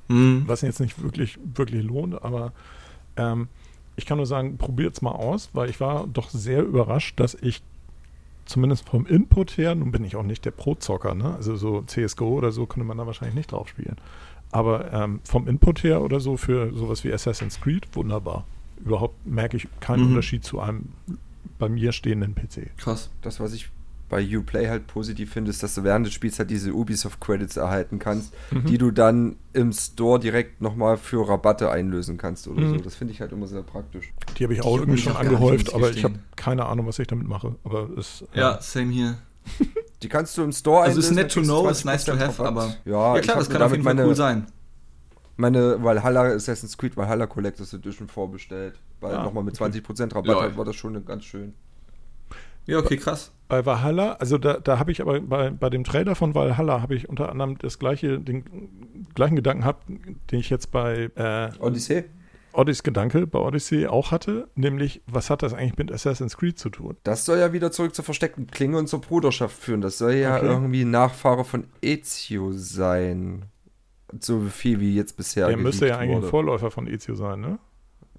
Mhm. 0.07 0.44
Was 0.46 0.61
jetzt 0.61 0.78
nicht 0.78 1.02
wirklich, 1.02 1.38
wirklich 1.42 1.82
lohnt, 1.82 2.22
aber 2.22 2.52
ähm, 3.16 3.48
ich 3.97 4.07
kann 4.07 4.16
nur 4.18 4.26
sagen, 4.26 4.59
probiert 4.59 4.95
es 4.95 5.03
mal 5.03 5.12
aus, 5.12 5.51
weil 5.53 5.70
ich 5.70 5.80
war 5.80 6.07
doch 6.07 6.30
sehr 6.30 6.62
überrascht, 6.62 7.18
dass 7.20 7.34
ich 7.34 7.62
zumindest 8.47 8.88
vom 8.88 9.07
Input 9.07 9.57
her, 9.57 9.74
nun 9.74 9.90
bin 9.92 10.05
ich 10.05 10.16
auch 10.16 10.22
nicht 10.22 10.45
der 10.45 10.51
Pro-Zocker, 10.51 11.14
ne? 11.14 11.34
also 11.34 11.57
so 11.57 11.82
CSGO 11.82 12.28
oder 12.28 12.53
so 12.53 12.66
könnte 12.66 12.86
man 12.86 12.99
da 12.99 13.07
wahrscheinlich 13.07 13.34
nicht 13.36 13.53
drauf 13.53 13.68
spielen. 13.68 13.97
Aber 14.51 14.92
ähm, 14.92 15.20
vom 15.24 15.49
Input 15.49 15.82
her 15.82 16.03
oder 16.03 16.20
so 16.20 16.36
für 16.36 16.72
sowas 16.74 17.03
wie 17.05 17.12
Assassin's 17.12 17.61
Creed, 17.61 17.86
wunderbar. 17.95 18.45
Überhaupt 18.84 19.26
merke 19.26 19.57
ich 19.57 19.66
keinen 19.80 20.03
Mhm. 20.03 20.09
Unterschied 20.11 20.45
zu 20.45 20.61
einem 20.61 20.90
bei 21.59 21.68
mir 21.68 21.92
stehenden 21.92 22.34
PC. 22.34 22.76
Krass. 22.76 23.11
Das, 23.22 23.40
was 23.40 23.55
ich 23.55 23.70
bei 24.14 24.38
Uplay 24.38 24.68
halt 24.68 24.86
positiv 24.86 25.32
finde, 25.32 25.50
ist, 25.50 25.60
dass 25.64 25.74
du 25.74 25.82
während 25.82 26.06
des 26.06 26.12
Spiels 26.14 26.38
halt 26.38 26.48
diese 26.48 26.72
Ubisoft-Credits 26.72 27.56
erhalten 27.56 27.98
kannst, 27.98 28.32
Mhm. 28.52 28.66
die 28.66 28.78
du 28.78 28.92
dann 28.92 29.34
im 29.54 29.72
Store 29.72 30.20
direkt 30.20 30.60
nochmal 30.60 30.96
für 30.98 31.28
Rabatte 31.28 31.68
einlösen 31.68 32.16
kannst 32.16 32.46
oder 32.46 32.60
Mhm. 32.60 32.70
so. 32.70 32.76
Das 32.84 32.94
finde 32.94 33.12
ich 33.12 33.20
halt 33.20 33.32
immer 33.32 33.48
sehr 33.48 33.62
praktisch. 33.62 34.12
Die 34.38 34.44
habe 34.44 34.54
ich 34.54 34.62
auch 34.62 34.78
irgendwie 34.78 35.00
schon 35.00 35.16
angehäuft, 35.16 35.74
aber 35.74 35.90
ich 35.90 36.04
habe 36.04 36.14
keine 36.36 36.66
Ahnung, 36.66 36.86
was 36.86 37.00
ich 37.00 37.08
damit 37.08 37.26
mache. 37.26 37.56
Aber 37.64 37.88
es, 37.98 38.22
äh, 38.34 38.38
Ja, 38.38 38.60
same 38.60 38.92
hier. 38.92 39.18
Die 40.02 40.08
kannst 40.08 40.38
du 40.38 40.44
im 40.44 40.52
Store 40.52 40.82
Also 40.84 41.00
ist 41.00 41.06
einlösen, 41.08 41.16
nett 41.16 41.32
to 41.32 41.42
know, 41.42 41.68
ist 41.68 41.84
nice 41.84 42.04
to 42.04 42.12
20% 42.12 42.20
have, 42.28 42.42
Rabatt. 42.44 42.64
aber. 42.64 42.74
Ja, 42.84 43.16
Ja, 43.16 43.20
klar, 43.20 43.36
das 43.38 43.48
kann 43.50 43.56
auf 43.62 43.72
damit 43.72 43.72
jeden 43.78 43.84
Fall 43.84 43.94
meine, 43.96 44.06
cool 44.08 44.14
sein. 44.14 44.46
meine 45.36 45.82
Valhalla 45.82 46.22
Assassin's 46.34 46.78
Creed 46.78 46.96
Valhalla 46.96 47.26
Collectors 47.26 47.72
Edition 47.72 48.06
vorbestellt. 48.06 48.78
Weil 49.00 49.12
Ja, 49.14 49.24
nochmal 49.24 49.42
mit 49.42 49.54
okay. 49.60 49.64
20% 49.64 50.14
Rabatt 50.14 50.36
Ja. 50.36 50.40
halt 50.42 50.56
war 50.56 50.64
das 50.64 50.76
schon 50.76 51.04
ganz 51.04 51.24
schön. 51.24 51.52
Ja, 52.66 52.78
okay, 52.78 52.96
krass. 52.96 53.32
Bei 53.49 53.64
Valhalla, 53.66 54.12
also 54.14 54.38
da, 54.38 54.55
da 54.59 54.78
habe 54.78 54.90
ich 54.92 55.01
aber 55.01 55.20
bei, 55.20 55.51
bei 55.51 55.70
dem 55.70 55.84
Trailer 55.84 56.14
von 56.14 56.34
Valhalla 56.34 56.80
habe 56.80 56.95
ich 56.95 57.09
unter 57.09 57.28
anderem 57.30 57.59
das 57.59 57.78
gleiche, 57.78 58.18
den 58.18 58.45
gleichen 59.14 59.36
Gedanken 59.36 59.62
gehabt, 59.62 59.88
den 60.30 60.40
ich 60.40 60.51
jetzt 60.51 60.70
bei 60.70 61.11
äh, 61.14 61.51
Odyssey? 61.59 62.05
Odyssey 62.53 62.82
Gedanke 62.84 63.26
bei 63.26 63.38
Odyssey 63.40 63.86
auch 63.86 64.12
hatte, 64.12 64.49
nämlich 64.55 65.03
was 65.07 65.28
hat 65.28 65.42
das 65.42 65.53
eigentlich 65.55 65.76
mit 65.76 65.90
Assassin's 65.92 66.36
Creed 66.36 66.59
zu 66.59 66.70
tun? 66.70 66.97
Das 67.03 67.24
soll 67.24 67.38
ja 67.38 67.53
wieder 67.53 67.72
zurück 67.72 67.95
zur 67.95 68.05
versteckten 68.05 68.47
Klinge 68.47 68.78
und 68.78 68.88
zur 68.88 69.01
Bruderschaft 69.01 69.57
führen. 69.59 69.80
Das 69.80 69.99
soll 69.99 70.14
ja 70.14 70.36
Okay. 70.36 70.47
irgendwie 70.47 70.84
Nachfahre 70.84 71.45
von 71.45 71.64
Ezio 71.82 72.53
sein. 72.53 73.47
So 74.20 74.40
viel 74.42 74.78
wie 74.78 74.95
jetzt 74.95 75.16
bisher. 75.16 75.49
Der 75.49 75.57
müsste 75.57 75.88
ja 75.88 75.99
eigentlich 75.99 76.22
ein. 76.24 76.30
Vorläufer 76.30 76.70
von 76.70 76.86
Ezio 76.86 77.16
sein, 77.16 77.40
ne? 77.40 77.59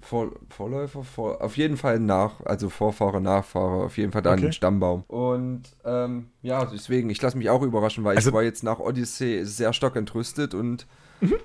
Vor, 0.06 0.30
Vorläufer, 0.50 1.02
vor, 1.02 1.42
auf 1.42 1.56
jeden 1.56 1.76
Fall 1.76 1.98
nach, 1.98 2.40
also 2.44 2.68
Vorfahre, 2.68 3.20
Nachfahre, 3.20 3.84
auf 3.84 3.98
jeden 3.98 4.12
Fall 4.12 4.22
da 4.22 4.32
Okay. 4.34 4.46
ein 4.46 4.52
Stammbaum. 4.52 5.02
Und 5.08 5.62
ähm, 5.84 6.28
ja, 6.42 6.64
deswegen, 6.64 7.10
ich 7.10 7.20
lasse 7.20 7.36
mich 7.36 7.50
auch 7.50 7.62
überraschen, 7.62 8.04
weil 8.04 8.16
Also- 8.16 8.30
ich 8.30 8.34
war 8.34 8.42
jetzt 8.44 8.62
nach 8.62 8.78
Odyssey 8.78 9.44
sehr 9.44 9.72
stark 9.72 9.96
entrüstet 9.96 10.54
und 10.54 10.86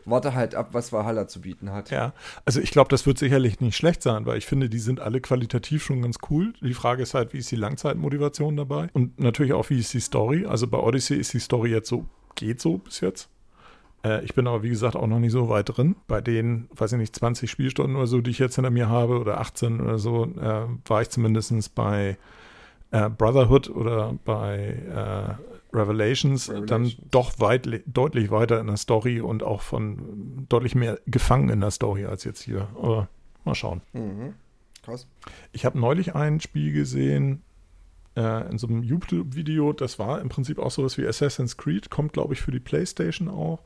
warte 0.04 0.36
halt 0.36 0.54
ab, 0.54 0.70
was 0.74 0.92
Valhalla 0.92 1.28
zu 1.30 1.40
bieten 1.42 1.72
hat. 1.72 1.92
Mhm. 1.92 1.96
Ja, 1.96 2.14
also 2.46 2.60
ich 2.60 2.72
glaube, 2.72 2.90
das 2.90 3.06
wird 3.06 3.18
sicherlich 3.18 3.62
nicht 3.62 3.78
schlecht 3.78 4.04
sein, 4.04 4.26
weil 4.26 4.38
ich 4.38 4.46
finde, 4.46 4.70
die 4.70 4.80
sind 4.80 5.00
alle 5.00 5.22
qualitativ 5.22 5.82
schon 5.84 6.02
ganz 6.02 6.18
cool. 6.30 6.54
Die 6.62 6.74
Frage 6.74 7.02
ist 7.04 7.14
halt, 7.14 7.32
wie 7.34 7.38
ist 7.38 7.50
die 7.52 7.56
Langzeitmotivation 7.56 8.58
dabei? 8.58 8.90
Und 8.94 9.18
natürlich 9.20 9.54
auch, 9.54 9.70
wie 9.70 9.80
ist 9.80 9.94
die 9.94 10.02
Story? 10.02 10.46
Also 10.46 10.68
bei 10.68 10.78
Odyssey 10.78 11.18
ist 11.18 11.34
die 11.34 11.40
Story 11.40 11.72
jetzt 11.72 11.88
so, 11.88 12.06
geht 12.36 12.60
so 12.60 12.80
bis 12.80 13.00
jetzt. 13.00 13.30
Äh, 14.04 14.24
ich 14.24 14.34
bin 14.34 14.48
aber, 14.48 14.64
wie 14.64 14.70
gesagt, 14.70 14.96
auch 14.96 15.08
noch 15.08 15.20
nicht 15.20 15.32
so 15.32 15.50
weit 15.50 15.76
drin. 15.76 15.96
Bei 16.08 16.22
den, 16.22 16.68
weiß 16.76 16.94
ich 16.94 16.98
nicht, 16.98 17.16
20 17.16 17.50
Spielstunden 17.50 17.96
oder 17.96 18.08
so, 18.08 18.22
die 18.22 18.32
ich 18.32 18.40
jetzt 18.40 18.56
hinter 18.56 18.72
mir 18.72 18.90
habe, 18.90 19.20
oder 19.20 19.40
18 19.40 19.82
oder 19.82 19.98
so, 20.00 20.26
äh, 20.26 20.66
war 20.86 21.02
ich 21.02 21.10
zumindest 21.10 21.76
bei 21.76 22.18
äh, 22.92 23.10
Brotherhood 23.10 23.70
oder 23.70 24.18
bei 24.26 24.58
äh, 24.90 25.76
Revelations, 25.76 26.48
dann 26.48 26.64
Revelations. 26.64 26.98
doch 27.12 27.40
weit, 27.40 27.68
deutlich 27.86 28.32
weiter 28.32 28.60
in 28.60 28.68
der 28.68 28.78
Story 28.78 29.22
und 29.22 29.44
auch 29.44 29.62
von 29.62 30.46
deutlich 30.50 30.76
mehr 30.76 31.00
gefangen 31.08 31.50
in 31.50 31.62
der 31.62 31.72
Story 31.72 32.06
als 32.06 32.24
jetzt 32.24 32.42
hier. 32.42 32.68
Aber 32.76 33.08
mal 33.46 33.56
schauen. 33.56 33.82
Mhm. 33.94 34.34
Krass. 34.84 35.08
Ich 35.52 35.64
habe 35.66 35.80
neulich 35.80 36.16
ein 36.16 36.42
Spiel 36.42 36.74
gesehen 36.74 37.44
äh, 38.16 38.50
in 38.50 38.58
so 38.58 38.68
einem 38.68 38.84
YouTube-Video, 38.84 39.74
das 39.74 40.00
war 40.00 40.20
im 40.20 40.30
Prinzip 40.30 40.60
auch 40.60 40.72
sowas 40.72 40.98
wie 40.98 41.08
Assassin's 41.08 41.56
Creed, 41.56 41.90
kommt 41.90 42.14
glaube 42.14 42.34
ich 42.34 42.42
für 42.42 42.52
die 42.52 42.60
Playstation 42.60 43.30
auch. 43.30 43.64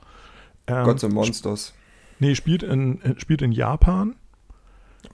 Ähm, 0.68 0.86
Gods 0.86 1.04
and 1.04 1.14
Monsters. 1.14 1.74
Nee, 2.20 2.36
spielt 2.36 2.64
in, 2.64 3.02
äh, 3.02 3.20
spielt 3.20 3.42
in 3.42 3.52
Japan. 3.52 4.16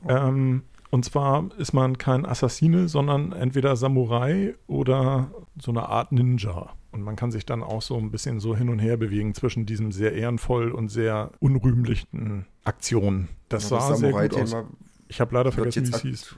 Ähm, 0.07 0.63
und 0.89 1.05
zwar 1.05 1.49
ist 1.57 1.73
man 1.73 1.97
kein 1.97 2.25
Assassine, 2.25 2.87
sondern 2.87 3.31
entweder 3.31 3.75
Samurai 3.75 4.55
oder 4.67 5.31
so 5.59 5.71
eine 5.71 5.87
Art 5.87 6.11
Ninja. 6.11 6.73
Und 6.91 7.03
man 7.03 7.15
kann 7.15 7.31
sich 7.31 7.45
dann 7.45 7.63
auch 7.63 7.81
so 7.81 7.97
ein 7.97 8.11
bisschen 8.11 8.41
so 8.41 8.55
hin 8.55 8.67
und 8.67 8.79
her 8.79 8.97
bewegen 8.97 9.33
zwischen 9.33 9.65
diesem 9.65 9.93
sehr 9.93 10.13
ehrenvoll 10.13 10.71
und 10.71 10.89
sehr 10.89 11.31
unrühmlichen 11.39 12.45
Aktionen. 12.65 13.29
Das 13.47 13.69
Ja, 13.69 13.79
sah 13.79 13.95
sehr 13.95 14.11
gut 14.11 14.35
aus. 14.35 14.49
Samurai-Thema 14.49 14.69
Ich 15.07 15.21
habe 15.21 15.33
leider 15.33 15.51
vergessen, 15.53 15.87
wie 15.87 15.89
es 15.91 16.01
hieß. 16.01 16.35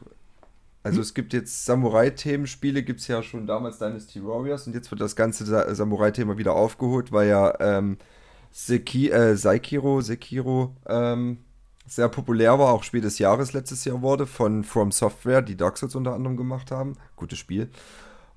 Also 0.84 1.02
es 1.02 1.14
gibt 1.14 1.34
jetzt 1.34 1.66
Samurai-Themenspiele, 1.66 2.84
gibt 2.84 3.00
es 3.00 3.08
ja 3.08 3.24
schon 3.24 3.48
damals 3.48 3.80
Dynasty 3.80 4.24
Warriors 4.24 4.68
und 4.68 4.74
jetzt 4.74 4.92
wird 4.92 5.00
das 5.02 5.16
ganze 5.16 5.46
Sa 5.46 5.74
Samurai-Thema 5.74 6.38
wieder 6.38 6.54
aufgeholt, 6.54 7.12
weil 7.12 7.30
ja 7.30 7.60
ähm, 7.60 7.98
Seki 8.54 9.10
äh, 9.10 9.36
Sekiro, 9.36 10.02
Sekiro 10.02 10.76
ähm, 10.86 11.40
sehr 11.88 12.08
populär 12.08 12.58
war, 12.60 12.72
auch 12.72 12.84
Spiel 12.84 13.02
des 13.02 13.20
Jahres 13.20 13.52
letztes 13.52 13.84
Jahr 13.84 14.02
wurde, 14.02 14.26
von 14.28 14.64
From 14.64 14.92
Software, 14.92 15.42
die 15.42 15.58
Dark 15.58 15.78
Souls 15.78 15.96
unter 15.96 16.14
anderem 16.14 16.38
gemacht 16.38 16.72
haben. 16.72 16.96
Gutes 17.16 17.40
Spiel. 17.40 17.70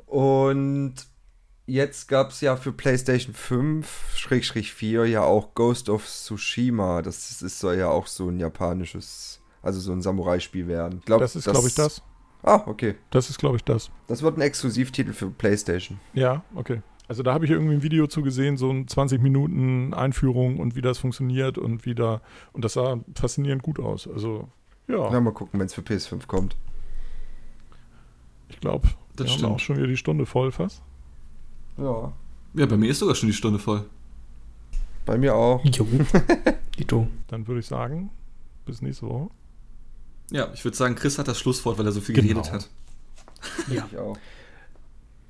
Und 0.07 0.95
jetzt 1.67 2.09
gab 2.09 2.31
es 2.31 2.41
ja 2.41 2.57
für 2.57 2.73
PlayStation 2.73 3.35
5, 3.35 4.15
Schrägstrich 4.17 4.73
4, 4.73 5.07
ja 5.07 5.23
auch 5.23 5.55
Ghost 5.55 5.91
of 5.91 6.07
Tsushima. 6.07 7.03
Das 7.03 7.43
ist, 7.43 7.61
soll 7.61 7.77
ja 7.77 7.89
auch 7.89 8.07
so 8.07 8.29
ein 8.31 8.41
japanisches, 8.41 9.41
also 9.63 9.81
so 9.81 9.93
ein 9.93 10.01
Samurai-Spiel 10.01 10.67
werden. 10.67 11.03
Glaub, 11.05 11.21
Das 11.21 11.37
ist, 11.37 11.45
glaube 11.45 11.69
ich, 11.69 11.75
das. 11.75 12.03
Ah, 12.43 12.63
okay. 12.67 12.95
Das 13.11 13.29
ist, 13.29 13.39
glaube 13.39 13.57
ich, 13.57 13.65
das. 13.65 13.91
Das 14.07 14.23
wird 14.23 14.39
ein 14.39 14.41
Exklusivtitel 14.41 15.13
für 15.13 15.31
PlayStation. 15.31 16.01
Ja, 16.15 16.43
okay. 16.55 16.81
Also 17.09 17.23
da 17.23 17.33
habe 17.35 17.45
ich 17.45 17.51
irgendwie 17.53 17.75
ein 17.75 17.83
Video 17.83 18.07
zu 18.09 18.23
gesehen, 18.23 18.57
so 18.57 18.71
ein 18.71 18.89
20 18.89 19.23
Minuten 19.23 19.95
Einführung 19.95 20.59
und 20.59 20.75
wie 20.75 20.83
das 20.83 20.99
funktioniert 20.99 21.57
und 21.57 21.87
wie 21.87 21.95
da, 21.95 22.21
und 22.53 22.65
das 22.65 22.73
sah 22.73 22.99
faszinierend 23.15 23.63
gut 23.63 23.79
aus. 23.79 24.09
Also, 24.09 24.49
ja, 24.89 25.13
Ja, 25.13 25.21
mal 25.21 25.33
gucken, 25.33 25.61
wenn 25.61 25.67
es 25.67 25.75
für 25.75 25.83
PS5 25.83 26.27
kommt. 26.27 26.57
ich 28.49 28.59
glaube, 28.61 28.89
Das 29.15 29.27
wir 29.27 29.33
haben 29.33 29.39
stimmt. 29.39 29.53
auch 29.53 29.59
schon 29.61 29.77
wieder 29.77 29.87
die 29.87 29.97
Stunde 29.97 30.27
voll 30.27 30.51
fast. 30.53 30.83
Ja, 31.77 32.13
Ja, 32.55 32.67
bei 32.67 32.77
mir 32.77 32.91
ist 32.91 32.99
sogar 33.01 33.15
schon 33.15 33.29
die 33.29 33.35
Stunde 33.35 33.59
voll. 33.59 33.85
bei 35.05 35.17
mir 35.19 35.35
auch. 35.35 35.65
Jo. 35.65 35.87
Dito. 36.79 37.07
Dann 37.29 37.47
würde 37.47 37.61
ich 37.61 37.67
sagen, 37.67 38.11
bis 38.65 38.83
nächste 38.83 39.07
Woche. 39.07 39.31
Ja, 40.33 40.49
ich 40.53 40.65
würde 40.65 40.77
sagen, 40.77 40.97
Chris 40.97 41.19
hat 41.19 41.29
das 41.29 41.39
Schlusswort, 41.39 41.79
weil 41.79 41.87
er 41.87 41.93
so 41.93 42.01
viel 42.01 42.15
Genau. 42.17 42.29
geredet 42.43 42.53
hat. 42.53 42.69
Ja. 43.69 43.87
Ich 43.91 43.97
auch. 43.99 44.19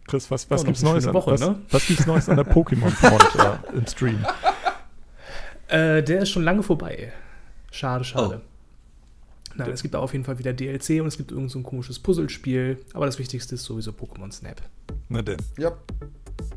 Chris, 0.07 0.31
was, 0.31 0.49
was 0.51 0.63
Ja, 0.63 0.67
gibt's 0.67 0.83
Neues? 0.83 1.05
schöne 1.05 1.09
an, 1.09 1.15
Woche, 1.15 1.31
was, 1.33 1.41
ne? 1.41 1.57
was 1.71 1.87
gibt's 1.87 2.07
Neues 2.07 2.29
an 2.29 2.37
der 2.37 2.47
Pokémon-Front 2.47 3.35
äh, 3.75 3.77
im 3.79 3.87
Stream? 3.87 4.25
Äh, 5.69 6.03
der 6.03 6.21
ist 6.21 6.31
schon 6.31 6.45
lange 6.45 6.63
vorbei. 6.63 7.13
Schade, 7.73 8.05
schade. 8.05 8.41
Oh. 8.45 9.57
Nein, 9.59 9.71
es 9.71 9.83
gibt 9.83 9.97
auf 9.97 10.13
jeden 10.13 10.25
Fall 10.25 10.39
wieder 10.39 10.53
DLC 10.53 11.01
und 11.01 11.07
es 11.07 11.17
gibt 11.17 11.33
irgend 11.33 11.51
so 11.51 11.59
ein 11.59 11.63
komisches 11.63 11.99
Puzzlespiel. 11.99 12.79
Aber 12.93 13.07
das 13.07 13.19
Wichtigste 13.19 13.55
ist 13.55 13.65
sowieso 13.65 13.91
Pokémon 13.91 14.31
Snap. 14.31 14.61
Na 15.09 15.23
denn, 15.23 15.39
Ja, 15.59 15.73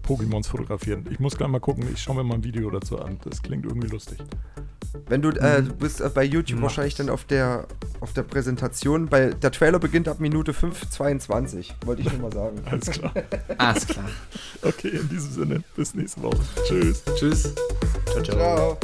Pokémons 0.05 0.47
fotografieren. 0.47 1.05
Ich 1.09 1.19
muss 1.19 1.37
gleich 1.37 1.49
mal 1.49 1.59
gucken, 1.59 1.87
ich 1.91 2.01
schaue 2.01 2.17
mir 2.17 2.23
mal 2.23 2.35
ein 2.35 2.43
Video 2.43 2.69
dazu 2.69 2.99
an. 2.99 3.17
Das 3.23 3.41
klingt 3.41 3.65
irgendwie 3.65 3.87
lustig. 3.87 4.17
Wenn 5.07 5.21
du, 5.21 5.29
äh, 5.29 5.63
du 5.63 5.73
bist 5.73 6.01
äh, 6.01 6.09
bei 6.09 6.23
YouTube 6.23 6.57
Mach 6.57 6.63
wahrscheinlich 6.63 6.95
dann 6.95 7.09
auf 7.09 7.23
der, 7.25 7.67
auf 7.99 8.13
der 8.13 8.23
Präsentation, 8.23 9.07
bei, 9.07 9.27
der 9.27 9.51
Trailer 9.51 9.79
beginnt 9.79 10.07
ab 10.07 10.19
Minute 10.19 10.51
5,22, 10.51 11.71
wollte 11.85 12.01
ich 12.01 12.11
nur 12.11 12.21
mal 12.21 12.33
sagen. 12.33 12.61
Alles 12.65 12.89
klar. 12.91 13.13
Alles 13.57 13.87
klar. 13.87 14.09
Okay, 14.61 14.89
in 14.89 15.09
diesem 15.09 15.31
Sinne, 15.31 15.63
bis 15.75 15.93
nächste 15.93 16.21
Woche. 16.23 16.39
Tschüss. 16.65 17.03
Tschüss. 17.15 17.53
Ciao, 18.05 18.23
ciao. 18.23 18.37
Ciao. 18.37 18.77